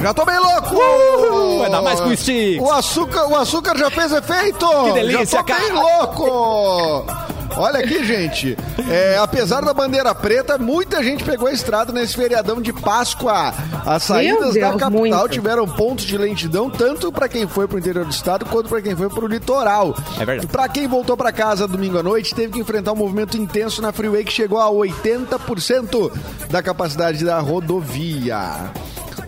Já 0.00 0.14
tô 0.14 0.24
bem 0.24 0.38
louco! 0.38 1.58
Vai 1.58 1.70
dar 1.70 1.82
mais 1.82 2.00
com 2.00 2.08
o 2.08 2.16
Sticks. 2.16 2.64
O 2.64 2.70
açúcar, 2.70 3.26
o 3.26 3.34
açúcar 3.34 3.76
já 3.76 3.90
fez 3.90 4.12
efeito! 4.12 4.66
Que 4.84 4.92
delícia, 4.92 5.26
já 5.26 5.38
tô 5.38 5.44
cara. 5.44 5.60
bem 5.60 5.72
louco! 5.72 7.37
Olha 7.58 7.80
aqui, 7.80 8.04
gente. 8.04 8.56
É, 8.88 9.18
apesar 9.18 9.60
da 9.60 9.74
bandeira 9.74 10.14
preta, 10.14 10.56
muita 10.56 11.02
gente 11.02 11.24
pegou 11.24 11.48
a 11.48 11.52
estrada 11.52 11.92
nesse 11.92 12.14
feriadão 12.16 12.60
de 12.62 12.72
Páscoa. 12.72 13.52
As 13.84 14.04
saídas 14.04 14.54
da 14.54 14.68
Deus, 14.70 14.80
capital 14.80 14.90
muito. 14.90 15.28
tiveram 15.28 15.66
pontos 15.66 16.04
de 16.04 16.16
lentidão, 16.16 16.70
tanto 16.70 17.10
para 17.10 17.28
quem 17.28 17.46
foi 17.48 17.66
pro 17.66 17.78
interior 17.78 18.04
do 18.04 18.10
estado 18.10 18.46
quanto 18.46 18.68
para 18.68 18.80
quem 18.80 18.94
foi 18.94 19.08
pro 19.08 19.26
litoral. 19.26 19.94
É 20.20 20.24
verdade. 20.24 20.46
Para 20.46 20.68
quem 20.68 20.86
voltou 20.86 21.16
para 21.16 21.32
casa 21.32 21.66
domingo 21.66 21.98
à 21.98 22.02
noite, 22.02 22.34
teve 22.34 22.52
que 22.52 22.60
enfrentar 22.60 22.92
um 22.92 22.96
movimento 22.96 23.36
intenso 23.36 23.82
na 23.82 23.92
freeway 23.92 24.24
que 24.24 24.32
chegou 24.32 24.60
a 24.60 24.70
80% 24.70 26.12
da 26.48 26.62
capacidade 26.62 27.24
da 27.24 27.40
rodovia. 27.40 28.70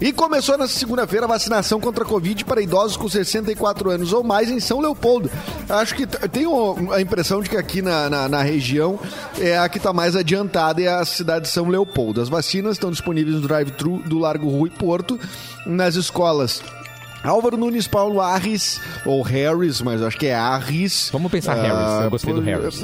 E 0.00 0.12
começou 0.14 0.56
nessa 0.56 0.78
segunda-feira 0.78 1.26
a 1.26 1.28
vacinação 1.28 1.78
contra 1.78 2.04
a 2.04 2.06
Covid 2.06 2.44
para 2.46 2.62
idosos 2.62 2.96
com 2.96 3.06
64 3.08 3.90
anos 3.90 4.12
ou 4.14 4.24
mais 4.24 4.50
em 4.50 4.58
São 4.58 4.80
Leopoldo. 4.80 5.30
Acho 5.68 5.94
que 5.94 6.06
tenho 6.06 6.90
a 6.92 7.00
impressão 7.02 7.42
de 7.42 7.50
que 7.50 7.56
aqui 7.56 7.82
na, 7.82 8.08
na, 8.08 8.28
na 8.28 8.42
região 8.42 8.98
é 9.38 9.58
a 9.58 9.68
que 9.68 9.76
está 9.76 9.92
mais 9.92 10.16
adiantada 10.16 10.80
é 10.80 10.88
a 10.88 11.04
cidade 11.04 11.44
de 11.44 11.50
São 11.50 11.68
Leopoldo. 11.68 12.20
As 12.22 12.30
vacinas 12.30 12.72
estão 12.76 12.90
disponíveis 12.90 13.36
no 13.36 13.42
drive-thru 13.46 13.98
do 14.06 14.18
Largo 14.18 14.48
Rui 14.48 14.70
Porto, 14.70 15.20
nas 15.66 15.96
escolas. 15.96 16.62
Álvaro 17.22 17.58
Nunes 17.58 17.86
Paulo 17.86 18.18
Harris, 18.18 18.80
ou 19.04 19.20
Harris, 19.20 19.82
mas 19.82 20.00
acho 20.02 20.16
que 20.16 20.26
é 20.28 20.34
Harris. 20.34 21.10
Vamos 21.12 21.30
pensar 21.30 21.52
Harris, 21.54 22.04
eu 22.04 22.10
gostei 22.10 22.32
do 22.32 22.40
Harris. 22.40 22.80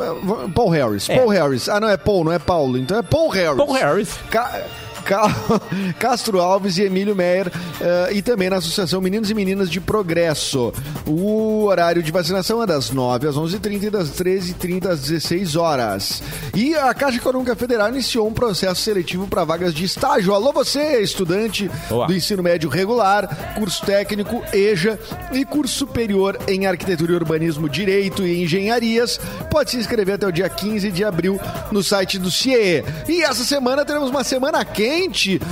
Paul 0.54 0.68
Harris, 0.68 1.08
É. 1.08 1.16
Paul 1.18 1.28
Harris. 1.30 1.66
Ah, 1.70 1.80
não 1.80 1.88
é 1.88 1.96
Paul, 1.96 2.24
não 2.24 2.32
é 2.32 2.38
Paulo, 2.38 2.76
então 2.76 2.98
é 2.98 3.02
Paul 3.02 3.30
Harris. 3.30 3.56
Paul 3.56 3.72
Harris. 3.72 4.10
Ca- 4.30 4.60
Castro 5.98 6.40
Alves 6.40 6.78
e 6.78 6.82
Emílio 6.82 7.14
Meyer 7.14 7.50
eh, 7.80 8.14
e 8.14 8.22
também 8.22 8.50
na 8.50 8.56
Associação 8.56 9.00
Meninos 9.00 9.30
e 9.30 9.34
Meninas 9.34 9.70
de 9.70 9.80
Progresso. 9.80 10.72
O 11.06 11.64
horário 11.64 12.02
de 12.02 12.10
vacinação 12.10 12.62
é 12.62 12.66
das 12.66 12.90
9 12.90 13.28
às 13.28 13.36
11h30 13.36 13.82
e 13.84 13.90
das 13.90 14.10
13h30 14.10 14.86
às 14.86 15.00
16 15.00 15.56
horas. 15.56 16.22
E 16.54 16.74
a 16.74 16.92
Caixa 16.94 17.18
Econômica 17.18 17.54
Federal 17.54 17.88
iniciou 17.88 18.26
um 18.26 18.32
processo 18.32 18.80
seletivo 18.80 19.26
para 19.26 19.44
vagas 19.44 19.72
de 19.72 19.84
estágio. 19.84 20.34
Alô 20.34 20.52
você, 20.52 21.00
estudante 21.00 21.70
Boa. 21.88 22.06
do 22.06 22.14
ensino 22.14 22.42
médio 22.42 22.68
regular, 22.68 23.54
curso 23.54 23.84
técnico, 23.84 24.42
EJA 24.52 24.98
e 25.32 25.44
curso 25.44 25.74
superior 25.74 26.38
em 26.48 26.66
arquitetura 26.66 27.12
e 27.12 27.14
urbanismo, 27.14 27.68
direito 27.68 28.26
e 28.26 28.42
engenharias. 28.42 29.20
Pode 29.50 29.70
se 29.70 29.76
inscrever 29.76 30.14
até 30.14 30.26
o 30.26 30.32
dia 30.32 30.48
15 30.48 30.90
de 30.90 31.04
abril 31.04 31.38
no 31.70 31.82
site 31.82 32.18
do 32.18 32.30
CIE. 32.30 32.84
E 33.08 33.22
essa 33.22 33.44
semana 33.44 33.84
teremos 33.84 34.10
uma 34.10 34.24
semana 34.24 34.64
quente, 34.64 34.95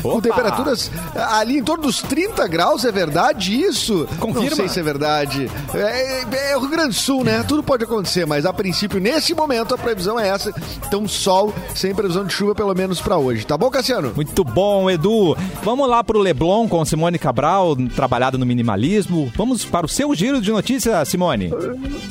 com 0.02 0.08
Opa! 0.08 0.22
temperaturas 0.22 0.90
ah, 1.14 1.38
ali 1.38 1.58
em 1.58 1.62
torno 1.62 1.84
dos 1.84 2.00
30 2.02 2.46
graus, 2.48 2.84
é 2.84 2.90
verdade 2.92 3.60
isso? 3.60 4.06
Confirma. 4.18 4.48
Não 4.50 4.56
sei 4.56 4.68
se 4.68 4.80
é 4.80 4.82
verdade. 4.82 5.50
É, 5.74 6.22
é- 6.22 6.50
é 6.52 6.56
o 6.56 6.60
Rio 6.60 6.70
Grande 6.70 6.88
do 6.90 6.94
Sul, 6.94 7.22
né? 7.24 7.44
Tudo 7.46 7.62
pode 7.62 7.84
acontecer, 7.84 8.26
mas 8.26 8.46
a 8.46 8.52
princípio, 8.52 9.00
nesse 9.00 9.34
momento, 9.34 9.74
a 9.74 9.78
previsão 9.78 10.18
é 10.18 10.28
essa. 10.28 10.52
Então, 10.86 11.06
sol, 11.06 11.52
sem 11.74 11.94
previsão 11.94 12.24
de 12.24 12.32
chuva, 12.32 12.54
pelo 12.54 12.74
menos 12.74 13.00
pra 13.00 13.16
hoje. 13.18 13.44
Tá 13.46 13.56
bom, 13.56 13.70
Cassiano? 13.70 14.12
Muito 14.14 14.42
bom, 14.44 14.90
Edu. 14.90 15.36
Vamos 15.62 15.88
lá 15.88 16.02
pro 16.02 16.18
Leblon 16.18 16.68
com 16.68 16.84
Simone 16.84 17.18
Cabral, 17.18 17.76
trabalhada 17.94 18.38
no 18.38 18.46
minimalismo. 18.46 19.30
Vamos 19.36 19.64
para 19.64 19.86
o 19.86 19.88
seu 19.88 20.14
giro 20.14 20.40
de 20.40 20.50
notícias, 20.50 21.08
Simone. 21.08 21.52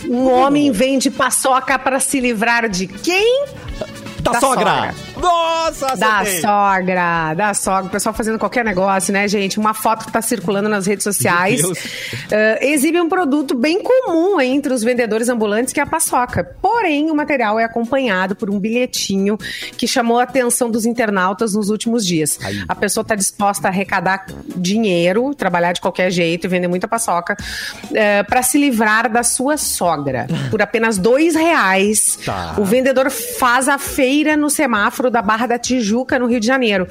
Um 0.09 0.29
homem 0.31 0.71
vende 0.71 1.09
paçoca 1.09 1.77
para 1.79 1.99
se 1.99 2.19
livrar 2.19 2.69
de 2.69 2.87
quem? 2.87 3.45
Da, 4.21 4.31
Da 4.31 4.39
sogra. 4.39 4.71
sogra. 4.71 4.95
Nossa, 5.63 5.95
Da 5.95 6.25
sogra, 6.41 7.33
da 7.35 7.53
sogra. 7.53 7.85
O 7.85 7.89
pessoal 7.89 8.13
fazendo 8.13 8.37
qualquer 8.37 8.65
negócio, 8.65 9.13
né, 9.13 9.27
gente? 9.27 9.57
Uma 9.59 9.73
foto 9.73 10.05
que 10.05 10.11
tá 10.11 10.21
circulando 10.21 10.67
nas 10.67 10.85
redes 10.85 11.03
sociais 11.03 11.61
eh, 12.31 12.67
exibe 12.73 12.99
um 12.99 13.07
produto 13.07 13.55
bem 13.55 13.81
comum 13.81 14.39
entre 14.41 14.73
os 14.73 14.83
vendedores 14.83 15.29
ambulantes, 15.29 15.71
que 15.73 15.79
é 15.79 15.83
a 15.83 15.85
paçoca. 15.85 16.43
Porém, 16.61 17.09
o 17.09 17.15
material 17.15 17.59
é 17.59 17.63
acompanhado 17.63 18.35
por 18.35 18.49
um 18.49 18.59
bilhetinho 18.59 19.37
que 19.77 19.87
chamou 19.87 20.19
a 20.19 20.23
atenção 20.23 20.69
dos 20.69 20.85
internautas 20.85 21.53
nos 21.53 21.69
últimos 21.69 22.05
dias. 22.05 22.37
Aí. 22.43 22.63
A 22.67 22.75
pessoa 22.75 23.01
está 23.03 23.15
disposta 23.15 23.67
a 23.67 23.71
arrecadar 23.71 24.25
dinheiro, 24.55 25.33
trabalhar 25.33 25.71
de 25.73 25.79
qualquer 25.81 26.11
jeito 26.11 26.45
e 26.45 26.47
vender 26.49 26.67
muita 26.67 26.87
paçoca 26.87 27.37
para 28.27 28.41
se 28.43 28.57
livrar 28.57 29.09
da 29.09 29.23
sua 29.23 29.55
sogra. 29.57 30.27
Por 30.51 30.61
apenas 30.61 30.97
dois 30.97 31.35
reais, 31.35 32.19
Tá. 32.25 32.55
o 32.57 32.65
vendedor 32.65 33.09
faz 33.09 33.67
a 33.67 33.77
feira 33.77 34.35
no 34.35 34.49
semáforo 34.49 35.09
da 35.09 35.21
Barra 35.21 35.47
da 35.47 35.52
Tijuca, 35.59 36.17
no 36.19 36.27
Rio 36.27 36.39
de 36.39 36.47
Janeiro. 36.47 36.87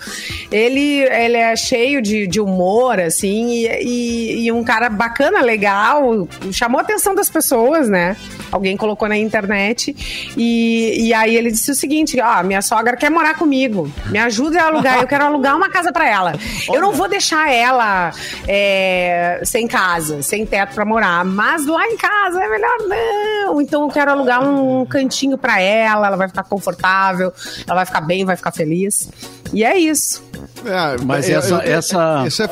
Ele, 0.51 1.01
ele 1.03 1.37
é 1.37 1.55
cheio 1.57 2.01
de, 2.03 2.27
de 2.27 2.41
humor, 2.41 3.01
assim, 3.01 3.51
e, 3.51 3.67
e- 3.83 4.45
e 4.47 4.53
um 4.53 4.63
cara 4.65 4.89
bacana, 4.89 5.41
legal, 5.41 6.27
chamou 6.53 6.79
a 6.79 6.83
atenção 6.83 7.15
das 7.15 7.29
pessoas, 7.31 7.89
né? 7.89 8.17
Alguém 8.51 8.77
colocou 8.77 9.09
na 9.09 9.17
internet. 9.17 9.95
E, 10.37 11.07
e 11.09 11.15
aí 11.15 11.35
ele 11.37 11.51
disse 11.51 11.71
o 11.71 11.75
seguinte: 11.75 12.21
ó, 12.21 12.43
minha 12.43 12.61
sogra 12.61 12.97
quer 12.97 13.11
morar 13.11 13.35
comigo. 13.35 13.91
Me 14.07 14.19
ajuda 14.19 14.61
a 14.63 14.67
alugar. 14.67 15.01
Eu 15.01 15.07
quero 15.07 15.25
alugar 15.25 15.57
uma 15.57 15.71
casa 15.71 15.91
pra 15.93 16.09
ela. 16.09 16.33
Eu 16.73 16.81
não 16.81 16.93
vou 16.93 17.09
deixar 17.09 17.51
ela 17.51 18.13
é, 18.47 19.41
sem 19.45 19.67
casa, 19.67 20.23
sem 20.23 20.45
teto 20.45 20.75
pra 20.75 20.85
morar. 20.85 21.25
Mas 21.25 21.67
lá 21.67 21.87
em 21.87 21.97
casa 21.97 22.43
é 22.43 22.49
melhor 22.49 22.77
não. 22.87 23.61
Então 23.61 23.83
eu 23.83 23.89
quero 23.89 24.11
alugar 24.11 24.43
um 24.47 24.85
cantinho 24.85 25.39
pra 25.39 25.61
ela. 25.61 26.07
Ela 26.09 26.17
vai 26.17 26.29
ficar 26.29 26.43
confortável, 26.45 27.33
ela 27.67 27.77
vai 27.77 27.87
ficar 27.87 28.01
bem, 28.03 28.25
vai 28.25 28.37
ficar 28.37 28.52
feliz. 28.55 29.09
E 29.53 29.65
é 29.65 29.79
isso. 29.79 30.23
É, 30.65 31.03
Mas 31.05 31.29
é- 31.29 31.33
essa, 31.35 31.63
é- 31.63 31.71
essa, 31.71 32.25
Isso 32.27 32.43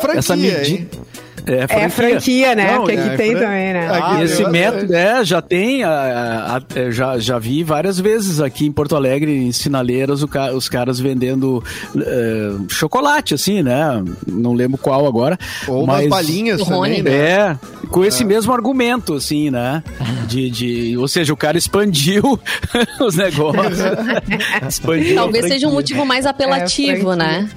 é 1.46 1.66
franquia, 1.66 1.76
hein? 1.76 1.80
medida. 1.80 1.80
É 1.80 1.84
É 1.84 1.88
franquia, 1.88 2.54
né? 2.54 2.72
Não, 2.72 2.78
Porque 2.84 2.92
aqui 2.96 3.08
é 3.08 3.16
tem 3.16 3.30
fran- 3.32 3.40
também, 3.40 3.72
né? 3.72 3.88
Aqui 3.90 4.14
tem 4.16 4.22
esse 4.24 4.44
método, 4.48 4.94
é, 4.94 5.24
já 5.24 5.42
tem, 5.42 5.84
a- 5.84 5.90
a- 5.90 6.56
a- 6.56 6.90
já, 6.90 7.18
já 7.18 7.38
vi 7.38 7.62
várias 7.64 7.98
vezes 8.00 8.40
aqui 8.40 8.66
em 8.66 8.72
Porto 8.72 8.94
Alegre, 8.96 9.32
em 9.36 9.52
sinaleiras, 9.52 10.24
ca- 10.24 10.52
os 10.52 10.68
caras 10.68 10.98
vendendo 11.00 11.62
eh, 11.96 12.50
chocolate, 12.68 13.34
assim, 13.34 13.62
né? 13.62 14.02
Não 14.26 14.52
lembro 14.52 14.78
qual 14.78 15.06
agora. 15.06 15.38
Ou 15.68 15.86
mas, 15.86 16.06
umas 16.06 16.08
balinhas 16.08 16.60
Rony. 16.60 16.98
também, 16.98 17.02
né? 17.02 17.10
É, 17.20 17.56
com 17.88 18.04
esse 18.04 18.24
mesmo 18.24 18.52
argumento, 18.52 19.14
assim, 19.14 19.50
né? 19.50 19.82
De, 20.26 20.50
de, 20.50 20.96
ou 20.96 21.08
seja, 21.08 21.32
o 21.32 21.36
cara 21.36 21.56
expandiu 21.58 22.38
os 23.00 23.16
negócios. 23.16 23.78
expandiu 24.68 25.14
Talvez 25.14 25.44
seja 25.46 25.66
um 25.66 25.70
franquia. 25.70 25.74
motivo 25.74 26.04
mais 26.06 26.26
apelativo, 26.26 27.12
É, 27.12 27.16
né? 27.16 27.48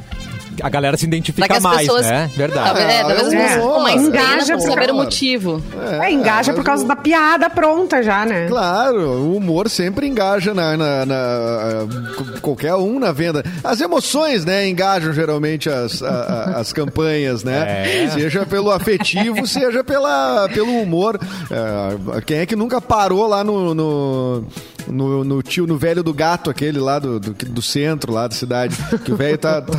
A 0.62 0.70
galera 0.70 0.98
se 0.98 1.06
identifica 1.06 1.60
mais, 1.60 1.82
pessoas. 1.82 2.06
né? 2.06 2.30
Verdade. 2.36 2.66
Talvez, 2.68 2.90
é, 2.90 3.00
talvez 3.02 3.22
as 3.28 3.34
É, 3.34 3.38
pessoas 3.38 3.54
ficam 3.64 3.84
mais 3.84 4.02
engaja 4.02 4.54
por 4.58 4.62
saber 4.62 4.74
o 4.84 4.88
causa- 4.88 4.94
motivo. 4.94 5.64
É, 6.02 6.12
engaja 6.12 6.54
por 6.54 6.64
causa 6.64 6.84
o- 6.84 6.88
da 6.88 6.96
piada 6.96 7.50
pronta 7.50 8.04
já, 8.04 8.26
né? 8.26 8.48
Claro, 8.48 9.00
o 9.10 9.38
humor 9.38 9.70
sempre 9.70 10.08
engaja 10.08 10.54
na, 10.54 10.76
na- 10.78 11.06
na- 11.06 11.88
c- 12.36 12.40
qualquer 12.42 12.76
um 12.76 13.00
na 13.00 13.12
venda. 13.12 13.44
As 13.64 13.80
emoções, 13.82 14.46
né, 14.46 14.68
engajam 14.68 15.14
geralmente 15.14 15.70
as, 15.70 16.02
a- 16.04 16.08
a- 16.56 16.60
as 16.60 16.74
campanhas, 16.74 17.44
né? 17.44 18.06
É. 18.06 18.10
Seja 18.10 18.46
pelo 18.46 18.72
afetivo, 18.72 19.46
seja 19.48 19.84
pela, 19.84 20.48
pelo 20.54 20.72
humor. 20.82 21.20
É, 21.50 22.22
quem 22.22 22.38
é 22.40 22.46
que 22.46 22.56
nunca 22.56 22.80
parou 22.82 23.28
lá 23.28 23.44
no, 23.44 23.74
no, 23.74 24.44
no- 24.88 25.24
no 25.24 25.42
tio, 25.42 25.66
no 25.68 25.78
velho 25.78 26.04
do 26.04 26.14
gato, 26.14 26.50
aquele 26.50 26.80
lá 26.80 27.00
do, 27.00 27.20
do, 27.20 27.34
do 27.34 27.62
centro, 27.62 28.12
lá 28.12 28.28
da 28.28 28.36
cidade, 28.36 28.76
que 29.04 29.12
o 29.12 29.16
velho 29.16 29.38
tá, 29.38 29.62
tá- 29.62 29.78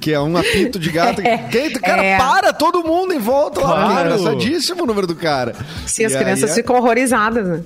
que 0.00 0.12
é 0.12 0.20
um 0.20 0.36
apito 0.36 0.78
de 0.78 0.90
gato. 0.90 1.20
Quem, 1.50 1.72
cara, 1.74 2.02
É. 2.04 2.16
para 2.18 2.52
todo 2.52 2.82
mundo 2.82 3.12
em 3.12 3.18
volta 3.18 3.60
lá, 3.60 3.66
Claro. 3.86 4.10
é 4.10 4.14
engraçadíssimo 4.14 4.82
o 4.82 4.86
número 4.86 5.06
do 5.06 5.14
cara. 5.14 5.54
Se 5.86 6.04
as 6.04 6.12
E 6.12 6.18
crianças 6.18 6.44
aí 6.44 6.50
é- 6.50 6.54
ficam 6.54 6.76
horrorizadas, 6.76 7.46
né? 7.46 7.60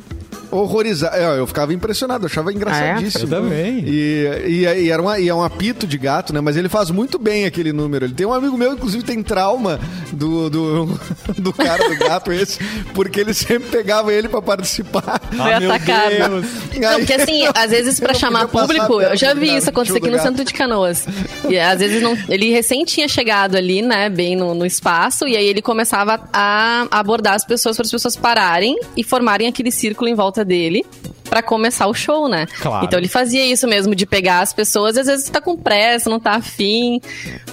Horrorizado. 0.51 1.17
É, 1.17 1.39
Eu 1.39 1.47
ficava 1.47 1.73
impressionado, 1.73 2.25
eu 2.25 2.29
achava 2.29 2.53
engraçadíssimo. 2.53 3.25
Eu 3.25 3.29
também. 3.43 3.79
E, 3.87 4.27
e, 4.47 4.65
e 4.85 4.91
era 4.91 5.01
uma, 5.01 5.19
e 5.19 5.29
é 5.29 5.35
um 5.35 5.43
apito 5.43 5.87
de 5.87 5.99
gato, 5.99 6.33
né? 6.33 6.41
Mas 6.41 6.57
ele 6.57 6.69
faz 6.69 6.91
muito 6.91 7.19
bem 7.19 7.45
aquele 7.47 7.73
número. 7.73 8.05
Ele 8.05 8.15
tem 8.15 8.27
um 8.27 8.33
amigo 8.33 8.57
meu, 8.57 8.73
inclusive, 8.75 9.03
tem 9.05 9.23
trauma 9.23 9.79
do, 10.13 10.49
do, 10.51 11.01
do 11.39 11.53
cara 11.53 11.89
do 11.89 11.97
gato 11.97 12.33
esse, 12.33 12.59
porque 12.95 13.21
ele 13.21 13.35
sempre 13.35 13.69
pegava 13.69 14.13
ele 14.13 14.29
pra 14.29 14.41
participar. 14.43 15.21
Foi 15.31 15.53
Ah, 15.53 15.61
meu 15.61 15.71
atacado. 15.73 16.09
Deus. 16.41 16.47
Não, 16.79 16.99
porque 16.99 17.13
assim, 17.15 17.43
às 17.55 17.71
vezes 17.71 17.99
pra 18.01 18.13
Eu 18.13 18.19
chamar 18.19 18.49
público, 18.49 19.01
eu 19.01 19.17
já 19.17 19.35
vi 19.35 19.55
isso 19.57 19.69
acontecer 19.71 19.99
aqui 19.99 20.11
no 20.11 20.19
centro 20.21 20.45
de 20.45 20.53
Canoas. 20.55 21.07
E 21.49 21.59
às 21.59 21.79
vezes 21.81 22.01
não, 22.03 22.17
ele 22.29 22.51
recém 22.51 22.85
tinha 22.85 23.09
chegado 23.09 23.57
ali, 23.57 23.83
né, 23.83 24.09
bem 24.09 24.37
no, 24.37 24.55
no 24.55 24.65
espaço, 24.65 25.27
e 25.27 25.37
aí 25.37 25.47
ele 25.47 25.61
começava 25.63 26.21
a 26.33 26.87
abordar 26.91 27.35
as 27.35 27.45
pessoas 27.45 27.77
para 27.77 27.85
as 27.85 27.91
pessoas 27.91 28.17
pararem 28.17 28.77
e 28.97 29.03
formarem 29.03 29.49
aquele 29.49 29.71
círculo 29.71 30.09
em 30.09 30.15
volta 30.15 30.38
dele. 30.45 30.85
Pra 31.29 31.43
começar 31.43 31.87
o 31.89 31.93
show, 31.95 32.27
né? 32.27 32.47
Claro. 32.61 32.87
Então 32.87 32.99
ele 32.99 33.07
fazia 33.09 33.45
isso 33.45 33.69
mesmo, 33.69 33.95
de 33.95 34.07
pegar 34.07 34.41
as 34.41 34.53
pessoas, 34.55 34.97
às 34.97 35.07
vezes 35.07 35.29
tá 35.29 35.43
com 35.43 35.57
pressa, 35.59 36.09
não 36.09 36.19
tá 36.19 36.33
afim, 36.37 37.01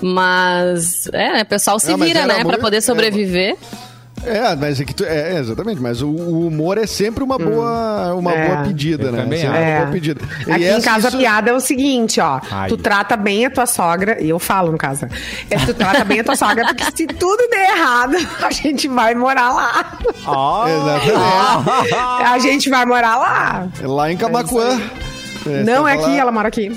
mas 0.01 1.07
é, 1.11 1.41
o 1.41 1.45
pessoal 1.45 1.77
se 1.79 1.95
mas 1.95 2.07
vira, 2.07 2.25
né, 2.25 2.35
pra 2.35 2.43
muito- 2.45 2.61
poder 2.61 2.81
sobreviver. 2.81 3.51
É, 3.51 3.85
mas 4.59 4.79
é 4.79 4.85
que 4.85 4.93
tu, 4.93 5.03
é, 5.03 5.33
é, 5.35 5.39
exatamente, 5.39 5.79
mas 5.81 6.01
o, 6.01 6.07
o 6.07 6.47
humor 6.47 6.77
é 6.77 6.87
sempre 6.87 7.23
uma 7.23 7.37
boa, 7.37 8.15
uma 8.15 8.33
É. 8.33 8.47
boa 8.47 8.63
pedida, 8.63 9.11
né? 9.11 9.21
também 9.21 9.41
acho. 9.41 9.49
uma 9.49 9.57
É. 9.57 9.77
boa 9.81 9.91
pedida. 9.91 10.21
E 10.47 10.51
Aqui 10.51 10.63
em 10.63 10.67
essa- 10.67 10.81
casa 10.89 11.07
isso- 11.09 11.17
a 11.17 11.19
piada 11.19 11.49
é 11.49 11.53
o 11.53 11.59
seguinte, 11.59 12.19
ó. 12.21 12.39
Ai. 12.49 12.69
Tu 12.69 12.77
trata 12.77 13.15
bem 13.17 13.45
a 13.45 13.49
tua 13.51 13.65
sogra, 13.65 14.21
e 14.21 14.29
eu 14.29 14.39
falo 14.39 14.71
no 14.71 14.77
caso. 14.77 15.05
É, 15.49 15.57
tu 15.57 15.73
trata 15.73 16.03
bem 16.05 16.19
a 16.21 16.23
tua 16.23 16.35
sogra, 16.35 16.65
porque 16.65 16.83
se 16.95 17.05
tudo 17.07 17.47
der 17.49 17.69
errado, 17.77 18.15
a 18.41 18.51
gente 18.51 18.87
vai 18.87 19.13
morar 19.13 19.51
lá. 19.53 19.97
Ah, 20.25 20.65
Exatamente. 20.67 21.93
A 22.25 22.39
gente 22.39 22.69
vai 22.69 22.85
morar 22.85 23.17
lá. 23.17 23.67
Lá 23.83 24.11
em 24.11 24.17
Camacuã. 24.17 24.79
É, 25.45 25.63
Não 25.63 25.87
é 25.87 25.93
aqui, 25.93 26.17
ela 26.17 26.31
mora 26.31 26.47
aqui. 26.47 26.71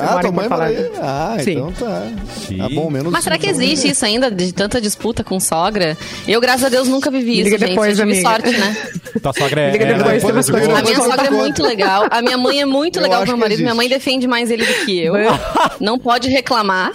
Ah, 0.00 0.10
moro 0.12 0.20
tua 0.20 0.30
em 0.30 0.32
mãe 0.32 0.48
Porto 0.48 0.58
mora 0.60 0.70
aí? 0.70 0.76
Alegre. 0.76 0.98
Ah, 1.02 1.36
Sim. 1.40 1.50
então 1.52 1.72
tá. 1.72 2.08
Sim. 2.46 2.58
Tá 2.58 2.68
bom, 2.68 2.90
menos 2.90 3.12
Mas 3.12 3.24
será 3.24 3.38
que 3.38 3.48
existe 3.48 3.88
isso 3.90 4.04
ainda, 4.04 4.30
de 4.30 4.52
tanta 4.52 4.80
disputa 4.80 5.22
com 5.24 5.38
sogra? 5.40 5.96
Eu, 6.26 6.40
graças 6.40 6.64
a 6.64 6.68
Deus, 6.68 6.88
nunca 6.88 7.10
vivi 7.10 7.34
isso, 7.40 7.44
Liga 7.44 7.58
gente. 7.58 7.68
depois, 7.70 7.98
eu 7.98 8.06
tive 8.06 8.18
amiga. 8.18 8.28
sorte, 8.30 8.56
né? 8.58 8.76
tua 9.22 9.32
sogra 9.32 9.60
é. 9.62 9.70
Liga 9.72 9.86
depois, 9.86 10.22
é- 10.22 10.26
tem 10.26 10.30
umas 10.32 10.50
coisas 10.50 10.68
A 10.68 10.74
Depois 10.76 10.96
minha 10.96 11.08
sogra 11.10 11.26
é 11.26 11.30
muito 11.30 11.62
legal. 11.62 12.06
A 12.10 12.22
minha 12.22 12.38
mãe 12.38 12.60
é 12.60 12.66
muito 12.66 12.98
Eu 12.98 13.02
legal 13.02 13.20
com 13.22 13.26
meu 13.28 13.36
marido. 13.36 13.60
Minha 13.60 13.74
mãe 13.74 13.88
defende 13.88 14.26
mais 14.26 14.50
ele 14.50 14.64
do 14.64 14.72
que 14.84 14.98
eu. 14.98 15.14
Não 15.80 15.98
pode 15.98 16.28
reclamar. 16.28 16.92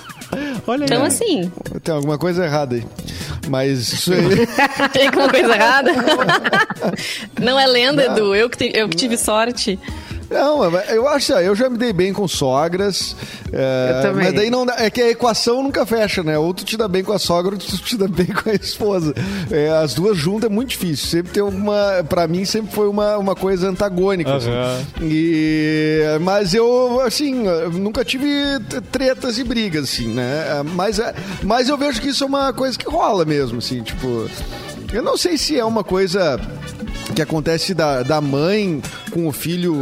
Olha 0.66 0.86
Então, 0.86 1.01
aí. 1.01 1.08
assim, 1.08 1.51
Tem 1.84 1.93
alguma 1.93 2.18
coisa 2.18 2.45
errada 2.45 2.76
aí. 2.76 2.84
Mas 3.49 3.91
isso 3.93 4.14
aí. 4.14 4.47
tem 4.93 5.08
alguma 5.08 5.30
coisa 5.30 5.54
errada? 5.54 5.91
Não 7.39 7.60
é 7.60 7.66
lenda, 7.68 8.06
Edu. 8.06 8.34
Eu 8.36 8.49
que, 8.49 8.58
te- 8.58 8.72
eu 8.74 8.88
que 8.89 8.95
tive 8.95 9.18
sorte. 9.18 9.78
Não, 10.34 10.64
eu 10.90 11.08
acho, 11.08 11.34
eu 11.34 11.56
já 11.56 11.70
me 11.70 11.78
dei 11.78 11.94
bem 11.94 12.12
com 12.12 12.28
sogras. 12.28 13.16
é, 13.52 13.98
Eu 13.98 14.02
também. 14.10 14.26
Mas 14.26 14.34
daí 14.34 14.50
não 14.50 14.66
dá- 14.66 14.76
é 14.80 14.90
que 14.90 15.02
a 15.02 15.10
equação 15.10 15.62
nunca 15.64 15.86
fecha, 15.86 16.24
né? 16.24 16.38
Ou 16.38 16.54
tu 16.54 16.66
te 16.66 16.76
dá 16.76 16.88
bem 16.88 17.04
com 17.04 17.14
a 17.14 17.20
sogra, 17.20 17.54
ou 17.54 17.58
tu 17.60 17.78
te 17.78 17.96
dá 17.98 18.08
bem 18.08 18.26
com 18.34 18.50
a 18.50 18.54
esposa. 18.54 19.14
É, 19.52 19.70
as 19.70 19.94
duas 19.94 20.18
juntas 20.18 20.50
é 20.50 20.54
muito 20.54 20.70
difícil. 20.70 21.08
Sempre 21.08 21.32
tem 21.34 21.44
alguma. 21.44 22.04
Pra 22.10 22.28
mim, 22.28 22.46
sempre 22.46 22.74
foi 22.74 22.88
uma, 22.88 23.18
uma 23.18 23.36
coisa 23.36 23.70
antagônica. 23.70 24.34
assim. 24.34 24.50
Aham. 24.50 24.82
E, 25.02 26.02
mas 26.22 26.54
eu, 26.54 27.00
assim, 27.06 27.44
nunca 27.74 28.04
tive 28.04 28.28
tretas 28.92 29.38
e 29.38 29.44
brigas, 29.44 29.84
assim, 29.86 30.08
né? 30.08 30.64
Mas, 30.74 31.00
é- 31.00 31.14
mas 31.44 31.70
eu 31.70 31.78
vejo 31.78 32.02
que 32.02 32.10
isso 32.10 32.24
é 32.24 32.28
uma 32.28 32.52
coisa 32.54 32.78
que 32.78 32.90
rola 32.90 33.24
mesmo, 33.26 33.60
assim, 33.60 33.82
tipo. 33.82 34.28
Eu 34.92 35.02
não 35.02 35.18
sei 35.18 35.38
se 35.38 35.58
é 35.58 35.66
uma 35.66 35.84
coisa 35.84 36.40
que 37.16 37.22
acontece 37.22 37.74
da, 37.74 38.04
da 38.04 38.22
mãe 38.22 38.82
com 39.14 39.28
o 39.28 39.32
filho 39.32 39.74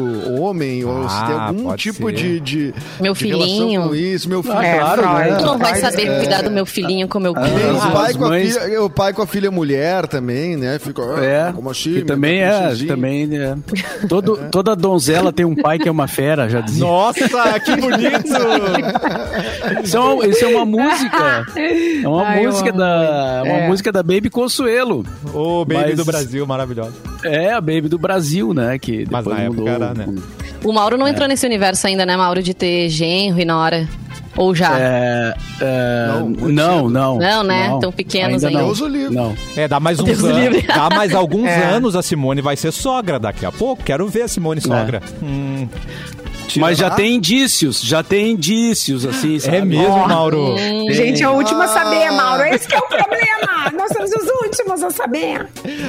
homem, 0.42 0.84
ou 0.84 1.08
se 1.10 1.26
tem 1.26 1.36
Ah, 1.36 1.48
algum 1.48 1.74
tipo 1.76 2.08
ser. 2.10 2.16
de, 2.16 2.40
de, 2.40 2.74
Meu 3.00 3.14
de 3.14 3.28
relação 3.28 3.48
filhinho. 3.58 3.82
com 3.88 3.96
isso. 3.96 4.28
Meu 4.30 4.44
filho, 4.44 4.60
É, 4.62 4.78
claro, 4.80 5.02
né? 5.14 5.36
Tu 5.36 5.46
não 5.46 5.58
vai 5.58 5.76
saber 5.80 6.08
é. 6.08 6.18
cuidar 6.20 6.42
do 6.44 6.52
meu 6.52 6.66
filhinho 6.66 7.08
como 7.08 7.28
eu 7.28 7.34
Tem 7.34 7.44
quis. 7.44 7.54
o, 7.64 7.78
As 7.78 7.94
pai 7.94 8.14
com 8.14 8.26
a 8.26 8.30
mães- 8.30 8.58
filha, 8.58 8.84
o 8.84 8.90
pai 8.90 9.14
com 9.14 9.22
a 9.22 9.28
filha 9.28 9.50
mulher 9.52 10.08
também, 10.08 10.56
né? 10.58 10.78
Fica, 10.80 11.02
ah, 11.02 11.24
É, 11.24 11.52
como 11.54 11.70
assim? 11.70 11.90
que 11.94 11.98
Meu 12.00 12.06
também 12.06 12.42
é, 12.42 12.76
também 12.88 13.30
é. 13.38 13.56
Todo, 14.08 14.38
toda 14.52 14.76
donzela 14.76 15.32
tem 15.32 15.46
um 15.46 15.56
pai 15.56 15.80
que 15.80 15.88
é 15.88 15.92
uma 15.92 16.08
fera, 16.08 16.50
já 16.50 16.60
dizia. 16.62 16.84
Nossa, 16.84 17.60
que 17.60 17.76
bonito! 17.78 18.28
Isso 19.84 19.98
é 19.98 20.00
uma, 20.00 20.26
isso 20.28 20.46
é 20.46 20.48
uma 20.48 20.66
música. 20.66 21.46
É 22.04 22.08
uma 22.08 22.24
Ai, 22.28 22.46
música 22.46 22.72
da 22.72 23.42
muito. 23.42 23.52
uma 23.54 23.60
É. 23.64 23.68
música 23.68 23.92
da 23.92 24.04
Baby 24.04 24.30
Consuelo. 24.30 25.06
Ô, 25.34 25.64
baby 25.66 25.82
Mas- 25.90 25.98
do 25.98 26.06
Brasil, 26.06 26.46
maravilhosa. 26.46 26.94
É 27.24 27.52
a 27.54 27.62
Baby 27.62 27.88
do 27.88 28.00
Brasil, 28.00 28.54
né? 28.54 28.78
Que 28.80 29.06
Mas 29.24 29.26
depois 29.26 29.38
na 29.38 29.44
época 29.44 29.62
mudou. 29.62 29.74
era, 29.74 29.94
né? 29.94 30.16
O 30.64 30.72
Mauro 30.72 30.98
não 30.98 31.08
entrou 31.08 31.28
nesse 31.28 31.46
universo 31.46 31.88
ainda, 31.88 32.06
né, 32.06 32.16
Mauro? 32.16 32.42
De 32.44 32.54
ter 32.54 32.88
genro 32.90 33.40
e 33.40 33.46
nora. 33.46 33.88
Ou 34.38 34.56
já? 34.56 34.80
É, 34.80 35.34
é, 35.60 36.08
Não, 36.08 36.30
não, 36.30 36.90
não. 36.90 37.18
Não, 37.18 37.44
né? 37.44 37.78
Tão 37.82 37.92
pequenos 37.92 38.44
ainda. 38.46 38.48
ainda. 38.48 38.60
Não. 38.60 38.66
Deus 38.68 38.80
o 38.82 38.88
livre. 38.88 39.14
não. 39.14 39.36
É, 39.58 39.68
dá 39.68 39.78
mais 39.80 40.00
uns 40.02 40.06
Deus 40.06 40.24
anos. 40.24 40.64
Dá 40.66 40.90
mais 40.90 41.14
alguns 41.16 41.48
É. 41.50 41.64
anos 41.66 41.96
a 41.98 42.02
Simone 42.02 42.42
vai 42.42 42.56
ser 42.56 42.72
sogra 42.72 43.20
daqui 43.20 43.46
a 43.46 43.52
pouco. 43.52 43.84
Quero 43.84 44.08
ver 44.08 44.22
a 44.24 44.28
Simone 44.30 44.62
sogra. 44.62 45.02
Hum. 45.22 45.68
Mas 46.60 46.78
já 46.78 46.88
lá. 46.90 46.96
tem 46.96 47.16
indícios, 47.16 47.82
já 47.82 48.04
tem 48.04 48.32
indícios, 48.32 49.06
assim, 49.06 49.40
sabe? 49.40 49.58
É 49.58 49.62
mesmo, 49.66 50.08
Mauro? 50.08 50.56
Gente, 50.92 51.24
é 51.24 51.30
o 51.30 51.34
último 51.34 51.62
a 51.62 51.68
saber, 51.68 52.08
Ah. 52.08 52.12
Mauro. 52.12 52.44
Esse 52.46 52.68
que 52.68 52.76
é 52.76 52.80
o 52.80 52.82
problema. 52.88 53.72
Nós 53.78 53.90
somos 53.94 54.12
os 54.12 54.30
últimos 54.48 54.84
a 54.84 54.90
saber. 54.90 55.48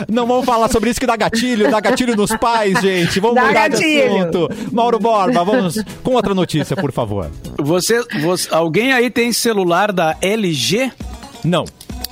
Não 0.08 0.26
vamos 0.26 0.44
falar 0.44 0.68
sobre 0.68 0.90
isso 0.90 1.00
que 1.00 1.06
dá 1.06 1.16
gatilho, 1.16 1.70
dá 1.70 1.80
gatilho 1.80 2.14
nos 2.16 2.34
pais, 2.36 2.80
gente. 2.80 3.18
Vamos 3.20 3.36
Dá 3.36 3.46
mudar 3.46 3.68
de 3.68 3.76
gatilho. 3.76 4.18
assunto. 4.18 4.48
Mauro 4.70 4.98
Borba, 4.98 5.44
vamos 5.44 5.82
com 6.02 6.12
outra 6.12 6.34
notícia, 6.34 6.76
por 6.76 6.92
favor. 6.92 7.30
Você, 7.58 8.02
você- 8.20 8.48
alguém 8.54 8.92
aí 8.92 9.10
tem 9.10 9.32
celular 9.32 9.90
da 9.92 10.16
LG? 10.20 10.90
Não. 11.44 11.64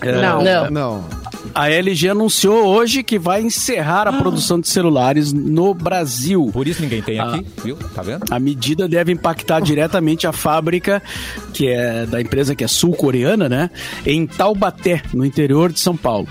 É, 0.03 0.13
Não. 0.13 0.43
Não. 0.43 0.71
Não. 0.71 1.05
A 1.55 1.68
LG 1.70 2.09
anunciou 2.11 2.66
hoje 2.66 3.03
que 3.03 3.18
vai 3.18 3.43
encerrar 3.43 4.07
a 4.07 4.12
produção 4.12 4.61
de 4.61 4.68
celulares 4.68 5.32
no 5.32 5.74
Brasil. 5.74 6.51
Por 6.53 6.68
isso 6.68 6.82
ninguém 6.82 7.03
tem 7.03 7.18
Ah. 7.18 7.34
aqui, 7.34 7.47
viu? 7.64 7.76
Tá 7.95 8.03
vendo? 8.03 8.24
A 8.30 8.38
medida 8.38 8.88
deve 8.88 9.12
impactar 9.12 9.61
diretamente 9.61 10.26
a 10.26 10.32
fábrica, 10.32 11.03
que 11.53 11.66
é 11.68 12.07
da 12.07 12.20
empresa 12.20 12.55
que 12.55 12.62
é 12.64 12.68
sul-coreana, 12.68 13.49
né? 13.49 13.70
Em 14.07 14.26
Taubaté, 14.26 15.03
no 15.12 15.24
interior 15.24 15.72
de 15.72 15.80
São 15.80 15.97
Paulo. 15.97 16.28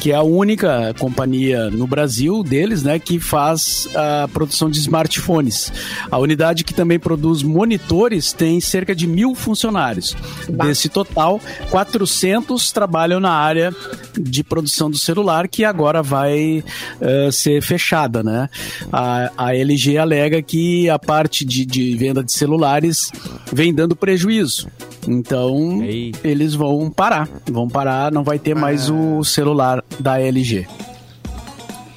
Que 0.00 0.12
é 0.12 0.14
a 0.14 0.22
única 0.22 0.94
companhia 0.98 1.70
no 1.70 1.86
Brasil 1.86 2.42
deles, 2.42 2.82
né? 2.82 2.98
Que 2.98 3.18
faz 3.18 3.88
a 3.94 4.28
produção 4.28 4.70
de 4.70 4.78
smartphones. 4.78 5.72
A 6.10 6.18
unidade 6.18 6.64
que 6.64 6.74
também 6.74 6.98
produz 6.98 7.42
monitores 7.42 8.32
tem 8.32 8.60
cerca 8.60 8.94
de 8.94 9.06
mil 9.06 9.34
funcionários. 9.34 10.16
Desse 10.48 10.88
total, 10.88 11.40
400 11.70 12.70
trabalham 12.72 13.18
na 13.20 13.32
área 13.32 13.74
de 14.18 14.44
produção 14.48 14.90
do 14.90 14.98
celular, 14.98 15.48
que 15.48 15.64
agora 15.64 16.02
vai 16.02 16.64
eh, 17.00 17.30
ser 17.30 17.62
fechada, 17.62 18.22
né? 18.22 18.48
A, 18.92 19.30
a 19.36 19.54
LG 19.54 19.98
alega 19.98 20.42
que 20.42 20.88
a 20.88 20.98
parte 20.98 21.44
de, 21.44 21.64
de 21.64 21.96
venda 21.96 22.22
de 22.22 22.32
celulares 22.32 23.12
vem 23.52 23.74
dando 23.74 23.94
prejuízo. 23.94 24.68
Então, 25.06 25.82
Ei. 25.82 26.12
eles 26.24 26.54
vão 26.54 26.90
parar. 26.90 27.28
Vão 27.50 27.68
parar, 27.68 28.12
não 28.12 28.24
vai 28.24 28.38
ter 28.38 28.54
mais 28.54 28.90
o 28.90 29.22
celular 29.24 29.84
da 30.00 30.20
LG. 30.20 30.66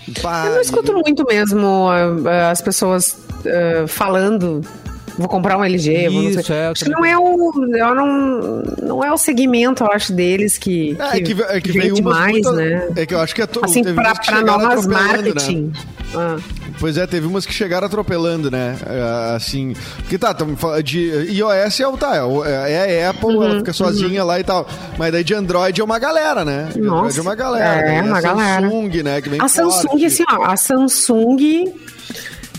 Eu 0.07 0.51
não 0.51 0.61
escuto 0.61 0.93
muito 0.93 1.25
mesmo 1.25 1.87
ah, 1.89 2.51
as 2.51 2.61
pessoas 2.61 3.17
ah, 3.45 3.87
falando. 3.87 4.61
Vou 5.21 5.29
comprar 5.29 5.57
um 5.57 5.63
LG. 5.63 6.09
vou 6.09 6.21
não 6.23 6.31
sei. 6.33 6.41
Isso, 6.41 6.53
é, 6.53 6.67
eu 6.67 6.71
acho 6.71 6.83
que 6.85 6.91
não 6.91 7.05
é 7.05 7.17
o. 7.17 7.51
Não, 7.55 8.63
não 8.81 9.03
é 9.03 9.11
o 9.11 9.17
segmento, 9.17 9.83
eu 9.83 9.91
acho, 9.91 10.11
deles 10.13 10.57
que. 10.57 10.97
É, 10.99 11.17
é 11.17 11.21
que, 11.21 11.31
é 11.41 11.61
que 11.61 11.71
veio 11.71 11.89
vende 11.95 12.01
umas 12.01 12.17
mais, 12.17 12.31
muito- 12.33 12.51
né? 12.53 12.89
É 12.95 13.05
que 13.05 13.13
eu 13.13 13.19
acho 13.19 13.33
que 13.33 13.41
é 13.41 13.45
to... 13.47 13.61
Assim, 13.63 13.83
pra, 13.93 14.13
que 14.15 14.31
pra 14.31 14.41
nós, 14.41 14.85
né? 14.85 14.93
marketing. 14.93 15.71
Ah. 16.15 16.37
Pois 16.79 16.97
é, 16.97 17.05
teve 17.05 17.27
umas 17.27 17.45
que 17.45 17.53
chegaram 17.53 17.85
atropelando, 17.85 18.49
né? 18.49 18.75
É, 18.85 19.35
Assim. 19.35 19.73
Porque 19.97 20.17
tá, 20.17 20.31
estamos 20.31 20.59
falando 20.59 20.81
de 20.83 20.99
iOS 21.31 21.79
é 21.79 21.87
o 21.87 21.95
tá, 21.95 22.15
é 22.45 22.95
é 22.97 23.05
a 23.05 23.11
Apple, 23.11 23.35
Uhum, 23.35 23.43
ela 23.43 23.57
fica 23.59 23.71
sozinha 23.71 24.23
lá 24.23 24.39
e 24.39 24.43
tal. 24.43 24.67
Mas 24.97 25.11
daí 25.11 25.23
de 25.23 25.33
Android 25.35 25.79
é 25.79 25.83
uma 25.83 25.99
galera, 25.99 26.43
né? 26.43 26.69
De 26.73 26.79
Android 26.79 27.03
Nossa, 27.03 27.19
é 27.19 27.21
uma 27.21 27.35
galera. 27.35 27.87
é, 27.87 27.99
a 27.99 28.03
uma 28.03 28.19
galera. 28.19 28.67
Samsung, 28.67 29.03
né? 29.03 29.21
Que 29.21 29.29
vem 29.29 29.39
A 29.41 29.47
Samsung, 29.47 29.87
forte. 29.89 30.05
assim, 30.05 30.23
ó, 30.31 30.43
a 30.45 30.57
Samsung 30.57 31.71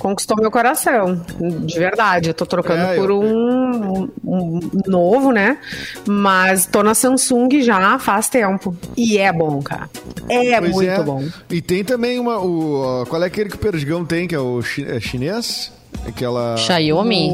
conquistou 0.03 0.37
meu 0.37 0.51
coração, 0.51 1.25
de 1.65 1.79
verdade. 1.79 2.31
Eu 2.31 2.35
tô 2.35 2.45
trocando 2.45 2.83
É, 2.83 2.97
por 2.97 3.11
eu- 3.11 3.21
um, 3.21 4.09
um 4.25 4.61
novo, 4.87 5.31
né? 5.31 5.59
Mas 6.07 6.67
tô 6.67 6.83
na 6.83 6.95
Samsung 6.95 7.61
já 7.63 7.99
faz 8.01 8.29
tempo. 8.29 8.77
E 8.97 9.17
é 9.17 9.33
bom, 9.33 9.63
cara. 9.63 9.89
É 10.29 10.59
Pois 10.61 10.73
muito 10.73 10.91
é. 10.91 11.03
bom. 11.03 11.25
E 11.49 11.63
tem 11.63 11.85
também 11.85 12.19
uma. 12.19 12.39
O, 12.39 13.05
qual 13.09 13.23
é 13.23 13.27
aquele 13.27 13.49
que 13.49 13.55
o 13.57 13.59
Perdigão 13.59 14.05
tem, 14.05 14.27
que 14.27 14.35
é 14.35 14.39
o 14.41 14.61
chi- 14.61 14.85
é 14.85 14.99
chinês? 14.99 15.71
Aquela. 16.07 16.57
Xiaomi? 16.57 17.31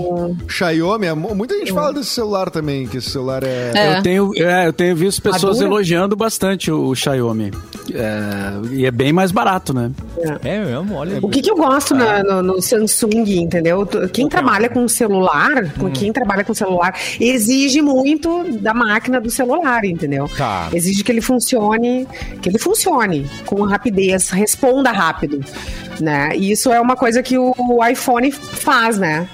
Xiaomi. 0.48 1.06
é 1.06 1.14
mu- 1.14 1.34
Muita 1.34 1.58
gente 1.58 1.72
fala 1.72 1.92
desse 1.92 2.10
celular 2.10 2.50
também, 2.50 2.86
que 2.86 2.98
esse 2.98 3.10
celular 3.10 3.42
é. 3.42 3.72
É. 3.74 3.98
Eu, 3.98 4.02
tenho, 4.02 4.32
é, 4.36 4.66
eu 4.66 4.72
tenho 4.72 4.94
visto 4.94 5.22
pessoas 5.22 5.60
elogiando 5.60 6.14
bastante 6.14 6.70
o, 6.70 6.88
o 6.88 6.94
Xiaomi. 6.94 7.50
É, 7.92 8.74
e 8.74 8.84
é 8.86 8.90
bem 8.90 9.12
mais 9.12 9.32
barato, 9.32 9.72
né? 9.72 9.90
É 10.44 10.58
mesmo, 10.64 10.94
olha. 10.94 11.18
O 11.22 11.28
que, 11.28 11.40
que 11.40 11.50
eu 11.50 11.56
gosto 11.56 11.94
na- 11.94 12.22
no, 12.22 12.42
no 12.42 12.62
Samsung, 12.62 13.24
entendeu? 13.40 13.86
Quem 14.12 14.28
trabalha 14.28 14.68
com 14.68 14.86
celular, 14.86 15.72
com 15.78 15.90
quem 15.90 16.12
trabalha 16.12 16.44
com 16.44 16.52
celular, 16.52 16.94
exige 17.18 17.80
muito 17.80 18.44
da 18.60 18.74
máquina 18.74 19.20
do 19.20 19.30
celular, 19.30 19.84
entendeu? 19.84 20.28
Tá. 20.36 20.68
Exige 20.72 21.02
que 21.02 21.10
ele 21.10 21.22
funcione, 21.22 22.06
que 22.42 22.48
ele 22.50 22.58
funcione 22.58 23.26
com 23.46 23.62
rapidez, 23.62 24.28
responda 24.30 24.90
rápido, 24.92 25.40
né? 26.01 26.30
E 26.34 26.51
isso 26.53 26.72
é 26.72 26.80
uma 26.80 26.96
coisa 26.96 27.22
que 27.22 27.36
o, 27.38 27.55
iPhone 27.90 28.30
faz, 28.32 28.99
né? 28.99 29.28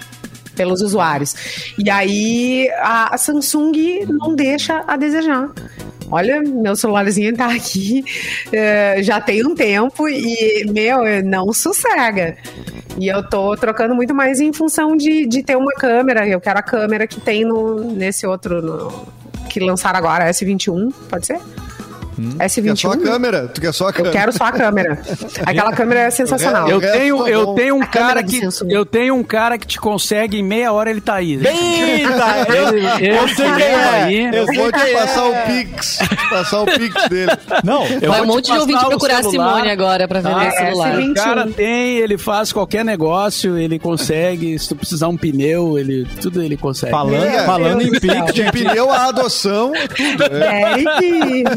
Pelos 0.57 0.81
usuários. 0.83 1.35
E 1.79 1.91
aí 1.91 2.69
a, 2.79 3.15
a 3.15 3.19
Samsung 3.19 4.05
não 4.09 4.35
deixa 4.35 4.85
a 4.87 4.97
desejar. 4.97 5.51
Olha, 6.11 6.41
meu 6.43 6.77
celularzinho 6.77 7.35
tá 7.35 7.47
aqui 7.47 8.05
eh, 8.53 9.03
já 9.03 9.21
tem 9.21 9.45
um 9.45 9.55
tempo 9.55 10.09
e, 10.09 10.65
meu, 10.71 10.99
não 11.25 11.53
sossega. 11.53 12.37
E 12.99 13.09
eu 13.09 13.29
tô 13.29 13.57
trocando 13.57 13.95
muito 13.95 14.15
mais 14.15 14.39
em 14.39 14.53
função 14.53 14.97
de, 14.97 15.27
de 15.27 15.43
ter 15.43 15.57
uma 15.57 15.73
câmera. 15.73 16.29
Eu 16.29 16.41
quero 16.41 16.59
a 16.59 16.63
câmera 16.63 17.07
que 17.07 17.21
tem 17.21 17.45
no, 17.45 17.81
nesse 17.93 18.27
outro 18.27 18.63
no- 18.63 19.09
que 19.49 19.59
lançaram 19.59 19.99
agora, 19.99 20.31
S21, 20.31 20.93
pode 21.09 21.27
ser? 21.27 21.39
Quer 22.39 22.49
só 22.77 22.89
a 22.93 22.97
S21? 22.97 23.03
câmera? 23.03 23.49
Tu 23.49 23.61
quer 23.61 23.73
só 23.75 23.85
a 23.87 23.89
Eu 23.89 23.93
câmera? 23.95 24.13
quero 24.13 24.33
só 24.33 24.45
a 24.45 24.53
câmera. 24.53 24.99
Aquela 25.47 25.73
câmera 25.73 26.01
é 26.01 26.11
sensacional. 26.11 26.69
Eu 26.69 26.81
tenho, 26.81 27.25
tá 27.25 27.31
eu 27.31 27.47
tenho 27.55 27.77
um 27.77 27.83
A 27.83 27.87
cara 27.87 28.23
que 28.23 28.41
eu 28.69 28.85
tenho 28.87 29.15
um 29.15 29.23
cara 29.23 29.59
que 29.59 29.67
te 29.67 29.79
consegue 29.81 30.39
em 30.39 30.43
meia 30.43 30.73
hora 30.73 30.91
ele 30.91 31.01
tá 31.01 31.15
aí. 31.15 31.35
Eita, 31.35 32.53
eu, 32.55 32.79
eu 32.79 33.29
sei 33.29 33.53
quem 33.53 33.63
é. 33.65 33.75
Aí, 33.85 34.25
Eu 34.37 34.47
vou 34.47 34.73
te 34.73 34.93
passar 34.93 35.25
o 35.27 35.35
Pix. 35.47 35.99
Passar 36.31 36.61
o 36.63 36.67
Pix 36.67 37.09
dele. 37.09 37.33
Não, 37.63 37.85
Eu 37.87 38.11
Vai 38.11 38.23
vou 38.25 38.37
um 38.37 38.41
te 38.41 38.51
monte 38.51 38.53
de 38.53 38.59
ouvinte 38.59 38.85
procurar 38.87 39.19
a 39.19 39.23
celular. 39.23 39.53
Simone 39.55 39.71
agora 39.71 40.09
pra 40.09 40.21
vender 40.21 40.35
Ah, 40.37 40.49
esse 40.49 40.59
celular. 40.59 41.01
esse 41.01 41.11
O 41.11 41.15
cara 41.15 41.43
21. 41.45 41.53
tem, 41.55 41.97
ele 41.99 42.19
faz 42.19 42.53
qualquer 42.53 42.85
negócio, 42.85 43.57
ele 43.59 43.79
consegue. 43.79 44.59
Se 44.59 44.69
tu 44.69 44.77
precisar 44.77 45.09
um 45.09 45.17
pneu, 45.17 45.79
ele 45.79 46.07
tudo 46.21 46.43
ele 46.43 46.57
consegue. 46.57 46.91
falando, 46.93 47.25
É, 47.25 47.45
falando 47.45 47.79
Deus 47.79 47.95
em. 47.95 48.01
Pix, 48.01 48.33
De 48.35 48.51
pneu 48.53 48.91
a 48.91 49.07
adoção, 49.09 49.73
tudo. 49.97 50.25
É, 50.25 50.77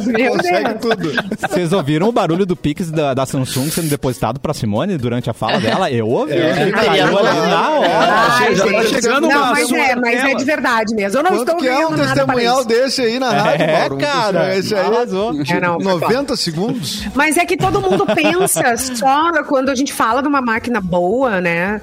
meu 0.06 0.38
consegue 0.50 0.80
tudo. 0.80 1.12
Vocês 1.50 1.74
ouviram 1.74 2.10
o 2.10 2.12
barulho 2.12 2.46
do 2.46 2.56
Pix 2.56 2.92
da, 2.92 3.14
da 3.14 3.26
Samsung 3.26 3.70
sendo 3.70 3.90
depositado 3.90 4.40
pra 4.40 4.54
Simone 4.54 4.98
durante 4.98 5.30
a 5.30 5.34
fala 5.34 5.60
dela? 5.60 5.92
Eu 5.92 6.08
ouvi. 6.08 6.34
É, 6.34 6.72
caiu 6.72 7.18
ali 7.18 7.50
na 7.50 7.70
hora. 7.72 7.90
Ai, 7.90 8.56
já 8.56 8.64
tá 8.66 8.72
gente, 8.84 8.90
chegando 8.90 9.28
não, 9.28 9.52
mas 9.52 9.72
é, 9.72 9.96
mas 9.96 10.24
é 10.24 10.36
de 10.36 10.46
verdade 10.46 10.96
mesmo. 10.96 11.20
Eu 11.20 11.24
não 11.24 11.32
Quanto 11.32 11.42
estou 11.42 11.58
que 11.58 11.68
é 11.68 11.88
um 11.88 11.96
testemunhal 11.96 12.66
desse 12.66 13.02
aí 13.02 13.20
na 13.20 13.32
rádio, 13.32 13.66
É, 13.66 13.80
Mauro? 13.80 13.98
Cara, 13.98 14.58
Esse 14.58 14.76
aí 14.76 14.86
arrasou. 14.86 15.34
É, 15.48 15.60
não, 15.60 15.78
90 15.78 16.36
segundos? 16.36 17.04
Mas 17.14 17.38
é 17.38 17.46
que 17.46 17.58
todo 17.58 17.82
mundo 17.82 18.06
pensa 18.06 18.78
só 18.78 19.44
quando 19.44 19.70
a 19.70 19.76
gente 19.76 19.94
fala 19.94 20.22
de 20.22 20.28
uma 20.28 20.42
máquina 20.42 20.80
boa, 20.82 21.42
né? 21.42 21.82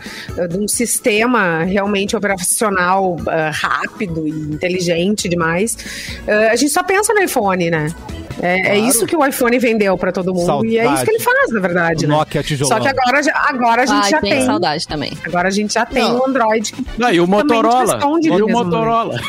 De 0.49 0.57
um 0.59 0.69
sistema 0.69 1.65
realmente 1.65 2.17
operacional 2.17 3.17
ah, 3.27 3.51
rápido 3.53 4.27
e 4.27 4.31
inteligente 4.31 5.29
demais. 5.29 5.77
ah, 6.29 6.53
a 6.53 6.57
gente 6.57 6.73
só 6.73 6.83
pensa 6.83 7.13
no 7.15 7.23
iPhone, 7.23 7.71
né? 7.71 7.89
É, 8.43 8.59
é 8.59 8.63
Claro. 8.63 8.79
isso 8.89 9.07
que 9.07 9.17
o 9.17 9.25
iPhone 9.25 9.59
vendeu 9.59 9.97
pra 9.97 10.11
todo 10.13 10.33
mundo. 10.35 10.65
E 10.67 10.79
é 10.79 10.93
isso 10.93 11.05
que 11.05 11.11
ele 11.11 11.21
faz, 11.21 11.51
na 11.51 11.61
verdade. 11.61 12.05
O 12.05 12.09
né? 12.09 12.17
Nokia 12.17 12.43
tijolão. 12.43 12.77
Só 12.77 12.83
que 12.83 12.89
agora, 12.89 13.21
agora 13.49 13.83
a 13.83 13.87
gente 13.87 14.05
Ai, 14.05 14.11
já 14.11 14.21
tem. 14.21 14.45
saudade 14.45 14.87
também. 14.89 15.13
Agora 15.27 15.49
a 15.49 15.51
gente 15.51 15.75
já 15.75 15.87
tem 15.87 16.03
Não. 16.03 16.19
o 16.21 16.27
Android. 16.29 16.73
que 16.73 16.85
Não, 16.99 17.11
e 17.11 17.21
o 17.21 17.27
Motorola. 17.27 17.99
E 18.23 18.31
o 18.31 18.35
mesmo, 18.35 18.47
né? 18.47 18.53
Motorola. 18.53 19.21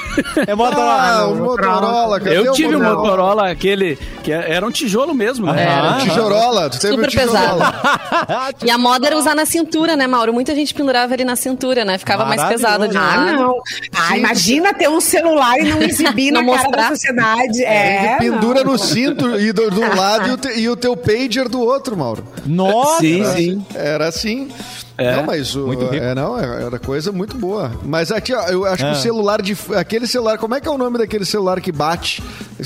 É 0.47 0.55
bota 0.55 0.77
Ah, 0.77 0.85
lá. 0.85 1.27
o 1.27 1.35
Motorola. 1.35 2.19
cadê 2.19 2.37
Eu 2.37 2.51
tive 2.53 2.75
o 2.75 2.79
Motorola? 2.79 3.01
Motorola, 3.01 3.51
aquele 3.51 3.97
que 4.23 4.31
era 4.31 4.65
um 4.65 4.71
tijolo 4.71 5.13
mesmo, 5.13 5.45
né? 5.51 5.63
Era 5.63 5.97
o 5.97 6.01
Tijorola. 6.01 6.69
Tu 6.69 6.79
teve 6.79 6.93
Super 6.95 7.07
o 7.07 7.09
Tijorola. 7.11 7.75
E 8.65 8.71
a 8.71 8.77
moda 8.77 9.07
era 9.07 9.17
usar 9.17 9.35
na 9.35 9.45
cintura, 9.45 9.95
né, 9.95 10.07
Mauro? 10.07 10.33
Muita 10.33 10.55
gente 10.55 10.73
pendurava 10.73 11.13
ele 11.13 11.23
na 11.23 11.35
cintura, 11.35 11.85
né? 11.85 11.97
Ficava 11.97 12.25
mais 12.25 12.43
pesado 12.45 12.87
de 12.87 12.97
um 12.97 12.99
Ah, 12.99 13.15
lado. 13.15 13.31
não. 13.33 13.55
Ah, 13.93 14.17
imagina 14.17 14.73
ter 14.73 14.89
um 14.89 14.99
celular 14.99 15.57
e 15.59 15.63
não 15.69 15.81
exibir 15.83 16.31
Não 16.31 16.41
na 16.41 16.47
cara 16.53 16.63
da 16.63 16.67
mostrar. 16.69 16.89
sociedade. 16.89 17.63
É, 17.63 18.17
Ele 18.19 18.31
pendura 18.31 18.63
não. 18.63 18.71
no 18.73 18.77
cinto 18.95 19.39
e 19.39 19.51
do, 19.51 19.69
de 19.71 19.79
um 19.79 19.89
lado 19.95 20.27
e 20.29 20.31
o, 20.31 20.37
te- 20.37 20.59
e 20.59 20.69
o 20.69 20.75
teu 20.75 20.95
pager 20.95 21.47
do 21.49 21.59
outro, 21.61 21.95
Mauro. 21.97 22.23
Nossa! 22.45 22.99
Sim, 23.01 23.23
sim. 23.35 23.65
Era 23.75 24.07
assim. 24.07 24.49
É, 24.97 25.17
não, 25.17 25.23
mas 25.25 25.53
o, 25.57 25.67
muito 25.67 25.83
rico. 25.87 25.95
é, 26.05 26.15
não, 26.15 26.39
era 26.39 26.79
coisa 26.79 27.11
muito 27.11 27.35
boa. 27.37 27.69
Mas 27.83 28.13
aqui, 28.13 28.33
ó, 28.33 28.43
eu 28.47 28.65
acho 28.65 28.77
que 28.77 28.83
Ah. 28.89 28.93
o 28.93 28.95
celular 28.95 29.41
de. 29.41 29.57
Aquele 29.75 30.07
celular, 30.07 30.37
como 30.37 30.55
é 30.55 30.61
que 30.61 30.67
é 30.69 30.71
o 30.71 30.77
nome 30.77 30.97
daquele 30.97 31.25
celular 31.25 31.59
que 31.59 31.69
bate? 31.69 32.23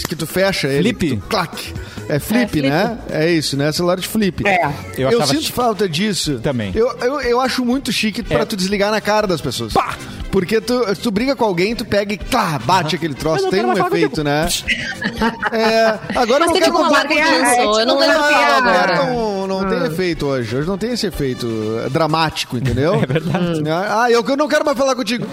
Que 0.08 0.16
tu 0.16 0.28
fecha 0.28 0.68
ele. 0.68 0.90
Flip. 0.94 1.16
tu- 1.18 1.24
clac. 1.28 1.74
É 2.08 2.20
flip, 2.20 2.44
É, 2.44 2.48
flip. 2.48 2.70
né? 2.70 2.98
É 3.10 3.32
isso, 3.32 3.58
né? 3.58 3.72
Celular 3.72 4.00
de 4.00 4.08
flip. 4.08 4.48
É. 4.48 4.64
Eu 4.96 5.10
Eu, 5.10 5.26
sinto 5.26 5.42
chique. 5.42 5.52
falta 5.54 5.90
disso. 5.90 6.40
Também. 6.44 6.72
Eu, 6.76 6.96
eu, 7.02 7.20
eu 7.22 7.40
acho 7.42 7.66
muito 7.66 7.92
chique 7.92 8.22
pra 8.22 8.42
É. 8.42 8.46
tu 8.46 8.56
desligar 8.56 8.92
na 8.92 9.02
cara 9.02 9.26
das 9.26 9.42
pessoas. 9.42 9.74
Porque 10.32 10.62
tu, 10.62 10.82
tu 11.02 11.10
briga 11.12 11.36
com 11.36 11.44
alguém, 11.46 11.76
tu 11.76 11.84
pega 11.86 12.14
e 12.14 12.18
tá, 12.18 12.60
bate 12.64 12.96
aquele 12.96 13.14
troço. 13.16 13.50
Tem 13.50 13.60
quero 13.62 13.72
um 13.72 13.76
falar 13.76 13.88
efeito, 13.88 14.24
né? 14.24 14.48
É, 15.52 16.00
agora 16.16 16.46
Mas 16.46 16.48
não 16.48 16.54
quero 16.54 16.66
é, 16.68 17.38
lançou, 17.42 17.80
é, 17.80 17.82
eu 17.82 17.86
não 17.86 18.00
não 18.00 18.06
qual 18.06 18.30
é, 18.32 18.46
agora. 18.58 18.96
não, 19.06 19.48
não 19.48 19.68
tem 19.68 19.86
efeito 19.86 20.26
hoje. 20.28 20.56
Hoje 20.56 20.68
não 20.68 20.78
tem 20.78 20.92
esse 20.94 21.08
efeito 21.08 21.48
dramático, 21.92 22.58
entendeu? 22.58 22.96
É 23.04 23.06
verdade. 23.06 23.64
Ah, 23.70 24.10
eu, 24.12 24.24
eu 24.28 24.38
não 24.38 24.48
quero 24.48 24.64
mais 24.66 24.78
falar 24.78 24.96
contigo. 24.96 25.26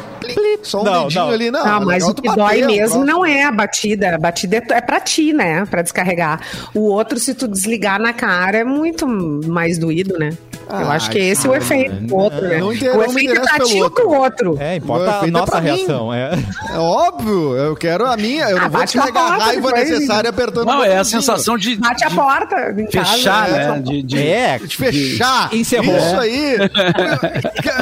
Só 0.62 0.80
um 0.80 0.84
Não, 0.84 1.03
dedinho 1.05 1.24
não. 1.26 1.30
ali. 1.30 1.51
Não, 1.51 1.64
Ah, 1.64 1.78
é 1.80 1.84
mas 1.84 2.03
legal 2.05 2.11
o 2.11 2.14
que 2.14 2.34
dói 2.34 2.66
mesmo 2.66 2.88
troço. 2.88 3.05
não 3.05 3.24
é 3.26 3.44
a 3.44 3.53
batida. 3.53 4.14
A 4.14 4.18
batida 4.18 4.57
é, 4.57 4.62
é 4.72 4.80
pra 4.80 5.01
ti, 5.01 5.32
né? 5.32 5.64
Pra 5.66 5.82
descarregar. 5.82 6.40
O 6.74 6.80
outro, 6.88 7.18
se 7.18 7.34
tu 7.34 7.47
desligar 7.47 8.01
na 8.01 8.12
cara, 8.12 8.59
é 8.59 8.64
muito 8.64 9.07
mais 9.07 9.78
doído, 9.78 10.18
né? 10.18 10.30
Eu 10.68 10.76
Ah, 10.90 10.94
acho 10.94 11.10
que 11.10 11.18
esse 11.18 11.46
é 11.46 11.50
o 11.50 11.54
efeito 11.54 11.94
do 11.94 12.16
outro, 12.16 12.40
né? 12.48 12.58
não 12.58 12.72
inter- 12.72 12.92
o 12.92 12.96
não 12.98 13.04
efeito 13.04 13.20
interessa 13.32 13.48
tá 13.50 13.56
pelo 13.56 13.68
ativo 13.68 13.84
outro. 13.84 14.08
outro. 14.10 14.56
É, 14.60 14.76
importa 14.76 15.20
a 15.20 15.26
é 15.26 15.30
nossa 15.30 15.60
mim. 15.60 15.66
reação. 15.76 16.12
É. 16.14 16.30
É 16.74 16.78
óbvio, 16.78 17.56
eu 17.56 17.76
quero 17.76 18.04
a 18.06 18.16
minha. 18.16 18.50
Eu 18.50 18.56
Ah, 18.58 18.60
não 18.62 18.70
vou 18.70 18.84
descarregar 18.84 19.24
a 19.24 19.28
porta 19.28 19.44
raiva 19.44 19.70
necessária 19.72 20.30
apertando 20.30 20.66
Não, 20.66 20.82
é 20.84 20.96
a 20.98 21.04
sensação 21.04 21.56
de, 21.56 21.76
Bate 21.76 22.04
a 22.04 22.10
porta 22.10 22.56
fechar, 22.90 23.48
né? 23.48 23.78
De, 23.80 24.02
de- 24.02 24.18
É, 24.26 24.58
De 24.58 24.76
fechar. 24.76 25.54
Encerrou. 25.54 25.96
Isso 25.96 26.16
aí. 26.20 26.56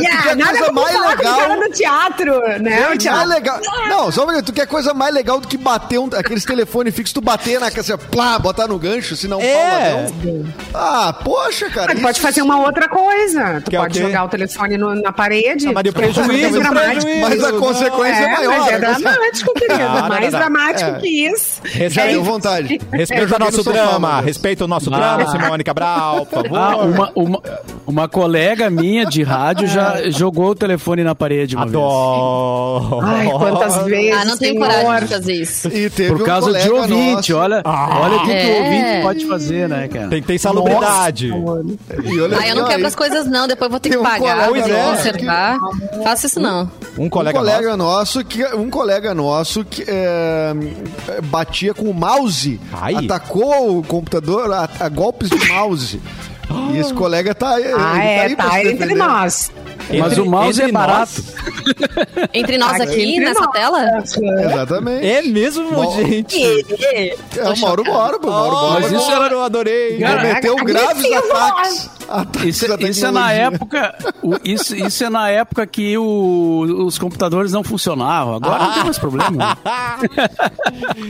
Yeah, 0.00 0.30
é 0.32 0.34
nada 0.34 0.58
coisa 0.58 0.72
mais 0.72 0.92
com 0.96 0.98
o 1.00 1.02
cara 1.16 1.46
legal. 1.46 1.60
do 1.60 1.70
teatro, 1.70 2.40
né? 2.60 2.80
O 2.80 2.86
Mais 2.88 2.98
teatro. 3.02 3.28
legal. 3.28 3.60
Não, 3.88 4.10
só 4.12 4.26
um. 4.26 4.42
Tu 4.42 4.52
quer 4.52 4.66
coisa 4.66 4.92
mais 4.92 5.14
legal 5.14 5.40
do 5.40 5.46
que 5.48 5.56
bater 5.56 5.98
um, 5.98 6.08
aqueles 6.14 6.44
telefones 6.44 6.94
fixos, 6.94 7.12
tu 7.12 7.20
bater 7.20 7.60
na 7.60 7.70
casa, 7.70 7.96
plá, 7.96 8.38
botar 8.38 8.66
no 8.66 8.78
gancho, 8.78 9.16
se 9.16 9.28
não 9.28 9.40
É. 9.40 9.90
pauladão. 9.92 10.44
Ah, 10.74 11.12
poxa, 11.24 11.70
cara. 11.70 11.94
Pode 11.96 12.20
fazer 12.20 12.42
uma 12.42 12.58
outra 12.60 12.83
coisa. 12.88 13.60
Tu 13.64 13.70
Que 13.70 13.76
é 13.76 13.78
o 13.78 13.82
pode 13.82 13.94
quê? 13.98 14.04
jogar 14.06 14.24
o 14.24 14.28
telefone 14.28 14.76
no- 14.76 14.94
na 14.94 15.12
parede. 15.12 15.68
Ah, 15.68 15.72
mas 15.74 15.90
prejuízo, 15.92 16.58
dramática. 16.60 16.90
prejuízo. 17.00 17.20
Mas 17.20 17.44
a 17.44 17.52
Não, 17.52 17.60
consequência 17.60 18.22
é, 18.22 18.26
É, 18.26 18.32
maior. 18.32 18.58
mas 18.58 18.68
é 18.68 18.72
né? 18.72 18.78
dramático, 18.78 19.54
querido. 19.58 19.74
Ah, 19.82 20.00
não, 20.02 20.08
Mais 20.08 20.24
não, 20.24 20.30
não. 20.30 20.38
dramático 20.38 20.90
É. 20.90 20.98
que 21.00 21.08
isso. 21.08 21.60
Respeita- 21.64 22.10
É 22.10 22.18
vontade. 22.18 22.80
Respeita 22.92 23.36
o 23.36 23.38
nosso 23.38 23.62
drama, 23.64 23.98
mano. 23.98 24.26
respeita 24.26 24.64
o 24.64 24.68
nosso 24.68 24.94
Ah. 24.94 24.96
drama, 24.96 25.30
Simone 25.30 25.64
Cabral, 25.64 26.26
por 26.26 26.42
favor. 26.42 26.58
Ah, 26.58 26.76
uma, 26.76 27.12
uma, 27.14 27.42
uma 27.86 28.08
colega 28.08 28.68
minha 28.70 29.04
de 29.06 29.22
rádio 29.22 29.66
já 29.66 30.10
jogou 30.10 30.50
o 30.50 30.54
telefone 30.54 31.02
na 31.04 31.14
parede 31.14 31.56
uma 31.56 31.64
vez. 31.66 31.74
Adoro. 31.76 33.00
Ai, 33.02 33.26
quantas 33.30 33.76
vezes. 33.84 34.14
Ah, 34.16 34.24
não 34.24 34.36
tenho 34.36 34.54
senhor. 34.54 34.68
coragem 34.68 35.06
de 35.08 35.14
fazer 35.14 35.32
isso. 35.34 35.68
E 35.68 35.90
teve 35.90 36.12
Por 36.12 36.22
um 36.22 36.24
causa 36.24 36.52
de 36.52 36.70
ouvinte, 36.70 37.32
nosso- 37.32 37.36
olha, 37.36 37.62
olha 37.64 38.16
o 38.16 38.20
que, 38.20 38.26
que 38.26 38.32
É. 38.32 38.44
o 38.60 38.64
ouvinte 38.64 39.02
pode 39.02 39.26
fazer, 39.28 39.68
né, 39.68 39.88
cara? 39.88 40.08
Tem 40.08 40.20
que 40.20 40.26
ter 40.28 40.38
salubridade. 40.38 41.28
E 41.28 42.20
olha 42.20 42.38
Ah, 42.38 42.48
eu 42.48 42.56
não 42.56 42.63
quebro 42.66 42.84
ó, 42.84 42.88
as 42.88 42.94
coisas, 42.94 43.26
não. 43.26 43.46
Depois 43.46 43.70
vou 43.70 43.80
ter 43.80 43.90
que 43.90 43.96
um 43.98 44.02
pagar, 44.02 44.48
colega 44.48 44.68
nosso 44.68 44.96
consertar. 44.96 45.58
Faço 46.02 46.26
isso, 46.26 46.40
não. 46.40 46.70
Um 46.98 47.04
Um 47.04 47.08
colega, 47.10 47.38
colega, 47.38 47.76
nosso 47.76 48.24
que 48.24 48.44
um 48.54 48.70
colega 48.70 49.14
nosso 49.14 49.64
que 49.64 49.84
é, 49.86 50.54
batia 51.24 51.74
com 51.74 51.84
o 51.90 51.94
mouse, 51.94 52.60
Ai. 52.72 52.94
atacou 52.96 53.78
o 53.78 53.82
computador 53.84 54.52
a, 54.52 54.68
a 54.80 54.88
golpes 54.88 55.28
de 55.30 55.48
mouse. 55.48 56.00
E 56.74 56.78
esse 56.78 56.92
colega 56.92 57.34
tá, 57.34 57.56
Ah, 57.56 57.92
tá 57.94 58.04
é, 58.04 58.20
aí 58.20 58.36
pra 58.36 58.44
tá 58.50 58.60
entre 58.60 58.72
defender. 58.74 58.94
nós. 58.96 59.50
Mas 59.88 60.12
Entre- 60.12 60.20
o 60.20 60.26
mouse 60.26 60.62
é 60.62 60.70
barato. 60.70 61.24
Entre 62.34 62.58
nós 62.58 62.80
aqui, 62.80 63.02
entre 63.02 63.24
nessa 63.24 63.40
nós. 63.40 63.52
tela? 63.52 64.02
Exatamente. 64.44 65.06
É 65.06 65.22
mesmo, 65.22 65.70
Bom. 65.70 65.96
gente. 65.96 66.38
É 67.36 67.48
o 67.48 67.58
Mauro 67.60 67.82
Bora. 67.82 68.18
mas 68.80 68.92
isso 68.92 69.10
era... 69.10 69.28
eu 69.28 69.42
adorei. 69.42 69.98
Cara, 69.98 70.20
Cometeu 70.20 70.56
graves 70.56 71.12
ataques. 71.12 71.90
Ataques 72.20 72.56
Isso, 72.62 72.72
à 72.72 72.76
isso 72.76 73.06
é 73.06 73.10
na 73.10 73.20
tecnologia. 73.28 73.42
época. 73.46 73.94
o- 74.22 74.36
isso, 74.44 74.76
isso 74.76 75.04
é 75.04 75.10
na 75.10 75.28
época 75.30 75.66
que 75.66 75.96
o- 75.98 76.84
os 76.86 76.98
computadores 76.98 77.52
não 77.52 77.62
funcionavam. 77.64 78.34
Agora 78.36 78.64
não 78.64 78.72
tem 78.72 78.84
mais 78.84 78.98
problema. 78.98 79.56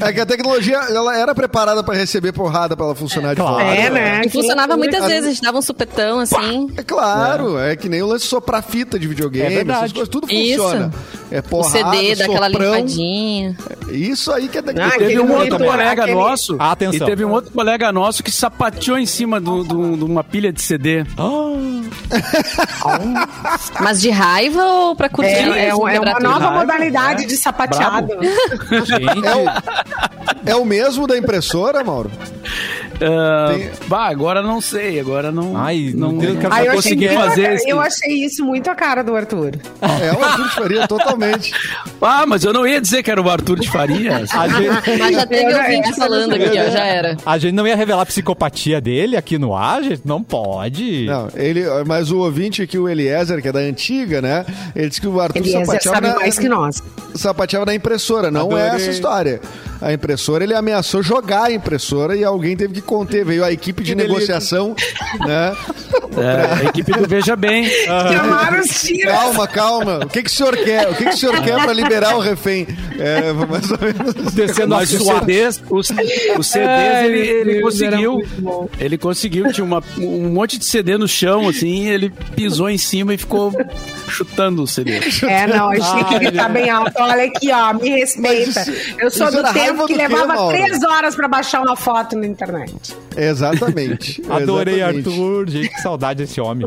É 0.00 0.12
que 0.12 0.20
a 0.20 0.26
tecnologia 0.26 0.76
ela 0.76 1.16
era 1.16 1.34
preparada 1.34 1.82
pra 1.82 1.94
receber 1.94 2.32
porrada 2.32 2.76
pra 2.76 2.86
ela 2.86 2.94
funcionar 2.94 3.34
claro. 3.34 3.57
de 3.59 3.64
fato. 3.70 3.78
É, 3.78 3.90
né? 3.90 4.22
E 4.24 4.28
funcionava 4.28 4.76
muitas 4.76 5.02
A- 5.05 5.07
vezes, 5.07 5.26
a 5.26 5.28
gente 5.30 5.42
dava 5.42 5.59
um 5.59 5.62
supetão 5.62 6.18
assim. 6.20 6.68
É 6.76 6.82
claro, 6.82 7.59
é. 7.59 7.76
que 7.76 7.88
nem 7.88 8.02
o 8.02 8.07
lance 8.07 8.26
soprar 8.26 8.62
fita 8.62 8.98
de 8.98 9.07
videogame, 9.07 9.46
É 9.46 9.57
verdade. 9.57 9.78
essas 9.80 9.92
coisas, 9.92 10.09
tudo 10.09 10.30
Isso. 10.30 10.62
funciona. 10.62 10.92
É 11.30 11.38
O 11.40 11.42
porrada, 11.42 11.96
CD 11.96 12.14
daquela 12.14 12.48
limpadinha. 12.48 13.57
Isso 13.90 14.30
aí 14.32 14.48
que 14.48 14.59
é 14.59 14.62
daqui. 14.62 14.80
Ah, 14.80 14.90
Teve 14.90 15.18
um 15.18 15.22
outro 15.22 15.36
monitor, 15.38 15.66
colega 15.66 16.02
aquele- 16.02 16.16
nosso. 16.18 16.57
Atenção. 16.59 17.07
E 17.07 17.11
teve 17.11 17.24
um 17.24 17.30
outro 17.32 17.50
colega 17.52 17.92
nosso 17.92 18.22
que 18.22 18.30
sapateou 18.30 18.98
em 18.98 19.07
cima 19.07 19.40
de 19.40 19.48
uma 20.05 20.22
pilha 20.22 20.52
de 20.52 20.62
CD. 20.62 20.93
Mas 23.80 24.01
de 24.01 24.11
raiva 24.11 24.64
ou 24.64 24.97
pra 24.97 25.09
curtir? 25.09 25.30
É, 25.30 25.66
é, 25.66 25.68
é 25.68 25.74
uma 25.74 26.20
nova 26.20 26.38
raiva, 26.38 26.61
modalidade 26.61 27.24
é. 27.24 27.26
de 27.26 27.36
sapateado. 27.36 28.09
Gente, 28.84 29.26
É 29.26 29.34
o, 29.36 30.51
é 30.51 30.57
o 30.57 30.64
mesmo 30.64 31.07
da 31.07 31.16
impressora, 31.16 31.82
Mauro? 31.82 32.11
Tem- 32.99 33.70
Bah, 33.88 34.07
agora 34.09 34.42
não 34.42 34.61
sei, 34.61 34.99
agora 35.01 35.30
não. 35.32 35.57
Ai, 35.57 35.92
não, 35.95 36.18
cara, 36.18 36.32
não 36.32 36.40
eu, 36.49 36.57
achei 36.57 36.72
consegui 36.74 37.09
fazer 37.09 37.53
esse. 37.55 37.68
eu 37.68 37.80
achei 37.80 38.24
isso 38.24 38.45
muito 38.45 38.70
a 38.70 38.74
cara 38.74 39.03
do 39.03 39.14
Arthur. 39.14 39.53
É 39.80 40.12
o 40.12 40.24
Arthur 40.24 40.45
de 40.49 40.55
Faria, 40.55 40.88
totalmente. 40.88 41.53
Ah, 42.07 42.26
mas 42.26 42.45
eu 42.45 42.53
não 42.53 42.66
ia 42.66 42.82
dizer 42.82 43.03
que 43.03 43.11
era 43.11 43.20
o 43.22 43.30
Arthur 43.30 43.59
de 43.59 43.70
Farias. 43.70 44.28
a 44.34 44.47
gente, 44.47 44.99
Mas 44.99 45.14
já 45.16 45.26
teve 45.26 45.55
ouvinte 45.55 45.88
essa 45.88 45.97
falando 45.97 46.36
não 46.36 46.36
aqui, 46.36 46.59
ó, 46.59 46.70
já 46.70 46.84
era. 46.84 47.16
a 47.24 47.38
gente 47.38 47.55
não 47.55 47.66
ia 47.66 47.74
revelar 47.74 48.03
a 48.03 48.07
psicopatia 48.07 48.78
dele 48.78 49.16
aqui 49.16 49.38
no 49.38 49.57
ar, 49.57 49.82
gente? 49.82 50.03
Não 50.05 50.22
pode. 50.22 51.07
Não, 51.07 51.28
ele, 51.34 51.62
mas 51.86 52.11
o 52.11 52.18
ouvinte 52.18 52.61
aqui, 52.61 52.76
o 52.78 52.90
Eliezer, 52.90 53.40
que 53.40 53.49
é 53.49 53.53
da 53.53 53.61
antiga, 53.61 54.20
né? 54.20 54.45
Ele 54.76 54.88
disse 54.90 55.01
que 55.01 55.07
o 55.09 55.18
Arthur 55.18 55.38
Eliezer 55.38 55.64
sapateava 55.64 55.95
sabe 55.97 56.09
na, 56.09 56.16
mais 56.16 56.38
que 56.38 56.49
nós. 56.49 56.82
sapateava 57.14 57.64
na 57.64 57.74
impressora. 57.74 58.30
Não 58.30 58.53
é 58.57 58.66
Adorei. 58.68 58.82
essa 58.82 58.90
história. 58.90 59.40
A 59.85 59.93
impressora, 59.93 60.43
ele 60.45 60.55
ameaçou 60.55 61.03
jogar 61.03 61.45
a 61.45 61.53
impressora 61.53 62.16
e 62.16 62.24
alguém 62.24 62.57
teve 62.57 62.72
que 62.74 62.80
conter. 62.80 63.22
Veio 63.24 63.45
a 63.45 63.53
equipe 63.53 63.82
de 63.82 63.91
Que 63.91 63.95
negociação, 63.95 64.74
né? 65.26 65.55
É, 66.16 66.62
a 66.66 66.68
equipe 66.70 66.91
do 66.93 67.07
Veja 67.07 67.37
Bem. 67.37 67.68
Chamaram 67.85 68.61
os 68.61 68.80
tiros. 68.80 69.12
Calma, 69.12 69.47
calma. 69.49 69.99
O 70.05 70.09
que, 70.09 70.22
que 70.22 70.30
o 70.30 70.32
senhor 70.32 70.57
quer? 70.57 70.89
O 70.89 70.95
que, 70.95 71.05
que 71.05 71.11
o 71.11 71.16
senhor 71.18 71.43
quer 71.43 71.57
para 71.62 71.72
liberar 71.72 72.16
o 72.16 72.20
refém? 72.20 72.66
É, 72.99 73.32
mais 73.32 73.70
ou 73.70 73.78
menos. 73.78 74.32
Descendo 74.32 74.68
Mas 74.68 74.95
a 74.95 74.97
os. 74.97 75.05
CDs, 75.07 75.62
os, 75.68 75.91
os 76.39 76.47
CDs 76.47 76.68
Ai, 76.70 77.07
ele, 77.07 77.18
ele 77.51 77.61
conseguiu. 77.61 78.22
Ele 78.80 78.97
conseguiu, 78.99 79.53
tinha 79.53 79.64
uma- 79.64 79.82
um 79.99 80.30
monte 80.30 80.57
de 80.59 80.64
CD 80.64 80.97
no 80.97 81.07
chão, 81.09 81.47
assim, 81.49 81.89
ele 81.89 82.11
pisou 82.35 82.70
em 82.70 82.78
cima 82.78 83.12
e 83.12 83.18
ficou 83.18 83.53
chutando 84.09 84.62
o 84.62 84.66
CD. 84.66 85.01
É, 85.28 85.47
não, 85.47 85.70
a 85.70 85.74
gente 85.74 85.95
tem 85.95 86.05
que 86.05 86.18
gritar 86.20 86.49
bem 86.49 86.70
alto. 86.70 86.93
Olha 87.01 87.24
aqui, 87.24 87.51
ó, 87.53 87.74
me 87.74 87.91
respeita. 87.91 88.61
Isso- 88.61 88.72
eu 88.99 89.11
sou 89.11 89.30
do 89.30 89.39
era 89.41 89.53
tempo 89.74 89.86
que 89.86 89.94
levava 89.94 90.34
Mauro? 90.34 90.56
três 90.56 90.82
horas 90.82 91.14
pra 91.14 91.28
baixar 91.28 91.60
uma 91.62 91.76
foto 91.76 92.16
na 92.16 92.26
internet. 92.26 92.96
Exatamente. 93.16 94.22
Adorei, 94.28 94.76
exatamente. 94.76 95.08
Arthur. 95.08 95.48
Gente, 95.50 95.68
que 95.68 95.80
saudade 95.80 96.24
desse 96.24 96.40
homem. 96.40 96.66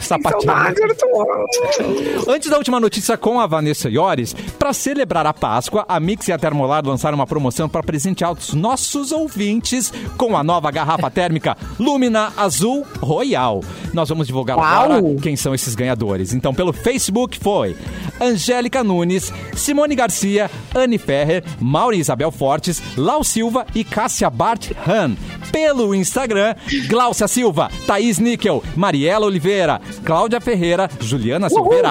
Sapateado. 0.00 0.42
saudade, 0.44 0.82
Arthur. 0.82 2.28
Antes 2.28 2.50
da 2.50 2.56
última 2.56 2.80
notícia 2.80 3.16
com 3.16 3.40
a 3.40 3.46
Vanessa 3.46 3.88
Iores, 3.88 4.34
para 4.58 4.72
celebrar 4.72 5.26
a 5.26 5.32
Páscoa, 5.34 5.84
a 5.88 5.98
Mix 6.00 6.28
e 6.28 6.32
a 6.32 6.38
Termolar 6.38 6.84
lançaram 6.84 7.16
uma 7.16 7.26
promoção 7.26 7.68
para 7.68 7.82
presentear 7.82 8.32
os 8.32 8.54
nossos 8.54 9.12
ouvintes 9.12 9.92
com 10.16 10.36
a 10.36 10.42
nova 10.42 10.70
garrafa 10.70 11.10
térmica 11.10 11.56
Lumina 11.78 12.32
Azul 12.36 12.86
Royal. 13.00 13.62
Nós 13.92 14.08
vamos 14.08 14.26
divulgar 14.26 14.56
Uau! 14.56 14.66
agora 14.66 15.02
quem 15.22 15.36
são 15.36 15.54
esses 15.54 15.74
ganhadores. 15.74 16.32
Então, 16.32 16.54
pelo 16.54 16.72
Facebook 16.72 17.38
foi 17.38 17.76
Angélica 18.20 18.82
Nunes, 18.82 19.32
Simone 19.54 19.94
Garcia, 19.94 20.50
Anne 20.74 20.98
Ferrer, 20.98 21.44
Mauri 21.60 21.98
Isabel 21.98 22.30
Fortes, 22.34 22.82
Lau 22.96 23.24
Silva 23.24 23.66
e 23.74 23.84
Cássia 23.84 24.28
Bart 24.28 24.72
Han. 24.86 25.16
Pelo 25.50 25.94
Instagram, 25.94 26.54
Glaucia 26.88 27.28
Silva, 27.28 27.70
Thaís 27.86 28.18
Níquel, 28.18 28.62
Mariela 28.76 29.26
Oliveira, 29.26 29.80
Cláudia 30.04 30.40
Ferreira, 30.40 30.90
Juliana 31.00 31.48
Silveira 31.48 31.88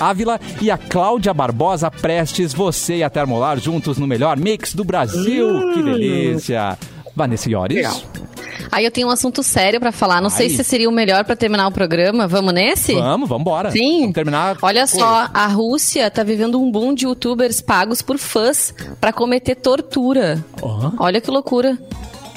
Ávila, 0.00 0.40
e 0.60 0.70
a 0.70 0.78
Cláudia 0.78 1.34
Barbosa 1.34 1.90
Prestes. 1.90 2.54
Você 2.54 2.96
e 2.96 3.02
a 3.02 3.10
Termolar 3.10 3.58
juntos 3.58 3.98
no 3.98 4.06
melhor 4.06 4.38
mix 4.38 4.74
do 4.74 4.84
Brasil. 4.84 5.72
Que 5.74 5.82
delícia. 5.82 6.78
Vanessa 7.14 7.50
Iores. 7.50 7.76
Legal. 7.76 8.21
Aí 8.72 8.86
eu 8.86 8.90
tenho 8.90 9.08
um 9.08 9.10
assunto 9.10 9.42
sério 9.42 9.78
pra 9.78 9.92
falar. 9.92 10.22
Não 10.22 10.30
sei 10.30 10.46
Ai. 10.48 10.54
se 10.56 10.64
seria 10.64 10.88
o 10.88 10.92
melhor 10.92 11.24
pra 11.26 11.36
terminar 11.36 11.68
o 11.68 11.70
programa. 11.70 12.26
Vamos 12.26 12.54
nesse? 12.54 12.94
Vamos, 12.94 13.28
vamos 13.28 13.42
embora. 13.42 13.70
Sim. 13.70 14.00
Vamos 14.00 14.14
terminar. 14.14 14.56
Olha 14.62 14.86
só, 14.86 15.28
a 15.32 15.46
Rússia 15.46 16.10
tá 16.10 16.22
vivendo 16.22 16.58
um 16.58 16.70
boom 16.72 16.94
de 16.94 17.04
youtubers 17.04 17.60
pagos 17.60 18.00
por 18.00 18.16
fãs 18.16 18.74
pra 18.98 19.12
cometer 19.12 19.56
tortura. 19.56 20.42
Olha 20.98 21.20
que 21.20 21.30
loucura. 21.30 21.78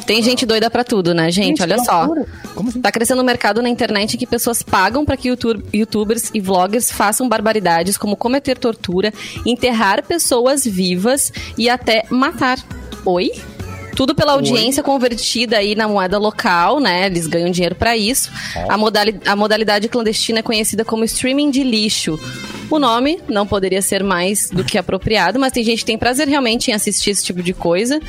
Tem 0.05 0.21
gente 0.21 0.45
doida 0.45 0.69
pra 0.69 0.83
tudo, 0.83 1.15
né, 1.15 1.31
gente? 1.31 1.47
Gente, 1.57 1.63
Olha 1.63 1.79
só. 1.83 2.03
assim? 2.03 2.79
Tá 2.79 2.91
crescendo 2.91 3.21
um 3.21 3.25
mercado 3.25 3.59
na 3.61 3.69
internet 3.69 4.17
que 4.17 4.27
pessoas 4.27 4.61
pagam 4.61 5.03
pra 5.03 5.17
que 5.17 5.29
youtu- 5.29 5.63
youtubers 5.73 6.29
e 6.31 6.39
vloggers 6.39 6.91
façam 6.91 7.27
barbaridades 7.27 7.97
como 7.97 8.15
cometer 8.15 8.55
tortura, 8.57 9.11
enterrar 9.45 10.03
pessoas 10.03 10.63
vivas 10.63 11.33
e 11.57 11.67
até 11.69 12.05
matar. 12.11 12.59
Oi? 13.03 13.31
Tudo 13.95 14.13
pela 14.13 14.33
audiência 14.33 14.83
convertida 14.83 15.57
aí 15.57 15.73
na 15.75 15.87
moeda 15.87 16.17
local, 16.17 16.79
né? 16.79 17.05
Eles 17.05 17.27
ganham 17.27 17.49
dinheiro 17.49 17.75
pra 17.75 17.95
isso. 17.95 18.29
A, 18.69 18.77
modali- 18.77 19.19
a 19.25 19.35
modalidade 19.35 19.87
clandestina 19.87 20.39
é 20.39 20.43
conhecida 20.43 20.83
como 20.83 21.03
streaming 21.05 21.49
de 21.49 21.63
lixo. 21.63 22.19
O 22.69 22.79
nome 22.79 23.19
não 23.27 23.45
poderia 23.45 23.81
ser 23.81 24.03
mais 24.03 24.49
do 24.49 24.63
que 24.63 24.77
apropriado, 24.77 25.39
mas 25.39 25.51
tem 25.51 25.63
gente 25.63 25.79
que 25.79 25.85
tem 25.85 25.97
prazer 25.97 26.27
realmente 26.27 26.71
em 26.71 26.73
assistir 26.73 27.11
esse 27.11 27.23
tipo 27.23 27.43
de 27.43 27.53
coisa. 27.53 27.99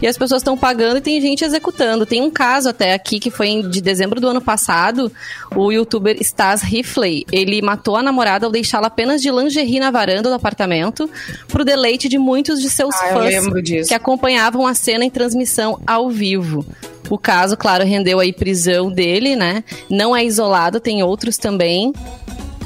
E 0.00 0.06
as 0.06 0.16
pessoas 0.16 0.40
estão 0.40 0.56
pagando 0.56 0.98
e 0.98 1.00
tem 1.00 1.20
gente 1.20 1.44
executando. 1.44 2.06
Tem 2.06 2.22
um 2.22 2.30
caso 2.30 2.68
até 2.68 2.94
aqui 2.94 3.18
que 3.18 3.30
foi 3.30 3.62
de 3.62 3.80
dezembro 3.80 4.20
do 4.20 4.28
ano 4.28 4.40
passado. 4.40 5.10
O 5.54 5.72
youtuber 5.72 6.16
Stas 6.22 6.62
Rifley, 6.62 7.26
ele 7.32 7.60
matou 7.60 7.96
a 7.96 8.02
namorada 8.02 8.46
ao 8.46 8.52
deixá-la 8.52 8.86
apenas 8.86 9.20
de 9.20 9.30
lingerie 9.30 9.80
na 9.80 9.90
varanda 9.90 10.28
do 10.28 10.34
apartamento 10.34 11.10
pro 11.48 11.64
deleite 11.64 12.08
de 12.08 12.16
muitos 12.16 12.60
de 12.60 12.70
seus 12.70 12.94
Ah, 12.94 13.08
fãs 13.12 13.88
que 13.88 13.94
acompanhavam 13.94 14.66
a 14.66 14.74
cena 14.74 15.04
em 15.04 15.10
transmissão 15.10 15.80
ao 15.86 16.08
vivo. 16.08 16.64
O 17.10 17.18
caso, 17.18 17.56
claro, 17.56 17.84
rendeu 17.84 18.20
aí 18.20 18.32
prisão 18.32 18.90
dele, 18.90 19.34
né? 19.34 19.64
Não 19.90 20.14
é 20.14 20.24
isolado, 20.24 20.78
tem 20.78 21.02
outros 21.02 21.36
também. 21.36 21.92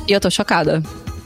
E 0.06 0.12
eu 0.12 0.20
tô 0.20 0.28
chocada. 0.30 0.82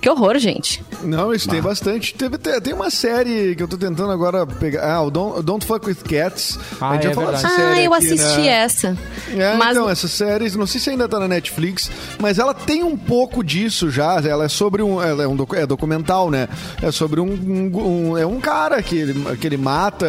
Que 0.07 0.11
horror, 0.11 0.39
gente. 0.39 0.81
Não, 1.07 1.33
isso 1.33 1.49
tem 1.49 1.61
bastante. 1.63 2.15
Teve, 2.15 2.37
tem, 2.39 2.61
tem 2.61 2.75
uma 2.75 2.91
série 2.91 3.55
que 3.55 3.63
eu 3.63 3.69
tô 3.69 3.77
tentando 3.77 4.11
agora 4.11 4.47
pegar. 4.47 4.85
Ah, 4.95 5.03
o 5.03 5.11
Don't, 5.11 5.43
Don't 5.43 5.65
Fuck 5.67 5.87
with 5.87 5.97
Cats. 5.97 6.59
Ah, 6.81 6.91
a 6.91 6.95
gente 6.95 7.07
é 7.07 7.09
já 7.09 7.15
falou 7.15 7.31
verdade. 7.33 7.43
dessa 7.55 7.63
Ah, 7.63 7.67
série 7.75 7.85
eu 7.87 7.95
aqui, 7.95 8.07
assisti 8.13 8.41
né? 8.41 8.47
essa. 8.49 8.97
É, 9.37 9.57
Mas 9.57 9.77
então, 9.77 9.89
essa 9.91 10.09
série, 10.09 10.51
não 10.57 10.67
sei 10.67 10.81
se 10.81 10.91
ainda 10.91 11.09
tá 11.09 11.19
na 11.21 11.29
Netflix, 11.29 11.91
mas 12.21 12.39
ela 12.39 12.53
tem 12.55 12.83
um 12.83 12.97
pouco 12.97 13.43
disso 13.45 13.91
já. 13.91 14.21
Ela 14.21 14.45
é 14.45 14.49
sobre 14.49 14.83
um. 14.83 15.01
Ela 15.03 15.23
é 15.25 15.29
um 15.29 15.37
docu- 15.37 15.57
é 15.57 15.67
documental, 15.67 16.31
né? 16.31 16.49
É 16.83 16.91
sobre 16.91 17.21
um. 17.21 17.27
um- 17.33 18.11
um- 18.13 18.19
é 18.19 18.27
um 18.27 18.41
cara 18.41 18.83
que 18.83 18.97
ele, 18.97 19.37
que 19.37 19.47
ele 19.47 19.57
mata. 19.57 20.07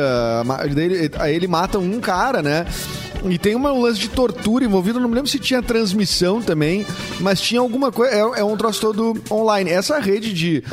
Ele, 0.75 1.11
aí 1.19 1.35
ele 1.35 1.47
mata 1.47 1.77
um 1.79 1.99
cara, 1.99 2.41
né? 2.41 2.65
E 3.25 3.37
tem 3.37 3.55
uma- 3.55 3.73
um 3.73 3.81
lance 3.81 3.99
de 3.99 4.09
tortura 4.09 4.63
envolvido, 4.63 4.99
não 4.99 5.09
me 5.09 5.15
lembro 5.15 5.29
se 5.29 5.39
tinha 5.39 5.61
transmissão 5.61 6.39
também, 6.41 6.85
mas 7.19 7.41
tinha 7.41 7.59
alguma 7.59 7.91
coisa. 7.91 8.13
É, 8.13 8.19
é 8.41 8.43
um 8.43 8.55
troço 8.55 8.79
todo 8.79 9.15
online. 9.31 9.71
Essa 9.71 9.97
rede 9.99 10.31
de 10.33 10.63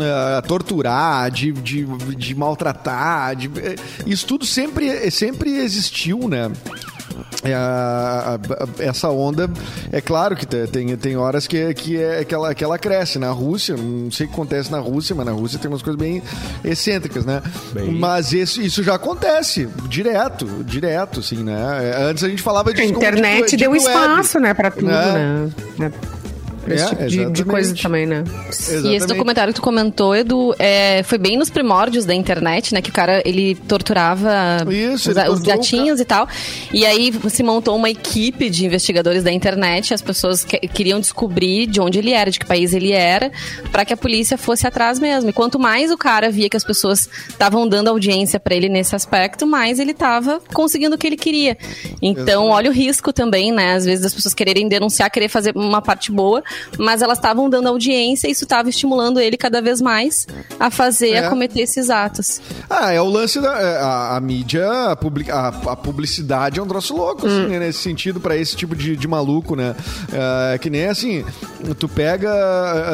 ah, 0.00 0.42
torturar, 0.46 1.30
de, 1.30 1.52
de, 1.52 1.84
de 2.16 2.34
maltratar, 2.34 3.36
de- 3.36 3.50
eh, 3.58 3.76
isso 4.06 4.26
tudo 4.26 4.44
sempre, 4.46 5.10
sempre 5.10 5.50
existiu, 5.58 6.28
né? 6.28 6.50
É, 7.44 7.52
a- 7.54 8.38
a- 8.38 8.82
essa 8.82 9.10
onda, 9.10 9.50
é 9.90 10.00
claro 10.00 10.36
que 10.36 10.46
te- 10.46 10.66
tem, 10.68 10.96
tem 10.96 11.16
horas 11.16 11.46
que, 11.48 11.74
que, 11.74 12.00
é, 12.00 12.24
que, 12.24 12.32
ela, 12.32 12.54
que 12.54 12.62
ela 12.62 12.78
cresce. 12.78 13.18
Na 13.18 13.30
Rússia, 13.30 13.76
não 13.76 14.10
sei 14.12 14.26
o 14.26 14.28
que 14.28 14.34
acontece 14.34 14.70
na 14.70 14.78
Rússia, 14.78 15.12
mas 15.14 15.26
na 15.26 15.32
Rússia 15.32 15.58
tem 15.58 15.68
umas 15.68 15.82
coisas 15.82 16.00
bem 16.00 16.22
excêntricas, 16.64 17.24
né? 17.24 17.42
Bem- 17.72 17.98
Mas 17.98 18.32
isso, 18.32 18.62
isso 18.62 18.82
já 18.82 18.94
acontece, 18.94 19.68
direto, 19.88 20.46
direto, 20.64 21.18
assim, 21.20 21.42
né? 21.42 21.92
É, 21.98 22.02
Antes 22.04 22.22
a 22.22 22.28
gente 22.28 22.40
falava 22.42 22.70
A 22.70 22.72
disso 22.72 22.92
como 22.94 22.98
internet 23.04 23.56
deep- 23.56 23.56
deu 23.58 23.72
deep 23.72 23.84
web, 23.86 23.98
espaço, 24.00 24.38
né, 24.38 24.54
pra 24.54 24.70
tudo, 24.70 24.86
né? 24.86 25.50
né? 25.78 25.92
Pra 26.64 26.74
esse 26.74 26.84
É, 26.84 26.88
tipo 26.88 27.02
de, 27.02 27.08
de 27.08 27.14
exatamente. 27.20 27.44
coisa 27.44 27.74
também, 27.76 28.06
né? 28.06 28.24
E 28.26 28.50
esse 28.50 28.72
Exatamente. 28.76 29.06
documentário 29.06 29.52
que 29.52 29.60
tu 29.60 29.62
comentou, 29.62 30.14
Edu, 30.14 30.54
é, 30.58 31.02
foi 31.02 31.18
bem 31.18 31.36
nos 31.36 31.50
primórdios 31.50 32.04
da 32.04 32.14
internet, 32.14 32.72
né? 32.72 32.80
Que 32.80 32.90
o 32.90 32.92
cara, 32.92 33.20
ele 33.24 33.54
torturava 33.54 34.64
Isso, 34.70 35.10
os, 35.10 35.16
ele 35.16 35.28
os 35.28 35.40
gatinhos 35.40 36.00
e 36.00 36.04
tal. 36.04 36.28
E 36.72 36.86
aí 36.86 37.12
se 37.28 37.42
montou 37.42 37.76
uma 37.76 37.90
equipe 37.90 38.48
de 38.48 38.64
investigadores 38.66 39.22
da 39.22 39.32
internet. 39.32 39.92
As 39.92 40.02
pessoas 40.02 40.44
que- 40.44 40.58
queriam 40.68 41.00
descobrir 41.00 41.66
de 41.66 41.80
onde 41.80 41.98
ele 41.98 42.12
era, 42.12 42.30
de 42.30 42.38
que 42.38 42.46
país 42.46 42.72
ele 42.72 42.92
era, 42.92 43.30
para 43.70 43.84
que 43.84 43.92
a 43.92 43.96
polícia 43.96 44.38
fosse 44.38 44.66
atrás 44.66 44.98
mesmo. 44.98 45.30
E 45.30 45.32
quanto 45.32 45.58
mais 45.58 45.90
o 45.90 45.98
cara 45.98 46.30
via 46.30 46.48
que 46.48 46.56
as 46.56 46.64
pessoas 46.64 47.08
estavam 47.28 47.68
dando 47.68 47.88
audiência 47.88 48.38
para 48.38 48.54
ele 48.54 48.68
nesse 48.68 48.94
aspecto, 48.94 49.46
mais 49.46 49.78
ele 49.78 49.94
tava 49.94 50.40
conseguindo 50.54 50.94
o 50.94 50.98
que 50.98 51.06
ele 51.06 51.16
queria. 51.16 51.56
Então, 52.00 52.48
olha 52.48 52.70
o 52.70 52.72
risco 52.72 53.12
também, 53.12 53.50
né? 53.52 53.74
Às 53.74 53.84
vezes 53.84 54.02
das 54.02 54.14
pessoas 54.14 54.32
quererem 54.34 54.68
denunciar, 54.68 55.10
querer 55.10 55.28
fazer 55.28 55.52
uma 55.56 55.82
parte 55.82 56.10
boa, 56.12 56.42
mas 56.78 57.02
elas 57.02 57.18
estavam 57.18 57.48
dando 57.48 57.68
audiência 57.68 58.28
e 58.28 58.32
isso 58.32 58.44
estava 58.44 58.68
estimulando 58.68 59.20
ele 59.20 59.36
cada 59.36 59.60
vez 59.60 59.80
mais 59.80 60.26
a 60.58 60.70
fazer, 60.70 61.10
É. 61.10 61.26
a 61.26 61.30
cometer 61.30 61.60
esses 61.60 61.90
atos. 61.90 62.40
Ah, 62.68 62.92
é 62.92 63.00
o 63.00 63.08
lance 63.08 63.40
da 63.40 63.52
é, 63.60 63.76
a, 63.78 64.16
a 64.16 64.20
mídia, 64.20 64.68
a, 64.90 64.96
publi- 64.96 65.30
a- 65.30 65.48
a 65.48 65.76
publicidade 65.76 66.58
é 66.58 66.62
um 66.62 66.66
troço 66.66 66.96
louco, 66.96 67.26
assim, 67.26 67.46
né, 67.46 67.58
nesse 67.58 67.78
sentido, 67.80 68.20
pra 68.20 68.36
esse 68.36 68.56
tipo 68.56 68.74
de, 68.74 68.96
de 68.96 69.06
maluco, 69.08 69.54
né? 69.54 69.74
É, 70.12 70.58
que 70.58 70.68
nem 70.70 70.86
assim, 70.86 71.24
tu 71.78 71.88
pega, 71.88 72.30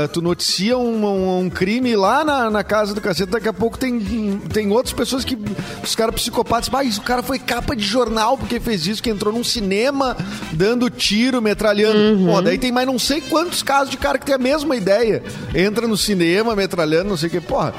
é, 0.05 0.07
tu 0.09 0.21
noticia 0.21 0.77
um, 0.77 1.39
um- 1.45 1.51
crime 1.51 1.97
lá 1.97 2.25
na, 2.25 2.51
na 2.51 2.63
casa 2.65 2.95
do 2.95 3.01
cacete, 3.01 3.31
daqui 3.31 3.49
a 3.49 3.53
pouco 3.53 3.79
tem, 3.79 3.99
tem 4.53 4.71
outras 4.71 4.93
pessoas 4.93 5.25
que, 5.25 5.39
os 5.83 5.95
caras 5.95 6.15
psicopatas, 6.15 6.69
ah, 6.73 6.85
isso, 6.85 7.01
o 7.01 7.05
cara 7.05 7.23
foi 7.23 7.39
capa 7.39 7.75
de 7.75 7.83
jornal 7.85 8.37
porque 8.37 8.61
fez 8.61 8.87
isso, 8.87 9.03
que 9.03 9.09
entrou 9.11 9.33
num 9.33 9.43
cinema 9.45 10.17
dando 10.53 10.91
tiro, 10.91 11.41
metralhando. 11.41 12.27
Pô, 12.27 12.41
daí 12.43 12.59
tem 12.59 12.71
mais 12.71 12.87
não 12.87 12.99
sei 12.99 13.21
quantos 13.21 13.48
casos 13.63 13.91
de 13.91 13.97
cara 13.97 14.19
que 14.19 14.27
tem 14.27 14.35
a 14.35 14.39
mesma 14.39 14.77
ideia. 14.77 15.23
Entra 15.55 15.87
no 15.89 15.97
cinema, 15.97 16.55
metralhando, 16.57 17.09
não 17.11 17.17
sei 17.17 17.29
o 17.29 17.33
que, 17.33 17.41
porra. 17.41 17.75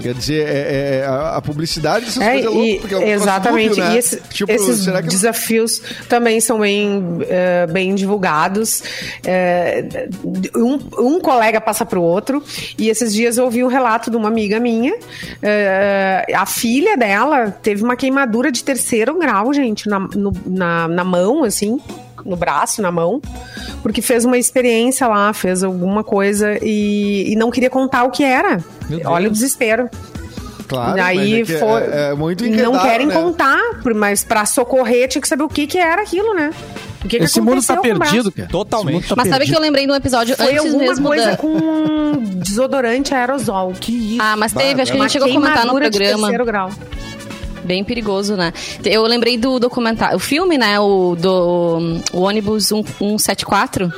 Quer 0.00 0.14
dizer, 0.14 0.48
é, 0.48 1.00
é- 1.02 1.06
a, 1.06 1.36
a 1.36 1.42
publicidade 1.42 2.06
dessas 2.06 2.22
É, 2.22 2.32
coisas 2.40 2.46
é 2.46 2.54
e- 2.54 2.54
louco, 2.70 2.80
porque 2.80 2.94
é 2.94 2.98
troço 2.98 3.12
exatamente. 3.12 3.68
dúbio, 3.70 3.84
né? 3.84 3.94
E 3.94 3.98
esse- 3.98 4.20
Tipo, 4.30 4.50
esses 4.52 4.86
que- 4.86 5.02
desafios 5.02 5.82
também 6.08 6.40
são 6.40 6.60
bem, 6.60 7.18
eh, 7.28 7.66
bem 7.70 7.94
divulgados. 7.94 8.82
Um, 10.56 10.78
um 10.98 11.20
colega 11.20 11.60
passa 11.60 11.84
para 11.84 11.98
o 11.98 12.02
outro. 12.02 12.42
E 12.78 12.88
esses 12.88 13.12
dias 13.12 13.36
eu 13.38 13.44
ouvi 13.44 13.62
um 13.62 13.68
relato 13.68 14.10
de 14.10 14.16
uma 14.16 14.28
amiga 14.28 14.58
minha. 14.58 14.94
a 16.34 16.46
filha 16.46 16.96
dela 16.96 17.50
teve 17.50 17.82
uma 17.82 17.96
queimadura 17.96 18.50
de 18.50 18.64
terceiro 18.64 19.18
grau, 19.18 19.52
gente, 19.52 19.88
na, 19.88 19.98
no- 19.98 20.32
na, 20.46 20.88
na 20.88 21.04
mão, 21.04 21.44
assim. 21.44 21.78
No 22.24 22.36
braço, 22.36 22.80
na 22.82 22.90
mão, 22.92 23.20
porque 23.82 24.00
fez 24.02 24.24
uma 24.24 24.38
experiência 24.38 25.06
lá, 25.08 25.32
fez 25.32 25.62
alguma 25.64 26.02
coisa 26.04 26.58
e, 26.62 27.32
e 27.32 27.36
não 27.36 27.50
queria 27.50 27.70
contar 27.70 28.04
o 28.04 28.10
que 28.10 28.22
era. 28.24 28.58
Olha 29.04 29.28
o 29.28 29.32
desespero. 29.32 29.88
Claro, 30.68 30.96
Daí 30.96 31.40
é 31.42 31.44
que 31.44 31.58
foi. 31.58 31.82
é, 31.82 32.10
é 32.10 32.14
muito 32.14 32.46
não 32.48 32.78
querem 32.78 33.06
né? 33.06 33.12
contar, 33.14 33.58
por- 33.82 33.92
mas 33.92 34.24
pra 34.24 34.46
socorrer 34.46 35.06
tinha 35.08 35.20
que 35.20 35.28
saber 35.28 35.42
o 35.42 35.48
que, 35.48 35.66
que 35.66 35.76
era 35.76 36.00
aquilo, 36.00 36.32
né? 36.34 36.50
O 37.04 37.08
que, 37.08 37.18
que 37.18 37.24
Esse 37.24 37.40
mundo 37.40 37.60
tá 37.62 37.76
perdido, 37.76 38.30
cara. 38.32 38.48
Totalmente. 38.48 39.08
Tá 39.08 39.14
Mas 39.16 39.24
sabe 39.28 39.40
que 39.44 39.50
perdido. 39.50 39.56
eu 39.56 39.60
lembrei 39.60 39.86
de 39.86 39.92
um 39.92 39.94
episódio 39.96 40.36
Foi 40.36 40.46
antes 40.52 40.58
alguma 40.66 40.78
mesmo 40.84 41.06
coisa 41.08 41.30
da... 41.32 41.36
com 41.36 42.12
desodorante 42.36 43.12
aerosol. 43.12 43.72
Que 43.78 44.16
Ah, 44.20 44.36
mas 44.36 44.52
teve, 44.52 44.80
acho 44.80 44.92
que 44.92 44.98
a 44.98 45.00
gente 45.02 45.10
chegou 45.12 45.28
a 45.28 45.32
comentar 45.32 45.56
no 45.66 45.72
queimadura 45.72 45.90
de 45.90 45.98
programa. 45.98 46.20
terceiro 46.28 46.44
grau. 46.46 46.70
Bem 47.64 47.84
perigoso, 47.84 48.36
né? 48.36 48.52
Eu 48.84 49.02
lembrei 49.04 49.36
do 49.38 49.58
documentário, 49.58 50.16
o 50.16 50.20
filme, 50.20 50.58
né? 50.58 50.78
O 50.80 51.14
do 51.16 52.00
o 52.12 52.20
ônibus 52.20 52.66
174. 52.66 53.92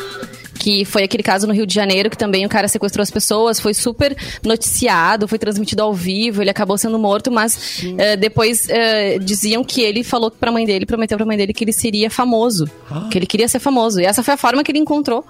Que 0.57 0.85
foi 0.85 1.03
aquele 1.03 1.23
caso 1.23 1.47
no 1.47 1.53
Rio 1.53 1.67
de 1.67 1.75
Janeiro, 1.75 2.09
que 2.09 2.17
também 2.17 2.47
o 2.47 2.49
cara 2.49 2.69
sequestrou 2.69 3.03
as 3.03 3.11
pessoas, 3.11 3.61
foi 3.61 3.75
super 3.75 4.17
noticiado, 4.43 5.29
foi 5.29 5.39
transmitido 5.39 5.83
ao 5.83 5.93
vivo, 5.93 6.41
ele 6.41 6.49
acabou 6.49 6.79
sendo 6.79 6.99
morto, 6.99 7.31
mas 7.31 7.83
eh, 7.99 8.17
depois 8.17 8.67
eh, 8.71 9.19
diziam 9.19 9.63
que 9.63 9.83
ele 9.83 10.03
falou 10.03 10.31
pra 10.31 10.51
mãe 10.51 10.65
dele, 10.65 10.87
prometeu 10.87 11.19
pra 11.19 11.27
mãe 11.27 11.37
dele 11.37 11.53
que 11.53 11.65
ele 11.65 11.73
seria 11.73 12.09
famoso. 12.09 12.67
Que 13.11 13.19
ele 13.19 13.27
queria 13.27 13.49
ser 13.49 13.59
famoso. 13.59 14.01
E 14.01 14.07
essa 14.07 14.23
foi 14.23 14.35
a 14.35 14.37
forma 14.39 14.63
que 14.65 14.71
ele 14.73 14.79
encontrou. 14.79 15.25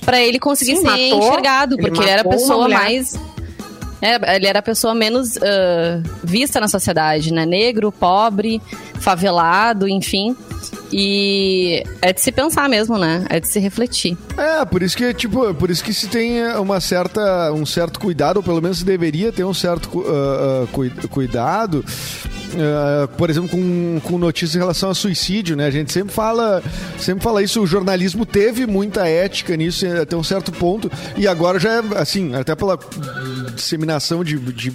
Pra 0.00 0.20
ele 0.20 0.38
conseguir 0.38 0.76
Sim, 0.76 0.82
ser 0.82 0.86
matou. 1.12 1.18
enxergado, 1.18 1.74
Ele 1.76 1.82
porque 1.82 2.00
ele 2.00 2.10
era 2.10 2.22
a 2.22 2.28
pessoa 2.28 2.68
mais. 2.68 3.18
É, 4.00 4.36
ele 4.36 4.46
era 4.46 4.60
a 4.60 4.62
pessoa 4.62 4.94
menos 4.94 5.36
ah, 5.38 6.00
vista 6.22 6.60
na 6.60 6.68
sociedade, 6.68 7.32
né? 7.32 7.44
Negro, 7.44 7.90
pobre, 7.90 8.62
favelado, 9.00 9.88
enfim. 9.88 10.36
E 10.92 11.82
é 12.00 12.12
de 12.12 12.20
se 12.20 12.32
pensar 12.32 12.68
mesmo, 12.68 12.96
né? 12.98 13.24
É 13.28 13.38
de 13.40 13.48
se 13.48 13.58
refletir. 13.58 14.16
É, 14.36 14.64
por 14.64 14.82
isso 14.82 14.96
que, 14.96 15.12
tipo, 15.14 15.52
por 15.54 15.70
isso 15.70 15.82
que 15.84 15.92
se 15.92 16.08
tem 16.08 16.42
uma 16.56 16.80
certa, 16.80 17.52
um 17.52 17.66
certo 17.66 18.00
cuidado, 18.00 18.38
ou 18.38 18.42
pelo 18.42 18.60
menos 18.62 18.82
deveria 18.82 19.30
ter 19.32 19.44
um 19.44 19.54
certo 19.54 20.04
ah, 20.06 20.66
cui- 20.72 20.90
cuidado, 21.10 21.84
ah, 22.58 23.08
por 23.18 23.28
exemplo, 23.28 23.50
com, 23.50 24.00
com 24.02 24.18
notícias 24.18 24.54
em 24.56 24.58
relação 24.58 24.90
a 24.90 24.94
suicídio, 24.94 25.56
né? 25.56 25.66
A 25.66 25.70
gente 25.70 25.92
sempre 25.92 26.12
fala, 26.12 26.62
sempre 26.98 27.22
fala 27.22 27.42
isso, 27.42 27.60
o 27.60 27.66
jornalismo 27.66 28.24
teve 28.24 28.66
muita 28.66 29.06
ética 29.06 29.56
nisso 29.56 29.84
eh, 29.86 30.00
até 30.00 30.16
um 30.16 30.22
certo 30.24 30.50
ponto, 30.52 30.90
e 31.16 31.26
agora 31.28 31.58
já 31.58 31.70
é, 31.74 31.82
assim, 31.96 32.34
até 32.34 32.54
pela 32.54 32.78
disseminação 33.54 34.22
de, 34.24 34.38
de, 34.38 34.72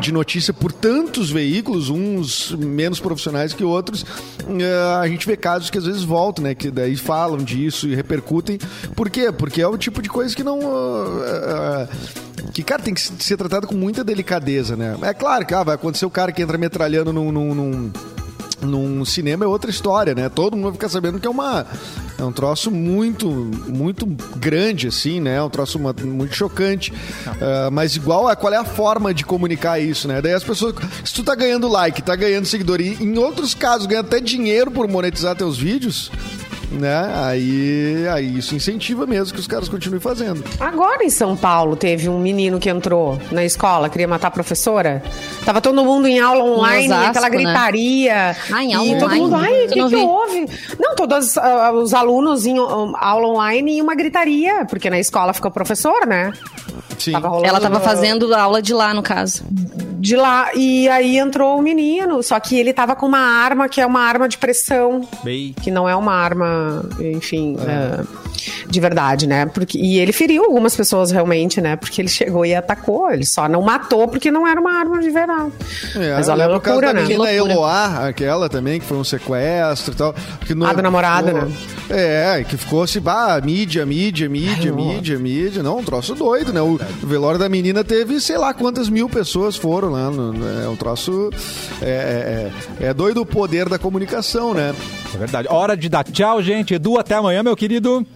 de 0.00 0.12
notícia 0.12 0.52
por 0.52 0.70
tantos 0.72 1.30
veículos, 1.30 1.90
uns 1.90 2.52
menos 2.52 3.00
profissionais 3.00 3.52
que 3.52 3.64
outros, 3.64 4.04
eh, 4.48 4.98
a 5.00 5.08
gente 5.08 5.26
vê 5.26 5.36
casos 5.48 5.70
que 5.70 5.78
às 5.78 5.84
vezes 5.86 6.02
voltam, 6.02 6.44
né? 6.44 6.54
Que 6.54 6.70
daí 6.70 6.94
falam 6.96 7.38
disso 7.38 7.88
e 7.88 7.94
repercutem. 7.94 8.58
Por 8.94 9.08
quê? 9.08 9.32
Porque 9.32 9.62
é 9.62 9.66
o 9.66 9.78
tipo 9.78 10.02
de 10.02 10.08
coisa 10.08 10.34
que 10.36 10.44
não. 10.44 10.58
ah, 10.60 11.88
ah, 11.88 11.88
que, 12.52 12.62
cara, 12.62 12.82
tem 12.82 12.92
que 12.94 13.00
ser 13.00 13.36
tratado 13.36 13.66
com 13.66 13.74
muita 13.74 14.04
delicadeza, 14.04 14.76
né? 14.76 14.96
É 15.02 15.14
claro 15.14 15.46
que 15.46 15.54
ah, 15.54 15.62
vai 15.62 15.74
acontecer 15.74 16.04
o 16.06 16.10
cara 16.10 16.32
que 16.32 16.42
entra 16.42 16.58
metralhando 16.58 17.12
num- 17.12 17.32
num- 17.32 17.54
num, 17.54 17.92
num 18.60 19.04
cinema 19.04 19.44
é 19.44 19.48
outra 19.48 19.70
história, 19.70 20.14
né? 20.14 20.28
Todo 20.28 20.56
mundo 20.56 20.72
fica 20.72 20.88
sabendo 20.88 21.18
que 21.20 21.26
é 21.26 21.30
uma 21.30 21.66
é 22.18 22.24
um 22.24 22.32
troço 22.32 22.70
muito 22.70 23.28
muito 23.68 24.04
grande 24.36 24.88
assim, 24.88 25.20
né? 25.20 25.36
É 25.36 25.42
um 25.42 25.50
troço 25.50 25.78
uma- 25.78 25.94
muito 26.02 26.34
chocante. 26.34 26.92
Ah, 27.40 27.68
mas 27.70 27.94
igual 27.96 28.26
a 28.28 28.34
qual 28.34 28.52
é 28.52 28.56
a 28.56 28.64
forma 28.64 29.14
de 29.14 29.24
comunicar 29.24 29.78
isso, 29.78 30.08
né? 30.08 30.20
Daí 30.20 30.32
as 30.32 30.42
pessoas, 30.44 30.74
se 31.04 31.14
tu 31.14 31.22
tá 31.22 31.34
ganhando 31.34 31.68
like, 31.68 32.02
tá 32.02 32.16
ganhando 32.16 32.46
seguidor 32.46 32.80
e 32.80 32.94
em 33.02 33.16
outros 33.18 33.54
casos 33.54 33.86
ganha 33.86 34.00
até 34.00 34.20
dinheiro 34.20 34.70
por 34.70 34.88
monetizar 34.88 35.36
teus 35.36 35.56
vídeos, 35.56 36.10
né? 36.70 37.12
Aí, 37.14 38.06
aí 38.08 38.38
isso 38.38 38.54
incentiva 38.54 39.06
mesmo 39.06 39.34
que 39.34 39.40
os 39.40 39.46
caras 39.46 39.68
continuem 39.68 40.00
fazendo. 40.00 40.44
Agora 40.60 41.04
em 41.04 41.10
São 41.10 41.36
Paulo 41.36 41.76
teve 41.76 42.08
um 42.08 42.18
menino 42.18 42.58
que 42.58 42.68
entrou 42.68 43.18
na 43.30 43.44
escola, 43.44 43.88
queria 43.88 44.08
matar 44.08 44.28
a 44.28 44.30
professora. 44.30 45.02
Tava 45.44 45.60
todo 45.60 45.84
mundo 45.84 46.06
em 46.06 46.20
aula 46.20 46.44
online, 46.44 46.86
Osasco, 46.86 47.10
aquela 47.10 47.30
né? 47.30 47.36
gritaria. 47.36 48.36
Ah, 48.52 48.64
em 48.64 48.74
aula 48.74 48.88
e 48.88 48.98
todo 48.98 49.04
online? 49.04 49.20
mundo, 49.20 49.36
ai, 49.36 49.64
o 49.64 49.68
que, 49.68 49.78
não 49.78 49.88
que 49.88 49.96
houve? 49.96 50.46
Não, 50.78 50.94
todos 50.94 51.38
ah, 51.38 51.72
os 51.72 51.94
alunos 51.94 52.46
em 52.46 52.58
um, 52.58 52.94
aula 52.96 53.28
online 53.28 53.78
e 53.78 53.82
uma 53.82 53.94
gritaria, 53.94 54.64
porque 54.66 54.90
na 54.90 54.98
escola 54.98 55.32
fica 55.32 55.48
o 55.48 55.52
professor, 55.52 56.06
né? 56.06 56.32
Sim. 56.98 57.12
Tava 57.12 57.28
rolando 57.28 57.48
Ela 57.48 57.60
tava 57.60 57.78
ah, 57.78 57.80
fazendo 57.80 58.34
a 58.34 58.42
aula 58.42 58.60
de 58.60 58.74
lá, 58.74 58.92
no 58.92 59.02
caso. 59.02 59.44
De 59.98 60.16
lá. 60.16 60.50
E 60.54 60.88
aí 60.88 61.18
entrou 61.18 61.58
o 61.58 61.62
menino, 61.62 62.22
só 62.22 62.38
que 62.38 62.58
ele 62.58 62.72
tava 62.72 62.94
com 62.94 63.06
uma 63.06 63.18
arma 63.18 63.68
que 63.68 63.80
é 63.80 63.86
uma 63.86 64.00
arma 64.00 64.28
de 64.28 64.38
pressão. 64.38 65.06
Bem. 65.22 65.54
Que 65.62 65.70
não 65.70 65.88
é 65.88 65.94
uma 65.96 66.12
arma, 66.12 66.84
enfim, 67.00 67.56
é, 67.60 68.04
de 68.68 68.80
verdade, 68.80 69.26
né? 69.26 69.46
Porque, 69.46 69.78
e 69.78 69.98
ele 69.98 70.12
feriu 70.12 70.44
algumas 70.44 70.74
pessoas 70.76 71.10
realmente, 71.10 71.60
né? 71.60 71.76
Porque 71.76 72.00
ele 72.00 72.08
chegou 72.08 72.44
e 72.46 72.54
atacou. 72.54 73.10
Ele 73.10 73.24
só 73.26 73.48
não 73.48 73.62
matou 73.62 74.06
porque 74.08 74.30
não 74.30 74.46
era 74.46 74.60
uma 74.60 74.72
arma 74.78 74.98
de 75.00 75.10
verdade. 75.10 75.52
É, 75.96 76.14
Mas 76.14 76.28
olha 76.28 76.46
a 76.46 76.56
o 76.56 76.60
caso 76.60 76.80
loucura, 76.80 76.86
da 76.94 77.00
né? 77.00 77.02
menina. 77.06 77.32
Eloá, 77.32 78.06
aquela 78.08 78.48
também, 78.48 78.80
que 78.80 78.86
foi 78.86 78.96
um 78.96 79.04
sequestro 79.04 79.92
e 79.92 79.96
tal. 79.96 80.14
Que 80.46 80.54
no, 80.54 80.66
Ah, 80.66 80.72
do 80.72 80.82
namorado, 80.82 81.28
ficou- 81.28 81.42
né? 81.42 81.52
É, 81.90 82.44
que 82.46 82.56
ficou 82.56 82.82
assim, 82.82 83.00
bah, 83.00 83.40
mídia, 83.42 83.86
mídia, 83.86 84.28
mídia, 84.28 84.72
mídia, 84.72 85.18
mídia. 85.18 85.62
Não, 85.62 85.78
um 85.78 85.82
troço 85.82 86.14
doido, 86.14 86.52
né? 86.52 86.60
O 86.60 86.78
velório 87.02 87.38
da 87.38 87.48
menina 87.48 87.82
teve, 87.82 88.20
sei 88.20 88.36
lá 88.36 88.52
quantas 88.52 88.88
mil 88.88 89.08
pessoas 89.08 89.56
foram 89.56 89.88
lá. 89.90 90.10
no- 90.10 90.62
é 90.64 90.68
um 90.68 90.76
troço... 90.76 91.30
É, 91.80 92.50
é, 92.80 92.86
é 92.88 92.94
doido 92.94 93.22
o 93.22 93.26
poder 93.26 93.68
da 93.68 93.78
comunicação, 93.78 94.52
né? 94.52 94.74
É 95.14 95.18
verdade. 95.18 95.48
Hora 95.50 95.76
de 95.76 95.88
dar 95.88 96.04
tchau, 96.04 96.42
gente. 96.42 96.74
Edu, 96.74 96.98
até 96.98 97.14
amanhã, 97.14 97.42
meu 97.42 97.56
querido. 97.56 98.06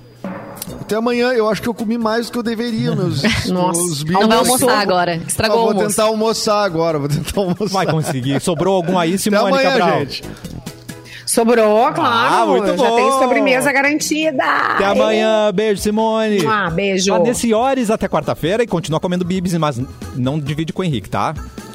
Até 0.92 0.98
amanhã, 0.98 1.32
eu 1.32 1.48
acho 1.48 1.62
que 1.62 1.68
eu 1.70 1.72
comi 1.72 1.96
mais 1.96 2.26
do 2.26 2.32
que 2.32 2.38
eu 2.38 2.42
deveria, 2.42 2.94
meus, 2.94 3.22
Nossa. 3.48 3.80
meus 3.80 4.04
Não 4.04 4.28
vai 4.28 4.36
almoçar 4.36 4.78
agora. 4.78 5.14
Estragou 5.26 5.56
Eu 5.56 5.60
o 5.60 5.64
vou 5.64 5.70
almoço. 5.72 5.88
tentar 5.88 6.02
almoçar 6.04 6.64
agora, 6.64 6.98
vou 6.98 7.08
tentar 7.08 7.40
almoçar. 7.40 7.66
Vai 7.68 7.86
conseguir. 7.86 8.38
Sobrou 8.42 8.76
algum 8.76 8.98
aí, 8.98 9.12
Até 9.14 9.18
Simone 9.22 9.48
amanhã, 9.48 9.70
Cabral? 9.70 10.00
gente. 10.00 10.22
Sobrou, 11.24 11.92
claro. 11.94 12.02
Ah, 12.02 12.46
muito 12.46 12.66
Já 12.66 12.90
bom. 12.90 12.96
tem 12.96 13.10
sobremesa 13.12 13.72
garantida. 13.72 14.44
Até 14.44 14.84
amanhã. 14.84 15.50
Beijo, 15.54 15.80
Simone. 15.80 16.46
Ah, 16.46 16.68
beijo. 16.68 17.14
Ah, 17.14 17.18
nesse 17.20 17.54
horas 17.54 17.90
até 17.90 18.06
quarta-feira 18.06 18.62
e 18.62 18.66
continua 18.66 19.00
comendo 19.00 19.24
bibis, 19.24 19.54
mas 19.54 19.80
não 20.14 20.38
divide 20.38 20.74
com 20.74 20.82
o 20.82 20.84
Henrique, 20.84 21.08
tá? 21.08 21.32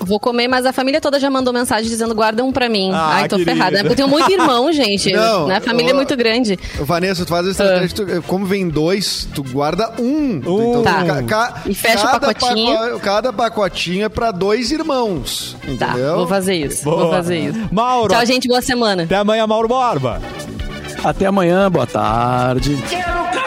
Vou 0.08 0.20
comer, 0.20 0.48
mas 0.48 0.66
a 0.66 0.72
família 0.74 1.02
toda 1.02 1.20
já 1.20 1.30
mandou 1.30 1.54
mensagem 1.54 1.90
dizendo 1.90 2.16
guarda 2.16 2.44
um 2.44 2.52
pra 2.52 2.70
mim. 2.70 2.92
Ah, 2.94 3.10
Ai, 3.16 3.28
tô 3.28 3.36
querida. 3.36 3.52
ferrada. 3.54 3.72
né? 3.72 3.80
Porque 3.80 3.94
eu 3.94 3.96
tenho 3.98 4.08
muito 4.08 4.32
irmão, 4.32 4.72
gente. 4.74 5.12
Não, 5.12 5.48
né? 5.48 5.58
A 5.58 5.62
família 5.62 5.90
eu- 5.92 5.94
é 5.94 5.98
muito 5.98 6.16
grande. 6.16 6.58
Vanessa, 6.80 7.26
tu 7.26 7.30
faz 7.30 7.48
a 7.48 7.52
estratégia, 7.52 7.96
tu- 7.96 8.24
como 8.24 8.46
vem 8.46 8.70
dois, 8.70 9.28
tu 9.34 9.44
guarda 9.44 9.92
um. 10.00 10.38
Então, 10.38 10.84
Tá. 10.84 11.04
ca- 11.04 11.24
ca- 11.24 11.62
E 11.66 11.74
fecha 11.74 12.00
o 12.00 12.12
cada 12.12 12.20
pacotinho. 12.34 12.78
paco- 12.78 13.00
cada 13.00 13.34
pacotinho 13.34 14.06
é 14.06 14.10
pra 14.10 14.32
dois 14.32 14.72
irmãos, 14.72 15.56
Tá, 15.78 15.90
entendeu? 15.90 16.18
vou 16.18 16.28
fazer 16.28 16.56
isso. 16.56 16.84
Boa. 16.84 16.98
Vou 17.04 17.12
fazer 17.12 17.38
isso. 17.40 17.60
Mauro. 17.72 18.14
Tchau, 18.14 18.26
gente. 18.26 18.48
Boa 18.48 18.62
semana. 18.62 19.04
Até 19.04 19.16
amanhã, 19.18 19.46
Mauro 19.46 19.68
Borba. 19.68 20.22
Até 21.04 21.26
amanhã, 21.28 21.70
boa 21.70 21.86
tarde. 21.86 22.76
Quero 22.90 23.47